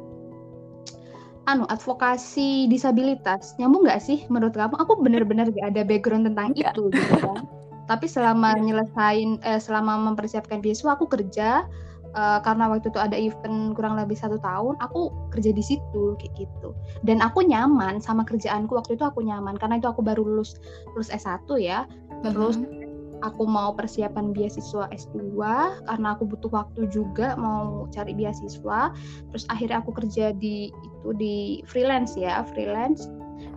anu 1.49 1.65
advokasi 1.73 2.69
disabilitas 2.69 3.57
nyambung 3.57 3.89
nggak 3.89 4.05
sih 4.05 4.29
menurut 4.29 4.53
kamu 4.53 4.77
aku 4.77 5.01
bener-bener 5.01 5.49
gak 5.49 5.73
ada 5.73 5.83
background 5.83 6.29
tentang 6.29 6.53
Enggak. 6.53 6.77
itu 6.77 6.93
gitu 6.93 7.15
kan 7.25 7.49
tapi 7.89 8.05
selama 8.05 8.53
ya. 8.61 8.63
nyelesain 8.69 9.41
eh, 9.41 9.57
selama 9.57 9.97
mempersiapkan 10.13 10.61
beasiswa 10.61 10.93
aku 10.93 11.09
kerja 11.09 11.65
uh, 12.13 12.39
karena 12.45 12.69
waktu 12.69 12.93
itu 12.93 13.01
ada 13.01 13.17
event 13.17 13.73
kurang 13.73 13.97
lebih 13.97 14.17
satu 14.17 14.37
tahun 14.41 14.77
aku 14.81 15.09
kerja 15.33 15.51
di 15.53 15.65
situ 15.65 16.17
kayak 16.21 16.33
gitu 16.37 16.77
dan 17.05 17.25
aku 17.25 17.45
nyaman 17.45 18.01
sama 18.01 18.29
kerjaanku 18.29 18.77
waktu 18.77 18.97
itu 18.97 19.05
aku 19.09 19.25
nyaman 19.25 19.57
karena 19.57 19.81
itu 19.81 19.89
aku 19.89 20.05
baru 20.05 20.21
lulus 20.25 20.57
lulus 20.93 21.09
S1 21.09 21.49
ya 21.61 21.89
terus 22.21 22.61
mm-hmm. 22.61 22.78
Aku 23.23 23.45
mau 23.47 23.75
persiapan 23.75 24.35
beasiswa 24.35 24.89
S2 24.91 25.39
karena 25.87 26.09
aku 26.15 26.25
butuh 26.29 26.51
waktu 26.53 26.87
juga 26.91 27.35
mau 27.39 27.87
cari 27.91 28.15
beasiswa. 28.15 28.93
Terus 29.33 29.45
akhirnya 29.49 29.81
aku 29.81 29.95
kerja 29.95 30.35
di 30.37 30.71
itu 30.75 31.11
di 31.17 31.65
freelance 31.67 32.15
ya 32.19 32.43
freelance. 32.53 33.09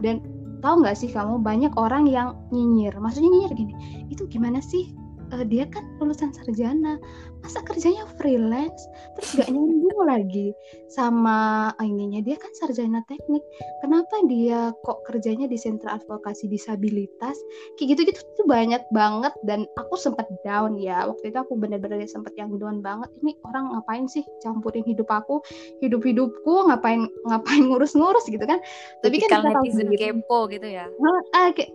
Dan 0.01 0.21
tahu 0.61 0.85
nggak 0.85 0.97
sih 0.97 1.09
kamu 1.09 1.41
banyak 1.41 1.73
orang 1.75 2.05
yang 2.05 2.37
nyinyir. 2.53 2.93
Maksudnya 2.97 3.29
nyinyir 3.29 3.53
gini 3.57 3.73
itu 4.13 4.23
gimana 4.29 4.61
sih 4.61 4.93
uh, 5.31 5.45
dia 5.47 5.65
kan 5.67 5.87
lulusan 5.97 6.35
sarjana. 6.35 6.99
Masa 7.41 7.57
kerjanya 7.65 8.05
freelance? 8.21 8.85
Terus 9.17 9.29
gak 9.41 9.49
nyambung 9.49 10.05
lagi 10.05 10.53
sama 10.93 11.71
ininya. 11.81 12.21
Dia 12.21 12.37
kan 12.37 12.53
sarjana 12.53 13.01
teknik. 13.09 13.41
Kenapa 13.81 14.21
dia 14.29 14.69
kok 14.85 15.01
kerjanya 15.09 15.49
di 15.49 15.57
sentra 15.57 15.97
advokasi 15.97 16.45
disabilitas? 16.45 17.33
Kayak 17.81 17.97
gitu 17.97 18.01
gitu 18.13 18.19
tuh 18.37 18.45
banyak 18.45 18.85
banget. 18.93 19.33
Dan 19.41 19.65
aku 19.81 19.97
sempat 19.97 20.29
down 20.45 20.77
ya. 20.77 21.09
Waktu 21.09 21.33
itu 21.33 21.37
aku 21.41 21.57
bener-bener 21.57 22.05
sempat 22.05 22.37
yang 22.37 22.53
down 22.61 22.85
banget. 22.85 23.09
Ini 23.25 23.33
orang 23.49 23.73
ngapain 23.73 24.05
sih 24.05 24.21
campurin 24.45 24.85
hidup 24.85 25.09
aku? 25.09 25.41
Hidup 25.81 26.05
hidupku 26.05 26.69
ngapain 26.69 27.09
ngapain 27.25 27.63
ngurus-ngurus 27.65 28.29
gitu 28.29 28.45
kan? 28.45 28.61
Tapi 29.01 29.17
kan 29.17 29.41
kita 29.41 29.49
netizen 29.49 29.89
kepo 29.97 30.45
gitu 30.45 30.69
ya. 30.69 30.85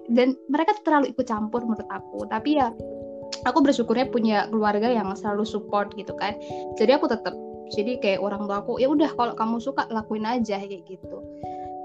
Dan 0.07 0.39
mereka 0.47 0.79
terlalu 0.87 1.11
ikut 1.11 1.27
campur 1.27 1.67
menurut 1.67 1.91
aku. 1.91 2.23
Tapi 2.31 2.63
ya 2.63 2.71
aku 3.47 3.63
bersyukurnya 3.63 4.11
punya 4.11 4.51
keluarga 4.51 4.91
yang 4.91 5.09
selalu 5.15 5.47
support 5.47 5.95
gitu 5.95 6.13
kan. 6.19 6.35
Jadi 6.75 6.99
aku 6.99 7.07
tetap 7.07 7.33
jadi 7.71 7.99
kayak 7.99 8.21
orang 8.23 8.47
tua 8.47 8.63
aku 8.63 8.79
ya 8.79 8.91
udah 8.91 9.11
kalau 9.15 9.35
kamu 9.35 9.63
suka 9.63 9.87
lakuin 9.91 10.27
aja 10.27 10.59
kayak 10.59 10.83
gitu. 10.87 11.19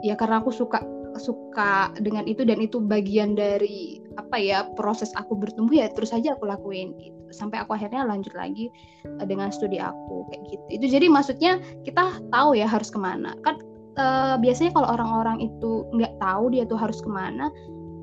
Ya 0.02 0.18
karena 0.18 0.42
aku 0.42 0.50
suka 0.50 0.82
suka 1.20 1.92
dengan 2.00 2.24
itu 2.26 2.48
dan 2.48 2.64
itu 2.64 2.80
bagian 2.80 3.36
dari 3.36 4.00
apa 4.16 4.40
ya 4.40 4.64
proses 4.80 5.12
aku 5.14 5.36
bertumbuh 5.36 5.76
ya 5.76 5.88
terus 5.94 6.14
aja 6.14 6.34
aku 6.38 6.50
lakuin 6.50 6.94
gitu. 6.98 7.18
Sampai 7.32 7.64
aku 7.64 7.78
akhirnya 7.78 8.06
lanjut 8.06 8.34
lagi 8.36 8.70
uh, 9.08 9.26
dengan 9.26 9.50
studi 9.54 9.78
aku 9.78 10.30
kayak 10.30 10.42
gitu. 10.50 10.66
Itu 10.82 10.86
jadi 10.90 11.08
maksudnya 11.10 11.62
kita 11.86 12.22
tahu 12.30 12.58
ya 12.58 12.70
harus 12.70 12.94
ke 12.94 13.00
mana. 13.02 13.34
Kan 13.42 13.62
uh, 13.98 14.36
biasanya 14.38 14.74
kalau 14.78 14.90
orang-orang 14.94 15.42
itu 15.42 15.86
nggak 15.98 16.14
tahu 16.22 16.54
dia 16.54 16.64
tuh 16.66 16.78
harus 16.78 17.02
ke 17.02 17.10
mana 17.10 17.50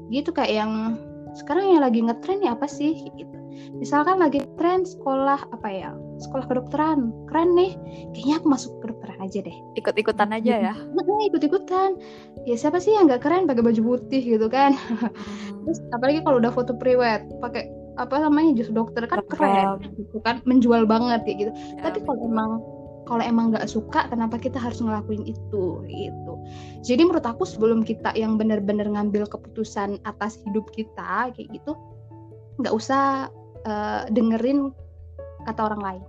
gitu 0.08 0.32
kayak 0.32 0.64
yang 0.64 0.72
sekarang 1.36 1.76
yang 1.76 1.84
lagi 1.84 2.00
ngetren 2.02 2.42
ya 2.42 2.56
apa 2.58 2.66
sih? 2.66 3.06
Gitu 3.14 3.37
misalkan 3.78 4.18
lagi 4.18 4.44
tren 4.56 4.84
sekolah 4.86 5.48
apa 5.52 5.68
ya 5.68 5.90
sekolah 6.18 6.46
kedokteran. 6.50 7.14
Keren 7.30 7.54
nih 7.54 7.72
kayaknya 8.12 8.34
aku 8.42 8.46
masuk 8.50 8.72
kedokteran 8.82 9.18
aja 9.22 9.38
deh. 9.42 9.56
Ikut-ikutan 9.78 10.28
aja 10.34 10.52
ya? 10.70 10.74
Ikut-ikutan. 11.30 11.98
Ya 12.44 12.56
siapa 12.58 12.82
sih 12.82 12.94
yang 12.94 13.06
nggak 13.06 13.22
keren 13.22 13.46
pakai 13.46 13.62
baju 13.62 13.80
putih 13.96 14.22
gitu 14.22 14.46
kan? 14.50 14.74
Hmm. 14.74 15.64
terus 15.68 15.84
apalagi 15.92 16.24
kalau 16.24 16.40
udah 16.40 16.52
foto 16.54 16.72
priwet 16.80 17.28
pakai 17.44 17.68
apa 18.00 18.14
namanya 18.24 18.56
jus 18.56 18.70
dokter 18.72 19.04
kan 19.04 19.20
keren 19.28 19.84
gitu 19.94 20.18
kan? 20.22 20.40
Menjual 20.48 20.88
banget 20.88 21.22
ya 21.28 21.34
gitu. 21.46 21.52
Ya, 21.78 21.80
tapi 21.90 22.02
kalau 22.02 22.20
emang 22.24 22.50
kalau 23.08 23.24
emang 23.24 23.56
nggak 23.56 23.64
suka 23.64 24.04
kenapa 24.12 24.36
kita 24.36 24.60
harus 24.60 24.84
ngelakuin 24.84 25.24
itu 25.24 25.64
gitu? 25.88 26.32
Jadi 26.84 27.02
menurut 27.08 27.24
aku 27.24 27.48
sebelum 27.48 27.80
kita 27.80 28.12
yang 28.12 28.36
benar-benar 28.36 28.84
ngambil 28.84 29.24
keputusan 29.24 29.96
atas 30.04 30.36
hidup 30.44 30.68
kita 30.76 31.32
kayak 31.32 31.48
gitu 31.48 31.72
nggak 32.58 32.74
usah 32.74 33.30
uh, 33.66 34.02
dengerin 34.10 34.74
kata 35.46 35.60
orang 35.64 35.82
lain. 35.82 36.04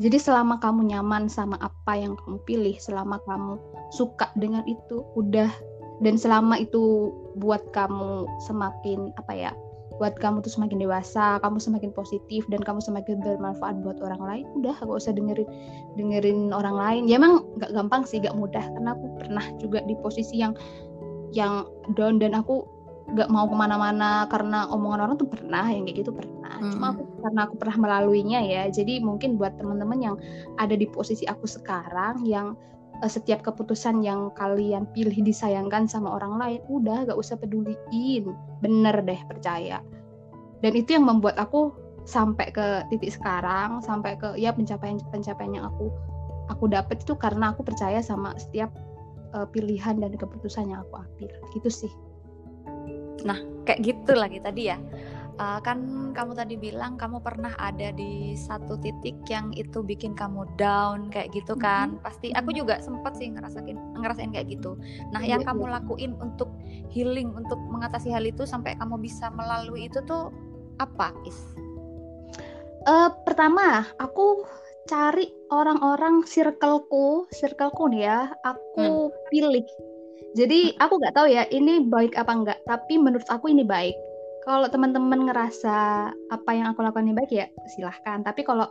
Jadi 0.00 0.16
selama 0.16 0.56
kamu 0.64 0.96
nyaman 0.96 1.28
sama 1.28 1.60
apa 1.60 1.92
yang 1.92 2.16
kamu 2.16 2.40
pilih, 2.48 2.76
selama 2.80 3.20
kamu 3.28 3.60
suka 3.92 4.32
dengan 4.40 4.64
itu, 4.64 5.04
udah 5.12 5.52
dan 6.00 6.16
selama 6.16 6.56
itu 6.56 7.12
buat 7.36 7.60
kamu 7.76 8.24
semakin 8.48 9.12
apa 9.20 9.32
ya, 9.36 9.52
buat 10.00 10.16
kamu 10.16 10.40
tuh 10.40 10.48
semakin 10.56 10.80
dewasa, 10.80 11.36
kamu 11.44 11.60
semakin 11.60 11.92
positif 11.92 12.48
dan 12.48 12.64
kamu 12.64 12.80
semakin 12.80 13.20
bermanfaat 13.20 13.84
buat 13.84 14.00
orang 14.00 14.22
lain, 14.24 14.44
udah 14.56 14.72
gak 14.80 14.88
usah 14.88 15.12
dengerin 15.12 15.44
dengerin 16.00 16.56
orang 16.56 16.72
lain. 16.72 17.02
Ya 17.04 17.20
emang 17.20 17.44
gak 17.60 17.76
gampang 17.76 18.08
sih, 18.08 18.24
gak 18.24 18.32
mudah 18.32 18.64
karena 18.64 18.96
aku 18.96 19.06
pernah 19.20 19.44
juga 19.60 19.84
di 19.84 19.92
posisi 20.00 20.40
yang 20.40 20.56
yang 21.36 21.68
down 21.92 22.16
dan 22.16 22.32
aku 22.32 22.64
gak 23.14 23.28
mau 23.30 23.46
ke 23.46 23.56
mana-mana 23.56 24.26
karena 24.30 24.70
omongan 24.70 25.00
orang 25.10 25.16
tuh 25.18 25.28
pernah 25.30 25.66
yang 25.66 25.86
kayak 25.86 26.06
gitu 26.06 26.12
pernah. 26.14 26.38
Hmm. 26.60 26.76
cuma 26.76 26.86
aku 26.92 27.02
karena 27.24 27.40
aku 27.48 27.54
pernah 27.56 27.76
melaluinya 27.80 28.40
ya 28.44 28.68
jadi 28.68 29.00
mungkin 29.00 29.40
buat 29.40 29.56
teman-teman 29.56 29.98
yang 30.02 30.16
ada 30.60 30.76
di 30.76 30.84
posisi 30.84 31.24
aku 31.24 31.48
sekarang 31.48 32.20
yang 32.28 32.52
uh, 33.00 33.10
setiap 33.10 33.40
keputusan 33.40 34.04
yang 34.04 34.28
kalian 34.36 34.84
pilih 34.92 35.14
disayangkan 35.24 35.88
sama 35.88 36.20
orang 36.20 36.36
lain 36.36 36.60
udah 36.68 37.08
gak 37.08 37.18
usah 37.18 37.40
peduliin. 37.40 38.34
Bener 38.60 38.96
deh 39.02 39.20
percaya. 39.26 39.80
Dan 40.60 40.72
itu 40.76 40.92
yang 40.92 41.08
membuat 41.08 41.40
aku 41.40 41.72
sampai 42.04 42.52
ke 42.52 42.84
titik 42.92 43.12
sekarang 43.12 43.80
sampai 43.84 44.16
ke 44.16 44.34
ya 44.36 44.50
pencapaian 44.52 44.98
pencapaian 45.12 45.52
yang 45.60 45.66
aku 45.68 45.92
aku 46.48 46.64
dapat 46.66 47.00
itu 47.00 47.14
karena 47.14 47.52
aku 47.52 47.62
percaya 47.62 48.00
sama 48.02 48.34
setiap 48.40 48.72
uh, 49.36 49.46
pilihan 49.48 50.00
dan 50.00 50.12
keputusan 50.12 50.68
yang 50.68 50.84
aku 50.84 51.00
ambil. 51.00 51.32
Gitu 51.56 51.70
sih 51.72 51.92
Nah, 53.24 53.38
kayak 53.68 53.80
gitu 53.84 54.12
lagi 54.16 54.38
tadi 54.40 54.72
ya. 54.72 54.78
Uh, 55.40 55.56
kan 55.64 55.80
kamu 56.12 56.36
tadi 56.36 56.60
bilang 56.60 57.00
kamu 57.00 57.24
pernah 57.24 57.56
ada 57.56 57.96
di 57.96 58.36
satu 58.36 58.76
titik 58.76 59.16
yang 59.32 59.56
itu 59.56 59.80
bikin 59.80 60.12
kamu 60.12 60.44
down 60.60 61.08
kayak 61.08 61.32
gitu 61.32 61.56
kan. 61.56 61.96
Mm-hmm. 61.96 62.04
Pasti 62.04 62.28
aku 62.36 62.52
juga 62.52 62.76
sempet 62.84 63.16
sih 63.16 63.32
ngerasain 63.32 63.72
ngerasain 63.96 64.36
kayak 64.36 64.52
gitu. 64.52 64.76
Nah, 65.16 65.24
yang 65.24 65.40
kamu 65.40 65.64
lakuin 65.64 66.12
untuk 66.20 66.52
healing, 66.92 67.32
untuk 67.32 67.56
mengatasi 67.72 68.12
hal 68.12 68.28
itu 68.28 68.44
sampai 68.44 68.76
kamu 68.76 69.00
bisa 69.00 69.32
melalui 69.32 69.88
itu 69.88 70.04
tuh 70.04 70.28
apa, 70.76 71.16
Is? 71.24 71.40
Uh, 72.84 73.08
pertama, 73.24 73.88
aku 73.96 74.44
cari 74.88 75.28
orang-orang 75.52 76.24
circleku, 76.24 77.28
circleku 77.30 77.88
nih 77.92 78.08
ya, 78.08 78.20
aku 78.42 79.08
hmm. 79.08 79.16
pilih 79.28 79.64
jadi 80.38 80.78
aku 80.78 81.02
nggak 81.02 81.14
tahu 81.16 81.26
ya 81.26 81.42
ini 81.50 81.82
baik 81.86 82.14
apa 82.14 82.32
enggak, 82.32 82.58
tapi 82.66 82.98
menurut 83.02 83.26
aku 83.26 83.50
ini 83.50 83.66
baik. 83.66 83.94
Kalau 84.40 84.66
teman-teman 84.72 85.28
ngerasa 85.28 85.76
apa 86.32 86.50
yang 86.56 86.72
aku 86.72 86.80
lakukan 86.80 87.04
ini 87.04 87.14
baik 87.14 87.30
ya 87.30 87.46
silahkan. 87.76 88.24
Tapi 88.24 88.40
kalau 88.40 88.64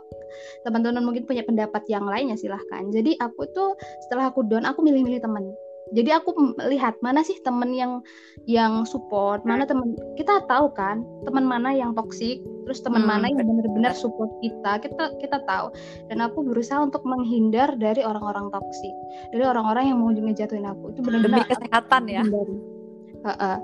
teman-teman 0.66 1.04
mungkin 1.04 1.28
punya 1.28 1.46
pendapat 1.46 1.86
yang 1.86 2.08
lain 2.08 2.34
ya 2.34 2.36
silahkan. 2.36 2.90
Jadi 2.90 3.14
aku 3.22 3.46
tuh 3.54 3.78
setelah 4.06 4.34
aku 4.34 4.42
down 4.50 4.66
aku 4.66 4.82
milih-milih 4.82 5.22
teman 5.22 5.46
jadi 5.90 6.22
aku 6.22 6.30
melihat 6.58 6.94
mana 7.02 7.26
sih 7.26 7.34
temen 7.42 7.74
yang 7.74 7.98
yang 8.46 8.86
support 8.86 9.42
mana 9.42 9.66
temen 9.66 9.98
kita 10.14 10.46
tahu 10.46 10.70
kan 10.70 11.02
teman 11.26 11.42
mana 11.42 11.74
yang 11.74 11.96
toksik 11.98 12.42
terus 12.70 12.86
teman 12.86 13.02
hmm. 13.02 13.10
mana 13.10 13.26
yang 13.26 13.42
benar-benar 13.42 13.90
support 13.98 14.30
kita 14.38 14.78
kita 14.78 15.18
kita 15.18 15.42
tahu. 15.42 15.74
Dan 16.06 16.22
aku 16.22 16.46
berusaha 16.46 16.78
untuk 16.78 17.02
menghindar 17.02 17.74
dari 17.74 18.06
orang-orang 18.06 18.46
toksik 18.54 18.94
dari 19.34 19.42
orang-orang 19.42 19.90
yang 19.90 19.98
mau 19.98 20.14
ngejatuhin 20.14 20.70
aku. 20.70 20.94
Itu 20.94 21.02
benar-benar 21.02 21.42
demi 21.42 21.50
kesehatan 21.50 22.02
ya. 22.06 22.22
uh 22.22 23.30
-uh. 23.34 23.58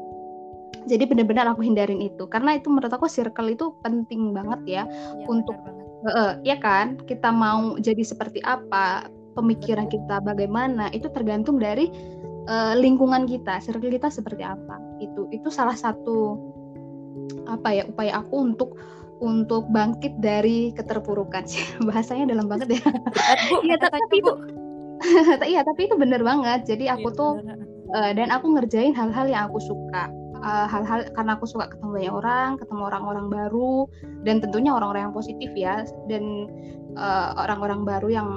jadi 0.90 1.06
benar-benar 1.06 1.50
aku 1.50 1.64
hindarin 1.64 1.98
itu 1.98 2.28
karena 2.28 2.58
itu 2.58 2.68
menurut 2.68 2.92
aku 2.92 3.08
circle 3.08 3.48
itu 3.48 3.72
penting 3.80 4.36
banget 4.36 4.60
ya, 4.66 4.82
ya 4.84 5.26
untuk 5.30 5.54
uh, 6.02 6.08
uh, 6.10 6.30
ya 6.42 6.58
kan? 6.58 6.98
Kita 7.06 7.30
mau 7.30 7.78
jadi 7.78 8.02
seperti 8.02 8.42
apa 8.42 9.06
pemikiran 9.36 9.86
kita 9.92 10.24
bagaimana 10.24 10.88
itu 10.96 11.12
tergantung 11.12 11.60
dari 11.60 11.92
uh, 12.48 12.74
lingkungan 12.74 13.28
kita, 13.28 13.60
circle 13.60 13.92
kita 13.92 14.08
seperti 14.08 14.42
apa. 14.42 14.80
Itu 14.98 15.28
itu 15.28 15.52
salah 15.52 15.76
satu 15.76 16.40
apa 17.46 17.68
ya 17.76 17.84
upaya 17.86 18.24
aku 18.24 18.34
untuk 18.40 18.70
untuk 19.20 19.68
bangkit 19.68 20.16
dari 20.24 20.72
keterpurukan 20.72 21.44
sih. 21.44 21.62
Bahasanya 21.88 22.32
dalam 22.32 22.48
banget 22.48 22.80
ya. 22.80 22.82
Iya 23.60 23.76
tapi 23.76 24.24
itu 24.24 24.32
Iya, 25.52 25.60
tapi 25.64 25.88
itu 25.88 25.94
bener 25.96 26.22
banget. 26.24 26.66
Jadi 26.68 26.88
aku 26.88 27.08
ya, 27.12 27.16
tuh 27.16 27.32
uh, 27.94 28.10
dan 28.16 28.28
aku 28.32 28.46
ngerjain 28.56 28.96
hal-hal 28.96 29.26
yang 29.28 29.48
aku 29.50 29.60
suka. 29.60 30.08
Eh, 30.36 30.66
hal-hal 30.68 31.08
uh, 31.08 31.12
karena 31.16 31.32
aku 31.40 31.48
suka 31.48 31.72
ketemu 31.72 31.90
banyak 31.96 32.14
orang, 32.14 32.50
ketemu 32.60 32.82
orang-orang 32.86 33.26
baru 33.32 33.88
dan 34.22 34.38
tentunya 34.44 34.70
orang-orang 34.76 35.10
yang 35.10 35.16
positif 35.16 35.50
ya 35.56 35.82
dan 36.06 36.46
orang-orang 37.40 37.80
uh, 37.82 37.86
baru 37.88 38.08
yang 38.12 38.28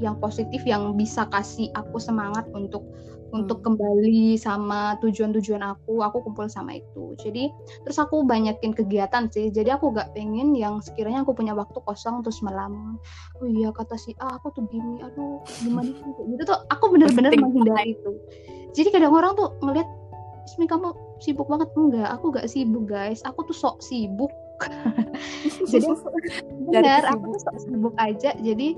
yang 0.00 0.16
positif 0.18 0.64
yang 0.64 0.96
bisa 0.96 1.28
kasih 1.28 1.68
aku 1.76 2.00
semangat 2.00 2.48
untuk 2.56 2.82
hmm. 2.82 3.44
untuk 3.44 3.62
kembali 3.62 4.34
sama 4.40 4.98
tujuan-tujuan 5.04 5.62
aku 5.62 6.02
aku 6.02 6.24
kumpul 6.24 6.48
sama 6.48 6.80
itu. 6.80 7.14
Jadi 7.20 7.52
terus 7.86 8.00
aku 8.00 8.24
banyakin 8.24 8.74
kegiatan 8.74 9.28
sih. 9.30 9.52
Jadi 9.52 9.70
aku 9.70 9.92
gak 9.94 10.16
pengen 10.16 10.56
yang 10.56 10.80
sekiranya 10.80 11.22
aku 11.22 11.36
punya 11.36 11.52
waktu 11.54 11.78
kosong 11.84 12.24
terus 12.24 12.40
malam. 12.40 12.98
Oh 13.38 13.46
iya 13.46 13.70
kata 13.70 13.94
si 14.00 14.16
ah 14.18 14.40
aku 14.40 14.50
tuh 14.56 14.64
gini 14.72 15.04
aduh 15.04 15.44
gimana 15.62 15.92
sih? 15.92 16.12
Gitu 16.34 16.42
tuh 16.48 16.58
aku 16.72 16.90
bener-bener 16.90 17.30
menghindari 17.36 17.94
itu. 17.94 18.10
Jadi 18.74 18.88
kadang 18.90 19.14
orang 19.14 19.36
tuh 19.36 19.54
ngeliat 19.62 19.86
Ismi 20.50 20.66
kamu 20.66 20.90
sibuk 21.22 21.46
banget. 21.46 21.70
Enggak 21.78 22.08
aku 22.10 22.34
gak 22.34 22.48
sibuk 22.50 22.90
guys. 22.90 23.22
Aku 23.22 23.46
tuh 23.46 23.54
sok 23.54 23.78
sibuk. 23.84 24.32
Jadi 25.72 25.86
benar 26.68 27.06
aku 27.06 27.38
tuh 27.38 27.40
sibuk 27.62 27.94
aja. 28.00 28.34
Jadi 28.34 28.68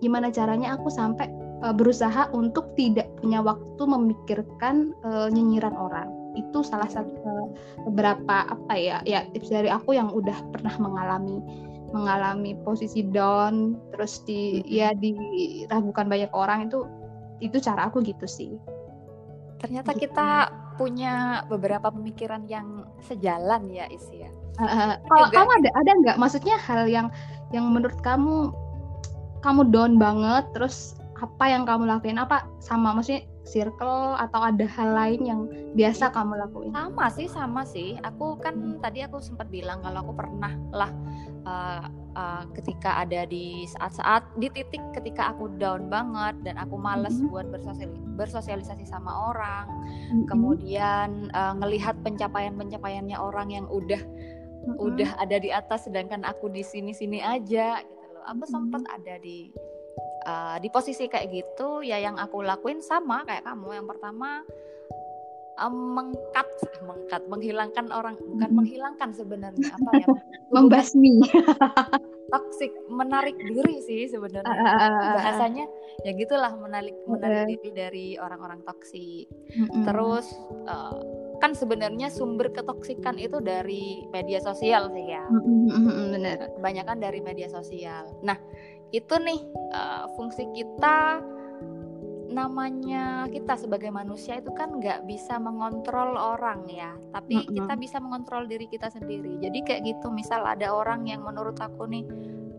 gimana 0.00 0.32
caranya 0.32 0.74
aku 0.74 0.88
sampai 0.88 1.28
uh, 1.64 1.74
berusaha 1.76 2.28
untuk 2.32 2.72
tidak 2.74 3.08
punya 3.20 3.44
waktu 3.44 3.82
memikirkan 3.84 4.96
uh, 5.04 5.28
nyinyiran 5.28 5.76
orang. 5.76 6.08
Itu 6.36 6.64
salah 6.64 6.88
satu 6.88 7.12
uh, 7.24 7.46
beberapa 7.88 8.48
apa 8.48 8.74
ya 8.76 8.98
ya 9.04 9.28
tips 9.30 9.52
dari 9.52 9.68
aku 9.68 9.94
yang 9.94 10.10
udah 10.10 10.36
pernah 10.50 10.74
mengalami 10.80 11.40
mengalami 11.90 12.54
posisi 12.62 13.02
down 13.02 13.74
terus 13.90 14.22
di 14.22 14.62
hmm. 14.62 14.66
ya 14.66 14.88
diragukan 14.96 16.06
banyak 16.08 16.32
orang. 16.32 16.66
Itu 16.68 16.88
itu 17.40 17.56
cara 17.60 17.88
aku 17.88 18.00
gitu 18.04 18.24
sih. 18.24 18.56
Ternyata 19.60 19.92
gitu. 19.92 20.08
kita 20.08 20.48
punya 20.80 21.44
beberapa 21.52 21.92
pemikiran 21.92 22.48
yang 22.48 22.88
sejalan 23.04 23.68
ya 23.68 23.84
isi 23.92 24.24
ya. 24.24 24.32
Uh, 24.56 24.96
kalau 25.08 25.28
kamu 25.28 25.50
ada 25.60 25.70
ada 25.76 25.90
nggak? 26.04 26.16
Maksudnya 26.16 26.56
hal 26.56 26.88
yang 26.88 27.12
yang 27.52 27.68
menurut 27.68 27.98
kamu 28.00 28.54
kamu 29.40 29.68
down 29.72 29.96
banget 29.96 30.44
terus 30.52 31.00
apa 31.20 31.44
yang 31.52 31.68
kamu 31.68 31.84
lakuin 31.84 32.16
apa 32.16 32.48
sama 32.64 32.96
maksudnya 32.96 33.28
circle 33.44 34.16
atau 34.16 34.40
ada 34.40 34.64
hal 34.64 34.88
lain 34.96 35.20
yang 35.26 35.40
biasa 35.76 36.08
kamu 36.16 36.40
lakuin 36.48 36.72
sama 36.72 37.06
sih 37.12 37.28
sama 37.28 37.62
sih 37.68 38.00
aku 38.00 38.40
kan 38.40 38.56
hmm. 38.56 38.80
tadi 38.80 39.04
aku 39.04 39.20
sempat 39.20 39.52
bilang 39.52 39.84
kalau 39.84 40.00
aku 40.06 40.12
pernah 40.16 40.52
lah 40.72 40.88
uh, 41.44 41.84
uh, 42.16 42.44
ketika 42.56 43.04
ada 43.04 43.28
di 43.28 43.68
saat-saat 43.68 44.24
di 44.40 44.48
titik 44.48 44.80
ketika 44.96 45.36
aku 45.36 45.52
down 45.60 45.92
banget 45.92 46.40
dan 46.40 46.56
aku 46.56 46.80
males 46.80 47.16
hmm. 47.20 47.28
buat 47.28 47.52
bersosial, 47.52 47.92
bersosialisasi 48.16 48.88
sama 48.88 49.12
orang 49.12 49.68
hmm. 50.14 50.24
kemudian 50.24 51.28
uh, 51.36 51.52
ngelihat 51.60 52.00
pencapaian-pencapaiannya 52.00 53.18
orang 53.20 53.52
yang 53.52 53.66
udah 53.68 54.00
hmm. 54.00 54.76
udah 54.80 55.10
ada 55.20 55.36
di 55.36 55.52
atas 55.52 55.84
sedangkan 55.84 56.24
aku 56.24 56.48
di 56.48 56.64
sini-sini 56.64 57.20
aja 57.20 57.84
gitu 57.84 57.99
aku 58.26 58.44
sempat 58.48 58.82
ada 58.88 59.14
di 59.20 59.48
uh, 60.26 60.56
di 60.60 60.68
posisi 60.72 61.06
kayak 61.06 61.28
gitu 61.32 61.84
ya 61.84 62.00
yang 62.00 62.16
aku 62.16 62.44
lakuin 62.44 62.80
sama 62.84 63.24
kayak 63.24 63.44
kamu. 63.44 63.80
Yang 63.80 63.86
pertama 63.96 64.44
um, 65.60 65.96
mengkat 65.96 66.48
mengkat 66.88 67.22
menghilangkan 67.28 67.86
orang 67.92 68.16
bukan 68.18 68.50
menghilangkan 68.52 69.10
sebenarnya 69.12 69.70
apa 69.76 69.90
ya 69.98 70.06
membasmi. 70.54 71.14
toksik 72.30 72.70
menarik 72.86 73.34
diri 73.42 73.82
sih 73.82 74.06
sebenarnya. 74.06 74.46
Uh, 74.46 74.62
uh, 74.62 74.86
uh, 74.86 75.14
bahasanya 75.18 75.66
ya 76.06 76.14
gitulah 76.14 76.54
menarik 76.62 76.94
menarik 77.10 77.58
diri 77.58 77.70
dari 77.74 78.06
orang-orang 78.22 78.62
toksik 78.62 79.26
terus 79.82 80.30
uh, 80.70 80.94
kan 81.40 81.56
sebenarnya 81.56 82.12
sumber 82.12 82.52
ketoksikan 82.52 83.16
itu 83.16 83.40
dari 83.40 84.04
media 84.12 84.38
sosial 84.44 84.92
sih 84.92 85.16
ya. 85.16 85.24
Benar 86.12 86.54
kebanyakan 86.60 87.00
dari 87.00 87.24
media 87.24 87.48
sosial. 87.48 88.12
Nah 88.20 88.36
itu 88.92 89.14
nih 89.16 89.40
uh, 89.72 90.04
fungsi 90.14 90.46
kita 90.52 91.24
namanya 92.30 93.26
kita 93.26 93.58
sebagai 93.58 93.90
manusia 93.90 94.38
itu 94.38 94.54
kan 94.54 94.78
nggak 94.78 95.02
bisa 95.02 95.34
mengontrol 95.42 96.14
orang 96.14 96.62
ya 96.70 96.94
tapi 97.10 97.42
mm 97.42 97.42
-hmm. 97.42 97.56
kita 97.58 97.74
bisa 97.74 97.96
mengontrol 97.98 98.46
diri 98.46 98.70
kita 98.70 98.86
sendiri. 98.86 99.40
Jadi 99.42 99.58
kayak 99.66 99.82
gitu 99.82 100.14
misal 100.14 100.46
ada 100.46 100.70
orang 100.70 101.10
yang 101.10 101.26
menurut 101.26 101.58
aku 101.58 101.90
nih 101.90 102.06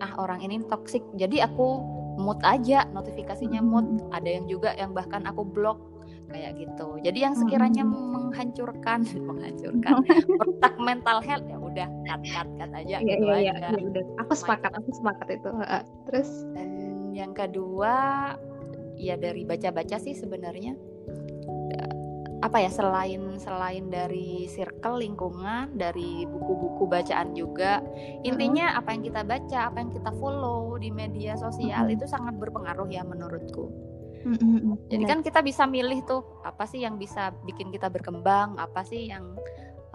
ah 0.02 0.12
orang 0.18 0.42
ini 0.42 0.60
toksik 0.66 1.06
jadi 1.16 1.46
aku 1.48 1.80
mood 2.20 2.42
aja 2.44 2.84
notifikasinya 2.92 3.64
mood. 3.64 3.86
Ada 4.12 4.42
yang 4.42 4.46
juga 4.52 4.76
yang 4.76 4.92
bahkan 4.92 5.24
aku 5.24 5.48
blok 5.48 5.91
kayak 6.32 6.52
gitu. 6.58 6.88
Jadi 7.04 7.20
yang 7.22 7.36
sekiranya 7.36 7.84
menghancurkan 7.86 9.04
menghancurkan 9.30 9.96
merusak 10.40 10.74
mental 10.80 11.20
health 11.20 11.46
ya 11.46 11.58
udah 11.60 11.88
cut 12.08 12.22
cut 12.32 12.48
cut 12.58 12.72
aja 12.72 12.98
yeah, 12.98 13.00
gitu 13.04 13.26
yeah, 13.28 13.38
aja. 13.38 13.54
Yeah, 13.70 13.76
yeah, 13.78 14.06
aku 14.18 14.34
sepakat 14.34 14.72
aku 14.74 14.90
sepakat 14.96 15.28
itu 15.38 15.52
terus? 16.10 16.30
Dan 16.56 16.70
yang 17.12 17.36
kedua 17.36 17.96
ya 18.96 19.20
dari 19.20 19.44
baca-baca 19.44 20.00
sih 20.00 20.16
sebenarnya 20.16 20.74
apa 22.42 22.58
ya 22.58 22.74
selain 22.74 23.38
selain 23.38 23.94
dari 23.94 24.50
circle 24.50 24.98
lingkungan 24.98 25.78
dari 25.78 26.26
buku-buku 26.26 26.90
bacaan 26.90 27.38
juga 27.38 27.86
intinya 28.26 28.74
apa 28.74 28.98
yang 28.98 29.06
kita 29.06 29.22
baca 29.22 29.60
apa 29.70 29.78
yang 29.78 29.92
kita 29.94 30.10
follow 30.18 30.74
di 30.82 30.90
media 30.90 31.38
sosial 31.38 31.86
itu 31.94 32.10
sangat 32.10 32.34
berpengaruh 32.42 32.90
ya 32.90 33.06
menurutku 33.06 33.70
jadi 34.92 35.04
kan 35.10 35.20
kita 35.26 35.42
bisa 35.42 35.66
milih 35.66 36.06
tuh 36.06 36.22
apa 36.46 36.70
sih 36.70 36.86
yang 36.86 37.02
bisa 37.02 37.34
bikin 37.46 37.74
kita 37.74 37.90
berkembang 37.90 38.58
apa 38.62 38.86
sih 38.86 39.10
yang 39.10 39.34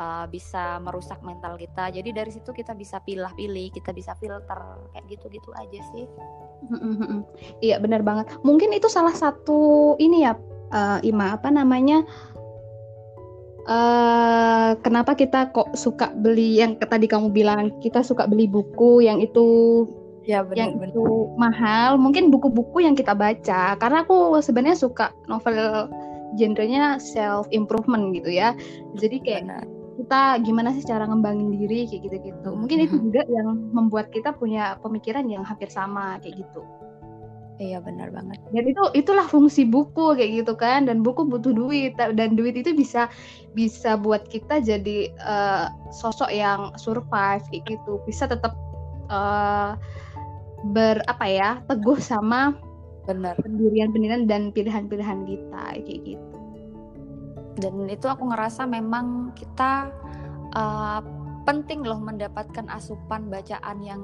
uh, 0.00 0.26
bisa 0.28 0.78
merusak 0.80 1.20
mental 1.24 1.56
kita. 1.56 1.90
Jadi 1.92 2.10
dari 2.12 2.30
situ 2.32 2.52
kita 2.52 2.76
bisa 2.76 3.00
pilih-pilih 3.02 3.72
kita 3.72 3.90
bisa 3.92 4.12
filter 4.16 4.60
kayak 4.92 5.04
gitu-gitu 5.10 5.50
aja 5.56 5.80
sih. 5.92 6.04
Iya 7.60 7.76
benar 7.80 8.00
banget. 8.04 8.32
Mungkin 8.44 8.72
itu 8.72 8.88
salah 8.88 9.14
satu 9.14 9.94
ini 10.00 10.24
ya 10.24 10.36
uh, 10.72 10.98
Ima 11.04 11.36
apa 11.36 11.48
namanya 11.52 12.04
uh, 13.68 14.78
kenapa 14.80 15.14
kita 15.18 15.52
kok 15.52 15.74
suka 15.76 16.12
beli 16.14 16.60
yang 16.60 16.78
tadi 16.80 17.06
kamu 17.10 17.32
bilang 17.32 17.74
kita 17.82 18.00
suka 18.00 18.24
beli 18.24 18.48
buku 18.48 19.04
yang 19.04 19.20
itu 19.20 19.84
ya 20.26 20.42
benar, 20.42 20.58
yang 20.58 20.70
benar. 20.76 20.92
itu 20.92 21.04
mahal. 21.38 21.90
Mungkin 21.96 22.28
buku-buku 22.34 22.82
yang 22.84 22.98
kita 22.98 23.14
baca 23.14 23.78
karena 23.78 24.02
aku 24.02 24.42
sebenarnya 24.42 24.76
suka 24.76 25.14
novel 25.30 25.88
genrenya 26.34 26.98
self 26.98 27.46
improvement 27.54 28.12
gitu 28.12 28.34
ya. 28.34 28.52
Jadi 28.98 29.22
kayak 29.22 29.42
benar 29.46 29.64
kita 29.96 30.44
gimana 30.44 30.76
sih 30.76 30.84
cara 30.84 31.08
ngembangin 31.08 31.56
diri 31.56 31.88
kayak 31.88 32.02
gitu-gitu. 32.04 32.50
Mungkin 32.52 32.78
itu 32.84 33.00
juga 33.00 33.24
yang 33.32 33.72
membuat 33.72 34.12
kita 34.12 34.36
punya 34.36 34.76
pemikiran 34.84 35.24
yang 35.24 35.40
hampir 35.42 35.72
sama 35.72 36.20
kayak 36.20 36.44
gitu. 36.44 36.60
Iya 37.56 37.80
benar 37.80 38.12
banget. 38.12 38.36
Dan 38.52 38.68
itu 38.68 38.84
itulah 38.92 39.24
fungsi 39.24 39.64
buku 39.64 40.12
kayak 40.12 40.44
gitu 40.44 40.52
kan. 40.60 40.84
Dan 40.84 41.00
buku 41.00 41.24
butuh 41.24 41.56
duit 41.56 41.96
dan 41.96 42.36
duit 42.36 42.52
itu 42.60 42.76
bisa 42.76 43.08
bisa 43.56 43.96
buat 43.96 44.28
kita 44.28 44.60
jadi 44.60 45.08
uh, 45.24 45.72
sosok 45.88 46.28
yang 46.28 46.76
survive 46.76 47.40
kayak 47.48 47.64
gitu. 47.64 47.96
Bisa 48.04 48.28
tetap 48.28 48.52
uh, 49.08 49.80
ber 50.64 51.04
apa 51.04 51.26
ya 51.28 51.50
teguh 51.68 52.00
sama 52.00 52.56
benar. 53.06 53.36
pendirian-pendirian 53.40 54.24
dan 54.26 54.50
pilihan-pilihan 54.50 55.24
kita 55.28 55.62
kayak 55.84 56.00
gitu. 56.04 56.36
Dan 57.56 57.88
itu 57.88 58.06
aku 58.08 58.28
ngerasa 58.28 58.68
memang 58.68 59.32
kita 59.32 59.88
uh, 60.52 61.00
penting 61.48 61.86
loh 61.86 61.96
mendapatkan 62.02 62.66
asupan 62.68 63.32
bacaan 63.32 63.80
yang 63.80 64.02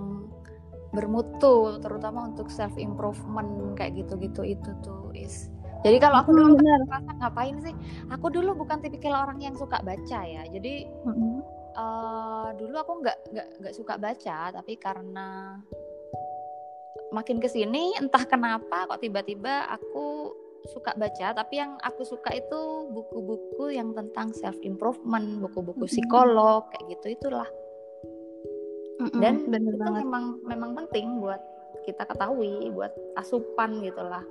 bermutu 0.93 1.81
terutama 1.81 2.29
untuk 2.29 2.49
self 2.53 2.77
improvement 2.77 3.77
kayak 3.77 3.97
gitu-gitu. 4.01 4.57
Itu 4.57 4.71
tuh 4.81 5.13
is. 5.13 5.53
Jadi 5.83 5.99
kalau 5.99 6.23
aku 6.23 6.31
dulu 6.31 6.55
kan 6.63 6.65
ngerasa 6.87 7.11
ngapain 7.19 7.57
sih? 7.59 7.75
Aku 8.15 8.31
dulu 8.31 8.55
bukan 8.55 8.79
tipikal 8.79 9.27
orang 9.27 9.43
yang 9.43 9.59
suka 9.59 9.83
baca 9.83 10.21
ya. 10.23 10.47
Jadi 10.47 10.87
mm-hmm. 10.87 11.33
uh, 11.75 12.49
dulu 12.55 12.75
aku 12.79 12.93
nggak 13.03 13.19
nggak 13.35 13.49
nggak 13.59 13.75
suka 13.75 13.95
baca 13.99 14.39
tapi 14.55 14.79
karena 14.79 15.59
makin 17.13 17.39
ke 17.39 17.47
sini 17.47 17.95
entah 18.01 18.25
kenapa 18.25 18.89
kok 18.89 19.01
tiba-tiba 19.05 19.69
aku 19.69 20.33
suka 20.71 20.95
baca 20.95 21.35
tapi 21.35 21.59
yang 21.59 21.75
aku 21.83 22.07
suka 22.07 22.31
itu 22.35 22.61
buku-buku 22.95 23.75
yang 23.75 23.91
tentang 23.95 24.31
self 24.31 24.55
improvement 24.63 25.43
buku-buku 25.43 25.87
psikolog 25.91 26.67
kayak 26.71 26.99
gitu 26.99 27.19
itulah. 27.19 27.49
Dan 29.19 29.51
Bener 29.51 29.75
itu 29.75 29.83
banget. 29.83 30.07
memang 30.07 30.25
memang 30.47 30.71
penting 30.79 31.19
buat 31.19 31.43
kita 31.83 32.07
ketahui 32.07 32.71
buat 32.71 32.95
asupan 33.19 33.83
gitulah. 33.83 34.23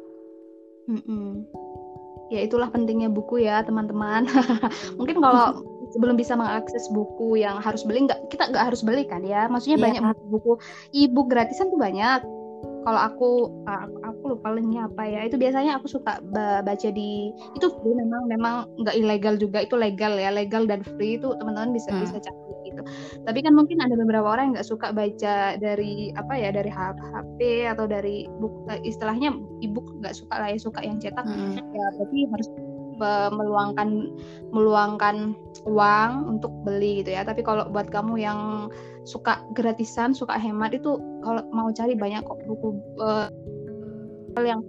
Mm-mm. 0.89 1.45
ya 2.31 2.41
itulah 2.47 2.71
pentingnya 2.71 3.11
buku 3.11 3.43
ya 3.43 3.59
teman-teman. 3.67 4.23
Mungkin 4.99 5.19
kalau 5.19 5.61
sebelum 5.91 6.15
bisa 6.15 6.39
mengakses 6.39 6.87
buku 6.95 7.43
yang 7.43 7.59
harus 7.59 7.83
beli 7.83 8.07
nggak 8.07 8.31
kita 8.31 8.47
nggak 8.47 8.71
harus 8.71 8.79
beli 8.79 9.03
kan 9.03 9.19
ya? 9.27 9.51
Maksudnya 9.51 9.77
yeah. 9.83 9.85
banyak 9.99 10.03
buku 10.31 10.55
e-book 10.95 11.27
gratisan 11.27 11.67
tuh 11.67 11.75
banyak 11.75 12.23
kalau 12.81 12.99
aku 12.99 13.29
aku 14.01 14.23
lupa 14.37 14.53
linknya 14.53 14.89
apa 14.89 15.03
ya. 15.05 15.19
Itu 15.29 15.37
biasanya 15.37 15.77
aku 15.77 15.87
suka 15.87 16.21
baca 16.65 16.89
di 16.89 17.29
itu 17.53 17.67
free 17.81 17.95
memang 17.95 18.27
memang 18.27 18.55
nggak 18.81 18.95
ilegal 18.97 19.35
juga. 19.37 19.63
Itu 19.65 19.77
legal 19.77 20.17
ya 20.17 20.33
legal 20.33 20.65
dan 20.65 20.81
free 20.83 21.17
itu 21.21 21.33
teman-teman 21.37 21.73
bisa 21.73 21.93
hmm. 21.93 22.01
bisa 22.05 22.17
cari 22.21 22.55
gitu. 22.65 22.81
Tapi 23.25 23.39
kan 23.45 23.53
mungkin 23.53 23.77
ada 23.81 23.93
beberapa 23.93 24.27
orang 24.27 24.51
yang 24.51 24.53
nggak 24.59 24.69
suka 24.69 24.87
baca 24.93 25.57
dari 25.57 26.09
apa 26.17 26.33
ya 26.33 26.49
dari 26.49 26.71
HP 26.71 27.39
atau 27.69 27.85
dari 27.85 28.25
buku 28.39 28.59
eh, 28.71 28.81
istilahnya 28.85 29.33
ebook 29.61 29.85
nggak 30.01 30.15
suka 30.17 30.35
lah 30.41 30.49
ya 30.49 30.59
suka 30.59 30.79
yang 30.81 30.97
cetak. 30.97 31.25
Hmm. 31.25 31.57
ya 31.57 31.85
berarti 31.97 32.19
harus 32.29 32.49
meluangkan 33.33 34.13
meluangkan 34.53 35.33
uang 35.65 36.11
untuk 36.37 36.53
beli 36.61 37.01
gitu 37.01 37.17
ya. 37.17 37.25
Tapi 37.25 37.41
kalau 37.41 37.65
buat 37.69 37.89
kamu 37.89 38.21
yang 38.21 38.69
suka 39.03 39.41
gratisan 39.57 40.13
suka 40.13 40.37
hemat 40.37 40.77
itu 40.77 40.97
kalau 41.25 41.41
mau 41.49 41.69
cari 41.73 41.97
banyak 41.97 42.21
kok 42.21 42.37
buku 42.45 42.77
uh, 43.01 43.27
yang 44.37 44.61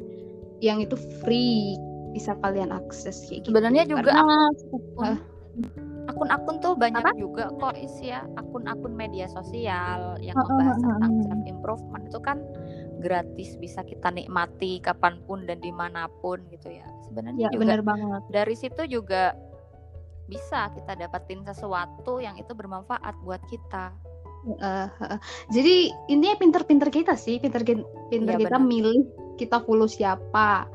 yang 0.64 0.78
itu 0.80 0.96
free 1.20 1.76
bisa 2.12 2.36
kalian 2.44 2.72
akses 2.72 3.24
kayak 3.28 3.44
gitu. 3.44 3.52
sebenarnya 3.52 3.84
juga 3.88 4.12
Karena, 4.12 4.48
uh, 5.04 5.16
akun-akun 6.08 6.56
tuh 6.60 6.74
banyak 6.76 7.04
Apa? 7.04 7.14
juga 7.16 7.44
kok 7.60 7.76
isi 7.78 8.10
ya 8.12 8.24
akun-akun 8.36 8.92
media 8.92 9.28
sosial 9.30 10.18
yang 10.20 10.34
Oh, 10.36 10.44
membahas 10.48 10.76
oh, 10.80 10.84
tentang 10.96 11.12
self 11.24 11.42
improvement 11.46 12.04
itu 12.08 12.18
kan 12.20 12.38
gratis 13.02 13.54
bisa 13.58 13.80
kita 13.86 14.08
nikmati 14.10 14.78
kapan 14.82 15.18
pun 15.26 15.44
dan 15.46 15.58
di 15.62 15.70
mana 15.74 16.06
pun 16.20 16.42
gitu 16.50 16.70
ya 16.70 16.86
sebenarnya 17.08 17.48
Ya 17.48 17.50
juga 17.52 17.62
bener 17.64 17.80
banget. 17.82 18.22
dari 18.30 18.54
situ 18.56 18.82
juga 18.86 19.34
bisa 20.30 20.70
kita 20.72 20.96
dapetin 20.96 21.42
sesuatu 21.44 22.22
yang 22.22 22.38
itu 22.38 22.52
bermanfaat 22.54 23.14
buat 23.26 23.42
kita 23.50 23.92
Eh, 24.42 24.88
jadi 25.54 25.94
intinya 26.10 26.34
pinter-pinter 26.34 26.90
kita 26.90 27.14
sih, 27.14 27.38
pinter 27.38 27.62
pinter 28.10 28.34
Iya, 28.34 28.42
kita 28.42 28.58
benar. 28.58 28.66
milih 28.66 29.00
kita 29.38 29.62
follow 29.62 29.86
siapa, 29.86 30.66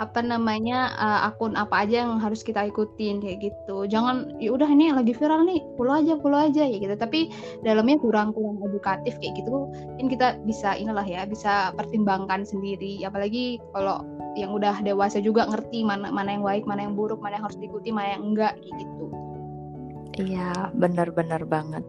apa 0.00 0.20
namanya 0.20 0.92
eh, 1.00 1.20
akun 1.32 1.56
apa 1.56 1.84
aja 1.88 2.04
yang 2.04 2.20
harus 2.20 2.44
kita 2.44 2.60
ikutin 2.68 3.24
kayak 3.24 3.40
gitu. 3.40 3.88
Jangan 3.88 4.36
ya 4.36 4.52
udah 4.52 4.68
ini 4.68 4.92
lagi 4.92 5.16
viral 5.16 5.48
nih, 5.48 5.64
follow 5.80 5.96
aja, 5.96 6.20
follow 6.20 6.40
aja 6.44 6.64
ya 6.68 6.76
gitu. 6.76 6.92
Tapi 6.92 7.32
dalamnya 7.64 7.96
kurang 8.04 8.36
kurang 8.36 8.60
edukatif 8.68 9.16
kayak 9.16 9.32
gitu, 9.40 9.72
mungkin 9.96 10.08
kita 10.12 10.36
bisa 10.44 10.76
inilah 10.76 11.04
ya, 11.08 11.24
bisa 11.24 11.72
pertimbangkan 11.80 12.44
sendiri. 12.44 13.00
Apalagi 13.08 13.64
kalau 13.72 14.04
yang 14.36 14.52
udah 14.52 14.76
dewasa 14.84 15.24
juga 15.24 15.48
ngerti 15.48 15.88
mana 15.88 16.12
mana 16.12 16.36
yang 16.36 16.44
baik, 16.44 16.68
mana 16.68 16.84
yang 16.84 16.94
buruk, 17.00 17.20
mana 17.24 17.40
yang 17.40 17.48
harus 17.48 17.56
diikuti, 17.56 17.88
mana 17.96 18.12
yang 18.16 18.22
enggak 18.28 18.54
kayak 18.60 18.76
gitu. 18.76 19.06
iya 20.20 20.68
benar-benar 20.74 21.46
banget 21.48 21.80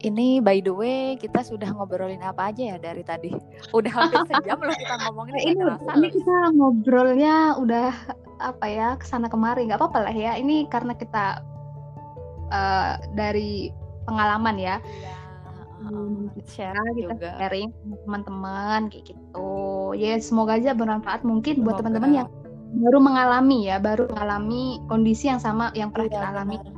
ini 0.00 0.38
by 0.38 0.58
the 0.58 0.70
way 0.70 1.00
kita 1.14 1.40
sudah 1.40 1.68
ngobrolin 1.68 2.20
apa 2.20 2.50
aja 2.50 2.74
ya 2.74 2.76
dari 2.76 3.02
tadi? 3.02 3.34
Udah 3.70 3.90
hampir 3.90 4.22
sejam 4.26 4.56
loh 4.56 4.70
kita 4.72 4.94
ngomongin 5.02 5.32
Nah, 5.32 5.42
ini, 5.42 5.54
kerasa 5.56 5.90
ini 5.90 5.98
loh. 5.98 6.10
kita 6.14 6.36
ngobrolnya 6.54 7.34
udah 7.56 7.88
apa 8.38 8.66
ya 8.66 8.88
ke 8.94 9.04
sana 9.04 9.26
kemari. 9.26 9.66
Nggak 9.66 9.78
apa-apa 9.78 10.06
lah 10.06 10.14
ya 10.14 10.32
ini 10.34 10.66
karena 10.66 10.92
kita 10.92 11.42
eh, 12.48 12.92
dari 13.12 13.68
pengalaman 14.04 14.56
ya. 14.56 14.76
Iya, 14.80 15.16
Hmm, 15.78 16.26
share 16.42 16.74
Nah, 16.74 16.90
kita 16.90 17.14
juga. 17.14 17.30
sharing 17.38 17.70
teman-teman 18.02 18.90
kayak 18.90 19.14
gitu. 19.14 19.50
Ya 19.94 20.18
semoga 20.18 20.58
aja 20.58 20.74
bermanfaat 20.74 21.22
mungkin 21.22 21.62
buat 21.62 21.78
Semoga. 21.78 21.78
teman-teman 21.78 22.12
yang 22.18 22.28
baru 22.82 22.98
mengalami 22.98 23.58
ya 23.64 23.78
baru 23.78 24.10
mengalami 24.10 24.82
kondisi 24.86 25.30
yang 25.30 25.38
sama 25.38 25.70
yang 25.72 25.94
pernah 25.94 26.10
Iya, 26.10 26.14
kita 26.18 26.28
alami. 26.34 26.56
benar. 26.58 26.74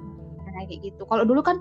Nah, 0.53 0.63
kayak 0.69 0.81
gitu. 0.85 1.03
Kalau 1.09 1.25
dulu 1.25 1.41
kan 1.41 1.57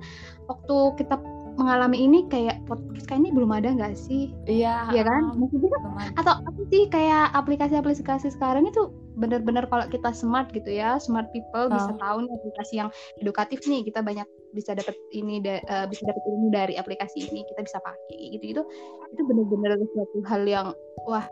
waktu 0.45 0.76
kita 0.99 1.16
mengalami 1.60 1.99
ini 1.99 2.24
kayak 2.26 2.64
podcast 2.64 3.03
kayak 3.03 3.20
ini 3.20 3.30
belum 3.30 3.51
ada 3.51 3.70
nggak 3.70 3.93
sih? 3.93 4.32
Iya 4.45 4.88
Iya 4.89 5.03
kan? 5.03 5.22
maksudnya 5.36 5.70
lumayan. 5.84 6.12
atau 6.16 6.34
apa 6.39 6.62
sih 6.66 6.88
kayak 6.88 7.36
aplikasi-aplikasi 7.36 8.28
sekarang 8.32 8.64
itu 8.64 8.88
benar-benar 9.14 9.68
kalau 9.68 9.84
kita 9.86 10.10
smart 10.10 10.47
gitu 10.49 10.72
ya 10.72 10.95
smart 10.97 11.28
people 11.30 11.68
bisa 11.68 11.91
Oh. 11.91 11.99
tahu 11.99 12.18
nih 12.24 12.34
aplikasi 12.34 12.74
yang 12.78 12.89
edukatif 13.18 13.60
nih 13.68 13.84
kita 13.84 13.99
banyak 13.99 14.24
bisa 14.49 14.72
dapat 14.72 14.95
ini 15.12 15.38
da- 15.38 15.60
eh, 15.60 15.86
bisa 15.86 16.07
dapat 16.07 16.24
ilmu 16.26 16.47
dari 16.49 16.74
aplikasi 16.74 17.28
ini 17.28 17.43
kita 17.43 17.62
bisa 17.62 17.78
pakai 17.78 18.34
gitu 18.34 18.45
itu 18.49 18.62
itu 19.10 19.22
benar-benar 19.22 19.76
suatu 19.86 20.18
hal 20.24 20.41
yang 20.43 20.68
wah 21.03 21.28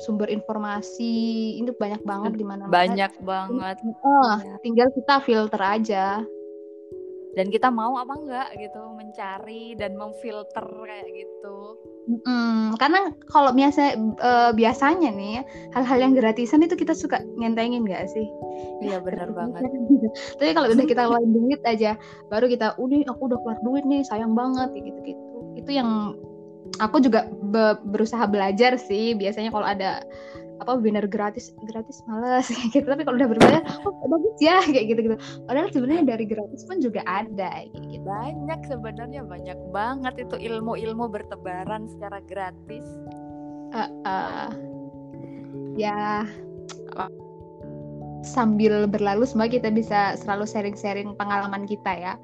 sumber 0.00 0.28
informasi 0.28 1.12
itu 1.56 1.72
banyak 1.74 2.00
banget 2.02 2.32
di 2.34 2.44
mana 2.44 2.64
banyak 2.64 3.12
banget. 3.20 3.76
Oh, 4.00 4.34
tinggal 4.60 4.88
kita 4.90 5.20
filter 5.20 5.60
aja 5.60 6.24
dan 7.32 7.48
kita 7.48 7.72
mau 7.72 7.96
apa 7.96 8.12
enggak 8.16 8.48
gitu 8.60 8.82
mencari 8.92 9.72
dan 9.76 9.96
memfilter 9.96 10.66
kayak 10.84 11.08
gitu 11.10 11.80
Mm, 12.02 12.74
karena 12.82 13.14
kalau 13.30 13.54
biasa 13.54 13.94
eh, 13.94 14.50
biasanya 14.58 15.14
nih 15.14 15.46
hal-hal 15.70 15.98
yang 16.02 16.18
gratisan 16.18 16.58
itu 16.66 16.74
kita 16.74 16.98
suka 16.98 17.22
ngentengin 17.38 17.86
nggak 17.86 18.10
sih? 18.10 18.26
iya 18.82 18.98
benar 18.98 19.30
banget 19.30 19.62
Tapi 20.42 20.50
kalau 20.50 20.66
udah 20.66 20.86
kita 20.90 21.06
keluarin 21.06 21.30
duit 21.30 21.62
aja, 21.62 21.94
baru 22.26 22.50
kita 22.50 22.74
udah 22.74 23.06
aku 23.06 23.22
udah 23.30 23.38
keluar 23.38 23.58
duit 23.62 23.84
nih, 23.86 24.02
sayang 24.02 24.34
banget 24.34 24.74
kayak 24.74 24.84
gitu-gitu. 24.90 25.38
Itu 25.62 25.70
yang 25.70 26.18
aku 26.82 26.98
juga 26.98 27.30
be- 27.30 27.78
berusaha 27.86 28.26
belajar 28.26 28.82
sih. 28.82 29.14
Biasanya 29.14 29.54
kalau 29.54 29.70
ada 29.70 30.02
apa 30.62 30.78
webinar 30.78 31.10
gratis 31.10 31.50
gratis 31.66 31.98
males 32.06 32.46
kayak 32.54 32.70
gitu. 32.70 32.86
Tapi 32.86 33.02
kalau 33.02 33.16
udah 33.18 33.30
berbayar 33.34 33.62
oh 33.82 33.92
bagus 34.06 34.36
ya 34.38 34.62
kayak 34.72 34.86
gitu 34.94 35.00
gitu 35.10 35.16
padahal 35.50 35.68
sebenarnya 35.74 36.04
dari 36.06 36.24
gratis 36.30 36.62
pun 36.64 36.78
juga 36.78 37.02
ada 37.04 37.66
kayak 37.66 37.86
gitu. 37.90 38.06
Banyak 38.06 38.60
sebenarnya 38.70 39.22
banyak 39.26 39.58
banget 39.74 40.14
itu 40.22 40.36
ilmu-ilmu 40.38 41.10
bertebaran 41.10 41.90
secara 41.90 42.22
gratis. 42.24 42.86
Eh, 43.72 43.90
eh, 44.06 44.48
ya. 45.76 46.24
Sambil 48.22 48.86
berlalu 48.86 49.26
semoga 49.26 49.50
kita 49.50 49.74
bisa 49.74 50.14
selalu 50.14 50.46
sharing-sharing 50.46 51.18
pengalaman 51.18 51.66
kita 51.66 51.90
ya. 51.90 52.14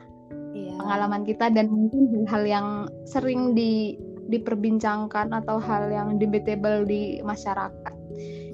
Iya. 0.55 0.79
Pengalaman 0.79 1.27
kita 1.27 1.51
dan 1.51 1.67
mungkin 1.67 2.07
hal-hal 2.15 2.45
yang 2.47 2.67
sering 3.03 3.59
di 3.59 3.99
diperbincangkan 4.29 5.33
atau 5.33 5.57
hal 5.59 5.89
yang 5.89 6.21
debatable 6.21 6.85
di 6.85 7.19
masyarakat 7.25 7.98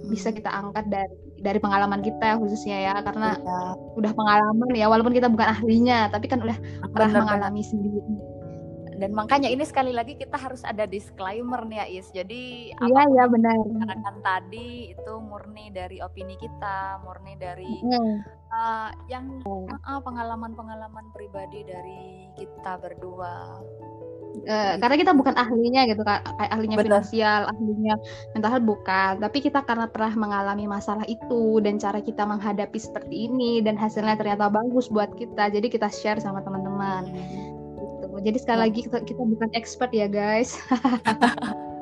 bisa 0.08 0.30
kita 0.30 0.50
angkat 0.50 0.84
dari 0.88 1.14
dari 1.40 1.58
pengalaman 1.60 2.00
kita 2.00 2.36
khususnya 2.40 2.76
ya. 2.80 2.94
Karena 3.00 3.36
Iya, 3.36 3.58
udah 3.98 4.12
pengalaman 4.12 4.68
ya 4.72 4.86
walaupun 4.88 5.12
kita 5.12 5.28
bukan 5.28 5.48
ahlinya 5.50 6.08
tapi 6.12 6.26
kan 6.28 6.40
udah 6.40 6.56
pernah 6.92 7.24
mengalami 7.24 7.62
sendiri. 7.62 8.00
Dan 8.94 9.10
makanya 9.10 9.50
ini 9.50 9.66
sekali 9.66 9.90
lagi 9.90 10.14
kita 10.14 10.38
harus 10.38 10.62
ada 10.62 10.86
disclaimer 10.86 11.66
nih 11.66 11.82
ya 11.82 11.86
Is. 11.98 12.08
Jadi 12.14 12.70
iya 12.70 12.78
apa 12.78 12.86
pun 13.02 13.10
iya 13.10 13.24
yang 13.26 13.32
benar. 13.34 13.56
bicarakan 13.58 14.16
tadi 14.22 14.68
itu 14.94 15.12
murni 15.18 15.66
dari 15.74 15.98
opini 15.98 16.38
kita 16.38 17.02
murni 17.02 17.34
dari 17.34 17.66
Hmm. 17.82 18.22
uh, 18.54 18.90
yang 19.10 19.42
uh, 19.42 19.98
pengalaman-pengalaman 19.98 21.10
pribadi 21.10 21.66
dari 21.66 22.30
kita 22.38 22.78
berdua 22.78 23.58
Eh, 24.42 24.74
karena 24.82 24.96
kita 24.98 25.12
bukan 25.14 25.38
ahlinya 25.38 25.86
gitu 25.86 26.02
kan 26.02 26.18
kayak 26.26 26.50
ahlinya 26.50 26.76
Betul. 26.76 26.88
finansial 26.90 27.40
ahlinya 27.54 27.94
mental 28.34 28.50
health 28.50 28.66
bukan. 28.66 29.12
Tapi 29.22 29.38
kita 29.38 29.62
karena 29.62 29.86
pernah 29.86 30.12
mengalami 30.18 30.66
masalah 30.66 31.06
itu 31.06 31.62
dan 31.62 31.78
cara 31.78 32.02
kita 32.02 32.26
menghadapi 32.26 32.74
seperti 32.74 33.30
ini 33.30 33.62
dan 33.62 33.78
hasilnya 33.78 34.18
ternyata 34.18 34.50
bagus 34.50 34.90
buat 34.90 35.14
kita 35.14 35.54
jadi 35.54 35.66
kita 35.70 35.86
share 35.86 36.18
sama 36.18 36.42
teman-teman. 36.42 37.06
Gitu. 37.78 38.06
Jadi 38.26 38.38
sekali 38.42 38.58
Ya. 38.58 38.64
lagi 38.66 38.80
kita, 38.90 38.98
kita 39.06 39.22
bukan 39.22 39.50
expert 39.54 39.90
ya 39.94 40.06
guys 40.10 40.58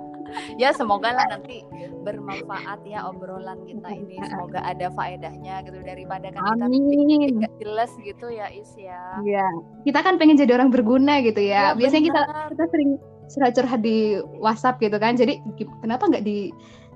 ya 0.60 0.70
semoga 0.74 1.12
lah 1.14 1.26
nanti 1.28 1.64
bermanfaat 2.02 2.80
ya 2.84 3.06
obrolan 3.06 3.62
kita 3.64 3.88
ini. 3.94 4.18
Iya. 4.18 4.28
semoga 4.28 4.60
ada 4.64 4.86
faedahnya 4.92 5.54
gitu 5.64 5.78
daripada 5.84 6.32
kan 6.34 6.42
kita 6.58 6.66
nggak 6.68 7.54
jelas 7.62 7.90
gitu 8.02 8.26
ya 8.28 8.46
Is 8.52 8.72
ya. 8.76 9.22
Ya 9.24 9.46
kita 9.86 10.00
kan 10.04 10.18
pengen 10.18 10.36
jadi 10.36 10.58
orang 10.58 10.70
berguna 10.74 11.22
gitu 11.24 11.40
ya. 11.40 11.72
Ya, 11.72 11.78
biasanya 11.78 12.04
kita 12.12 12.20
benar. 12.26 12.48
kita 12.52 12.64
sering 12.70 12.90
curhat-curhat 13.32 13.80
di 13.80 14.20
WhatsApp 14.36 14.80
gitu 14.82 14.96
kan. 15.00 15.16
Jadi 15.16 15.40
kenapa 15.80 16.10
nggak 16.10 16.24
di 16.24 16.52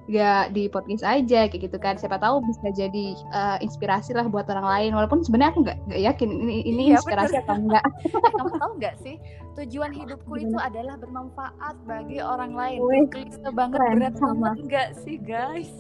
nggak 0.07 0.55
di 0.55 0.71
podcast 0.71 1.03
aja 1.03 1.51
kayak 1.51 1.63
gitu 1.67 1.79
kan. 1.79 1.99
Siapa 1.99 2.19
tahu 2.19 2.39
bisa 2.47 2.71
jadi 2.71 3.07
eh, 3.15 3.57
inspirasi 3.61 4.15
lah 4.15 4.27
buat 4.27 4.47
orang 4.47 4.67
lain. 4.67 4.91
Walaupun 4.95 5.27
sebenarnya 5.27 5.51
aku 5.55 5.61
nggak 5.67 5.79
nggak 5.91 6.03
yakin 6.07 6.29
ini 6.31 6.57
ini 6.63 6.83
Iya, 6.91 7.03
inspirasi 7.03 7.35
bener. 7.35 7.43
atau 7.45 7.55
enggak 7.59 7.85
kamu 8.39 8.51
tahu 8.57 8.73
nggak 8.79 8.97
sih 9.03 9.17
tujuan 9.57 9.91
hidupku 9.91 10.35
itu 10.37 10.57
adalah 10.61 10.95
bermanfaat 11.01 11.77
bagi 11.89 12.19
orang 12.21 12.53
lain. 12.55 12.79
Klise 13.11 13.41
banget 13.51 13.81
keren, 13.83 13.95
berat 13.99 14.15
sama. 14.17 14.53
banget 14.53 14.65
nggak 14.69 14.89
sih 15.03 15.17
guys? 15.19 15.71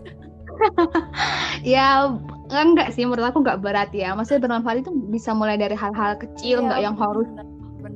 Ya 1.66 2.07
enggak 2.49 2.95
sih 2.95 3.03
menurut 3.05 3.35
aku 3.35 3.43
nggak 3.43 3.61
berat 3.61 3.91
ya. 3.91 4.14
Maksudnya 4.14 4.47
bermanfaat 4.47 4.87
itu 4.87 4.91
bisa 5.11 5.35
mulai 5.35 5.59
dari 5.59 5.74
hal-hal 5.74 6.16
kecil 6.16 6.62
Iya, 6.62 6.66
nggak 6.70 6.81
yang 6.83 6.97
harus 6.97 7.29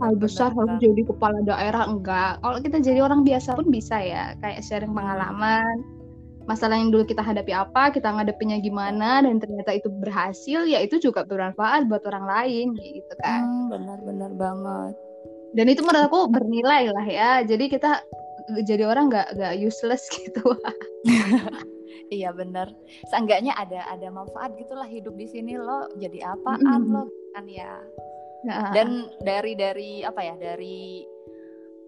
hal 0.01 0.15
besar 0.17 0.55
harus 0.55 0.79
jadi 0.79 1.03
kepala 1.03 1.43
daerah 1.43 1.85
enggak 1.85 2.39
kalau 2.41 2.63
kita 2.63 2.79
jadi 2.79 3.03
orang 3.03 3.27
biasa 3.27 3.59
pun 3.59 3.69
bisa 3.69 3.99
ya 3.99 4.33
kayak 4.39 4.63
sharing 4.63 4.95
pengalaman 4.95 5.83
masalah 6.51 6.75
yang 6.75 6.91
dulu 6.91 7.07
kita 7.07 7.23
hadapi 7.23 7.55
apa 7.55 7.95
kita 7.95 8.11
ngadepinnya 8.11 8.59
gimana 8.59 9.23
dan 9.23 9.39
ternyata 9.39 9.71
itu 9.79 9.87
berhasil 9.87 10.67
ya 10.67 10.83
itu 10.83 10.99
juga 10.99 11.23
bermanfaat 11.23 11.87
buat 11.87 12.03
orang 12.11 12.27
lain 12.27 12.67
gitu 12.75 13.15
kan. 13.23 13.47
Hmm, 13.47 13.71
benar-benar 13.71 14.35
banget. 14.35 14.95
Dan 15.55 15.67
itu 15.71 15.87
menurut 15.87 16.11
aku 16.11 16.21
bernilai 16.27 16.91
lah 16.91 17.07
ya. 17.07 17.31
Jadi 17.47 17.71
kita 17.71 18.03
jadi 18.67 18.83
orang 18.91 19.07
nggak 19.15 19.39
nggak 19.39 19.55
useless 19.63 20.11
gitu. 20.19 20.43
Iya 22.11 22.35
bener. 22.35 22.67
Seenggaknya 23.07 23.55
ada 23.55 23.87
ada 23.87 24.11
manfaat 24.11 24.59
gitulah 24.59 24.87
hidup 24.87 25.15
di 25.15 25.31
sini. 25.31 25.55
Lo 25.55 25.87
jadi 25.95 26.35
apaan? 26.35 26.59
Mm-mm. 26.59 26.91
lo 26.91 27.07
kan 27.39 27.47
ya. 27.47 27.79
Nah, 28.43 28.75
Dan 28.75 29.07
dari 29.23 29.55
dari 29.55 30.03
apa 30.03 30.19
ya 30.19 30.35
dari 30.35 31.07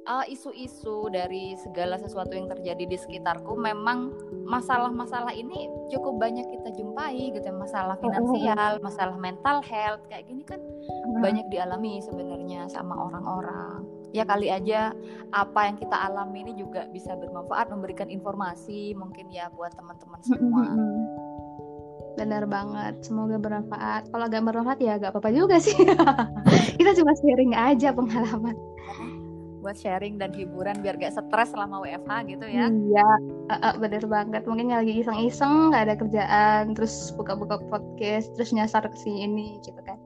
uh, 0.06 0.24
isu-isu 0.26 1.10
dari 1.10 1.54
segala 1.58 1.98
sesuatu 1.98 2.34
yang 2.34 2.50
terjadi 2.50 2.84
di 2.86 2.96
sekitarku 2.98 3.54
memang 3.54 4.10
masalah-masalah 4.46 5.32
ini 5.34 5.70
cukup 5.92 6.18
banyak 6.18 6.46
kita 6.50 6.74
jumpai 6.74 7.32
gitu 7.34 7.46
ya. 7.46 7.54
Masalah 7.54 7.96
finansial, 8.02 8.82
masalah 8.82 9.16
mental 9.18 9.62
health 9.62 10.02
kayak 10.10 10.26
gini 10.26 10.42
kan 10.42 10.58
banyak 11.22 11.46
dialami 11.48 12.02
sebenarnya 12.02 12.66
sama 12.70 12.96
orang-orang. 12.98 13.86
Ya 14.12 14.28
kali 14.28 14.52
aja 14.52 14.92
apa 15.32 15.72
yang 15.72 15.80
kita 15.80 15.96
alami 15.96 16.44
ini 16.44 16.52
juga 16.60 16.84
bisa 16.92 17.16
bermanfaat 17.16 17.72
memberikan 17.72 18.12
informasi 18.12 18.92
mungkin 18.92 19.32
ya 19.32 19.48
buat 19.56 19.72
teman-teman 19.72 20.20
semua. 20.20 20.66
Benar 22.12 22.44
banget 22.44 23.00
semoga 23.08 23.40
bermanfaat. 23.40 24.12
Kalau 24.12 24.28
gak 24.28 24.44
bermanfaat 24.44 24.80
ya 24.84 25.00
gak 25.00 25.16
apa-apa 25.16 25.32
juga 25.32 25.56
sih. 25.56 25.72
Kita 26.76 26.92
cuma 26.92 27.16
sharing 27.16 27.56
aja 27.56 27.88
pengalaman 27.96 28.52
buat 29.62 29.78
sharing 29.78 30.18
dan 30.18 30.34
hiburan 30.34 30.82
biar 30.82 30.98
gak 30.98 31.14
stres 31.14 31.54
selama 31.54 31.86
WFH 31.86 32.12
gitu 32.26 32.46
ya. 32.50 32.66
Iya 32.66 33.10
uh, 33.48 33.54
uh, 33.54 33.74
bener 33.78 34.02
banget. 34.10 34.42
Mungkin 34.44 34.74
lagi 34.74 35.00
iseng-iseng 35.00 35.70
nggak 35.70 35.82
ada 35.86 35.94
kerjaan 35.96 36.74
terus 36.74 37.14
buka-buka 37.14 37.62
podcast 37.70 38.34
terus 38.34 38.50
nyasar 38.50 38.82
ke 38.84 38.98
sini 38.98 39.24
ini 39.24 39.46
gitu 39.62 39.78
kan. 39.86 39.98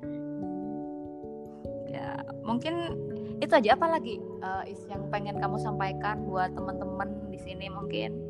Ya 1.89 2.21
mungkin 2.45 3.01
itu 3.41 3.53
aja. 3.57 3.75
Apa 3.75 3.97
lagi 3.97 4.21
uh, 4.45 4.63
is 4.69 4.85
yang 4.93 5.09
pengen 5.09 5.41
kamu 5.41 5.57
sampaikan 5.57 6.29
buat 6.29 6.53
teman-teman 6.53 7.33
di 7.33 7.41
sini 7.41 7.73
mungkin? 7.73 8.21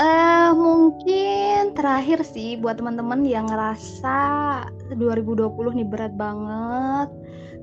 Uh, 0.00 0.56
mungkin 0.56 1.76
terakhir 1.76 2.24
sih 2.24 2.56
buat 2.56 2.80
teman-teman 2.80 3.20
yang 3.26 3.50
ngerasa 3.50 4.16
2020 4.96 5.50
nih 5.76 5.88
berat 5.88 6.14
banget, 6.16 7.10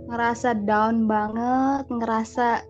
ngerasa 0.07 0.63
down 0.63 1.05
banget, 1.05 1.85
ngerasa 1.91 2.63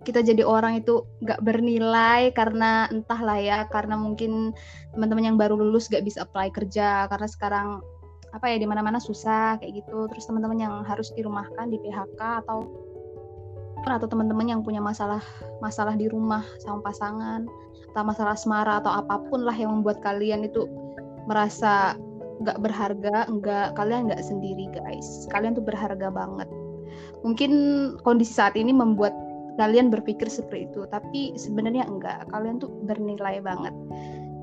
kita 0.00 0.24
jadi 0.24 0.40
orang 0.46 0.80
itu 0.80 1.04
gak 1.28 1.44
bernilai 1.44 2.32
karena 2.32 2.88
entahlah 2.88 3.36
ya, 3.36 3.58
karena 3.68 3.98
mungkin 4.00 4.56
teman-teman 4.96 5.34
yang 5.34 5.36
baru 5.36 5.58
lulus 5.60 5.92
gak 5.92 6.06
bisa 6.06 6.24
apply 6.24 6.48
kerja 6.48 7.04
karena 7.10 7.28
sekarang 7.28 7.68
apa 8.30 8.46
ya 8.46 8.56
di 8.62 8.66
mana-mana 8.66 9.02
susah 9.02 9.58
kayak 9.58 9.84
gitu. 9.84 10.06
Terus 10.08 10.24
teman-teman 10.30 10.58
yang 10.62 10.74
harus 10.86 11.10
dirumahkan 11.18 11.68
di 11.68 11.78
PHK 11.82 12.46
atau 12.46 12.70
atau 13.80 14.06
teman-teman 14.08 14.44
yang 14.44 14.60
punya 14.60 14.76
masalah 14.76 15.24
masalah 15.64 15.96
di 15.96 16.04
rumah 16.04 16.44
sama 16.60 16.84
pasangan 16.84 17.48
atau 17.90 18.04
masalah 18.04 18.36
asmara 18.36 18.78
atau 18.78 18.92
apa 18.92 19.18
pun 19.32 19.42
lah 19.42 19.56
yang 19.56 19.80
membuat 19.80 20.04
kalian 20.04 20.44
itu 20.46 20.68
merasa 21.24 21.96
nggak 22.40 22.58
berharga, 22.60 23.28
nggak 23.28 23.76
kalian 23.76 24.08
nggak 24.08 24.24
sendiri 24.24 24.72
guys. 24.72 25.28
Kalian 25.28 25.52
tuh 25.52 25.64
berharga 25.64 26.08
banget. 26.08 26.48
Mungkin 27.26 27.52
kondisi 28.00 28.32
saat 28.32 28.56
ini 28.56 28.72
membuat 28.72 29.12
kalian 29.60 29.92
berpikir 29.92 30.30
seperti 30.30 30.72
itu, 30.72 30.88
tapi 30.88 31.36
sebenarnya 31.36 31.84
enggak. 31.84 32.24
Kalian 32.32 32.62
tuh 32.62 32.72
bernilai 32.88 33.44
banget. 33.44 33.74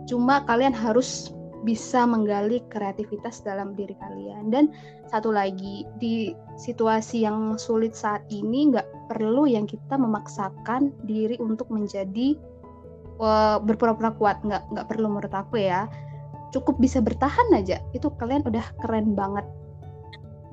Cuma 0.05 0.45
kalian 0.45 0.75
harus 0.75 1.33
bisa 1.65 2.05
menggali 2.05 2.61
kreativitas 2.69 3.41
dalam 3.41 3.73
diri 3.73 3.97
kalian. 3.97 4.53
Dan 4.53 4.69
satu 5.09 5.33
lagi, 5.33 5.89
di 5.97 6.37
situasi 6.61 7.25
yang 7.25 7.57
sulit 7.57 7.97
saat 7.97 8.21
ini 8.29 8.69
nggak 8.69 9.09
perlu 9.09 9.49
yang 9.49 9.65
kita 9.65 9.97
memaksakan 9.97 10.93
diri 11.09 11.35
untuk 11.41 11.65
menjadi 11.73 12.37
uh, 13.21 13.57
berpura-pura 13.61 14.13
kuat 14.15 14.37
nggak 14.45 14.63
nggak 14.73 14.87
perlu 14.87 15.09
menurut 15.09 15.33
aku 15.33 15.61
ya 15.61 15.89
cukup 16.55 16.79
bisa 16.79 17.03
bertahan 17.03 17.47
aja 17.53 17.81
itu 17.91 18.07
kalian 18.17 18.45
udah 18.47 18.63
keren 18.81 19.13
banget 19.17 19.43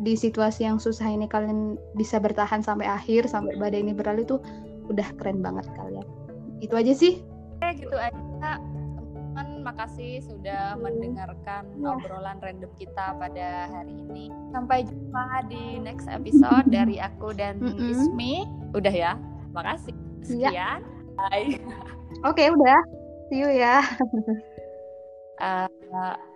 di 0.02 0.18
situasi 0.18 0.66
yang 0.66 0.82
susah 0.82 1.06
ini 1.06 1.30
kalian 1.30 1.78
bisa 1.94 2.18
bertahan 2.18 2.64
sampai 2.64 2.88
akhir 2.88 3.30
sampai 3.30 3.54
badai 3.54 3.82
ini 3.84 3.94
berlalu 3.94 4.26
itu 4.26 4.36
udah 4.90 5.06
keren 5.20 5.38
banget 5.38 5.66
kalian 5.78 6.06
itu 6.58 6.74
aja 6.74 6.92
sih 6.94 7.22
Oke, 7.62 7.86
gitu 7.86 7.96
aja 7.96 8.58
teman 9.34 9.66
makasih 9.66 10.22
sudah 10.22 10.78
mendengarkan 10.78 11.66
ya. 11.78 11.94
obrolan 11.94 12.38
random 12.38 12.70
kita 12.78 13.18
pada 13.18 13.66
hari 13.70 13.94
ini 14.06 14.30
sampai 14.54 14.86
jumpa 14.86 15.26
di 15.50 15.82
next 15.82 16.06
episode 16.06 16.66
dari 16.70 17.02
aku 17.02 17.34
dan 17.34 17.58
mm 17.58 17.74
-hmm. 17.74 17.90
Ismi 17.90 18.34
udah 18.74 18.94
ya 18.94 19.12
makasih 19.54 19.94
iya. 20.30 20.50
sekian 20.50 20.80
ya. 20.82 21.18
bye 21.18 21.50
Oke, 22.22 22.46
okay, 22.46 22.48
udah. 22.48 22.80
See 23.28 23.42
you 23.42 23.50
ya. 23.50 23.82
uh, 25.42 26.16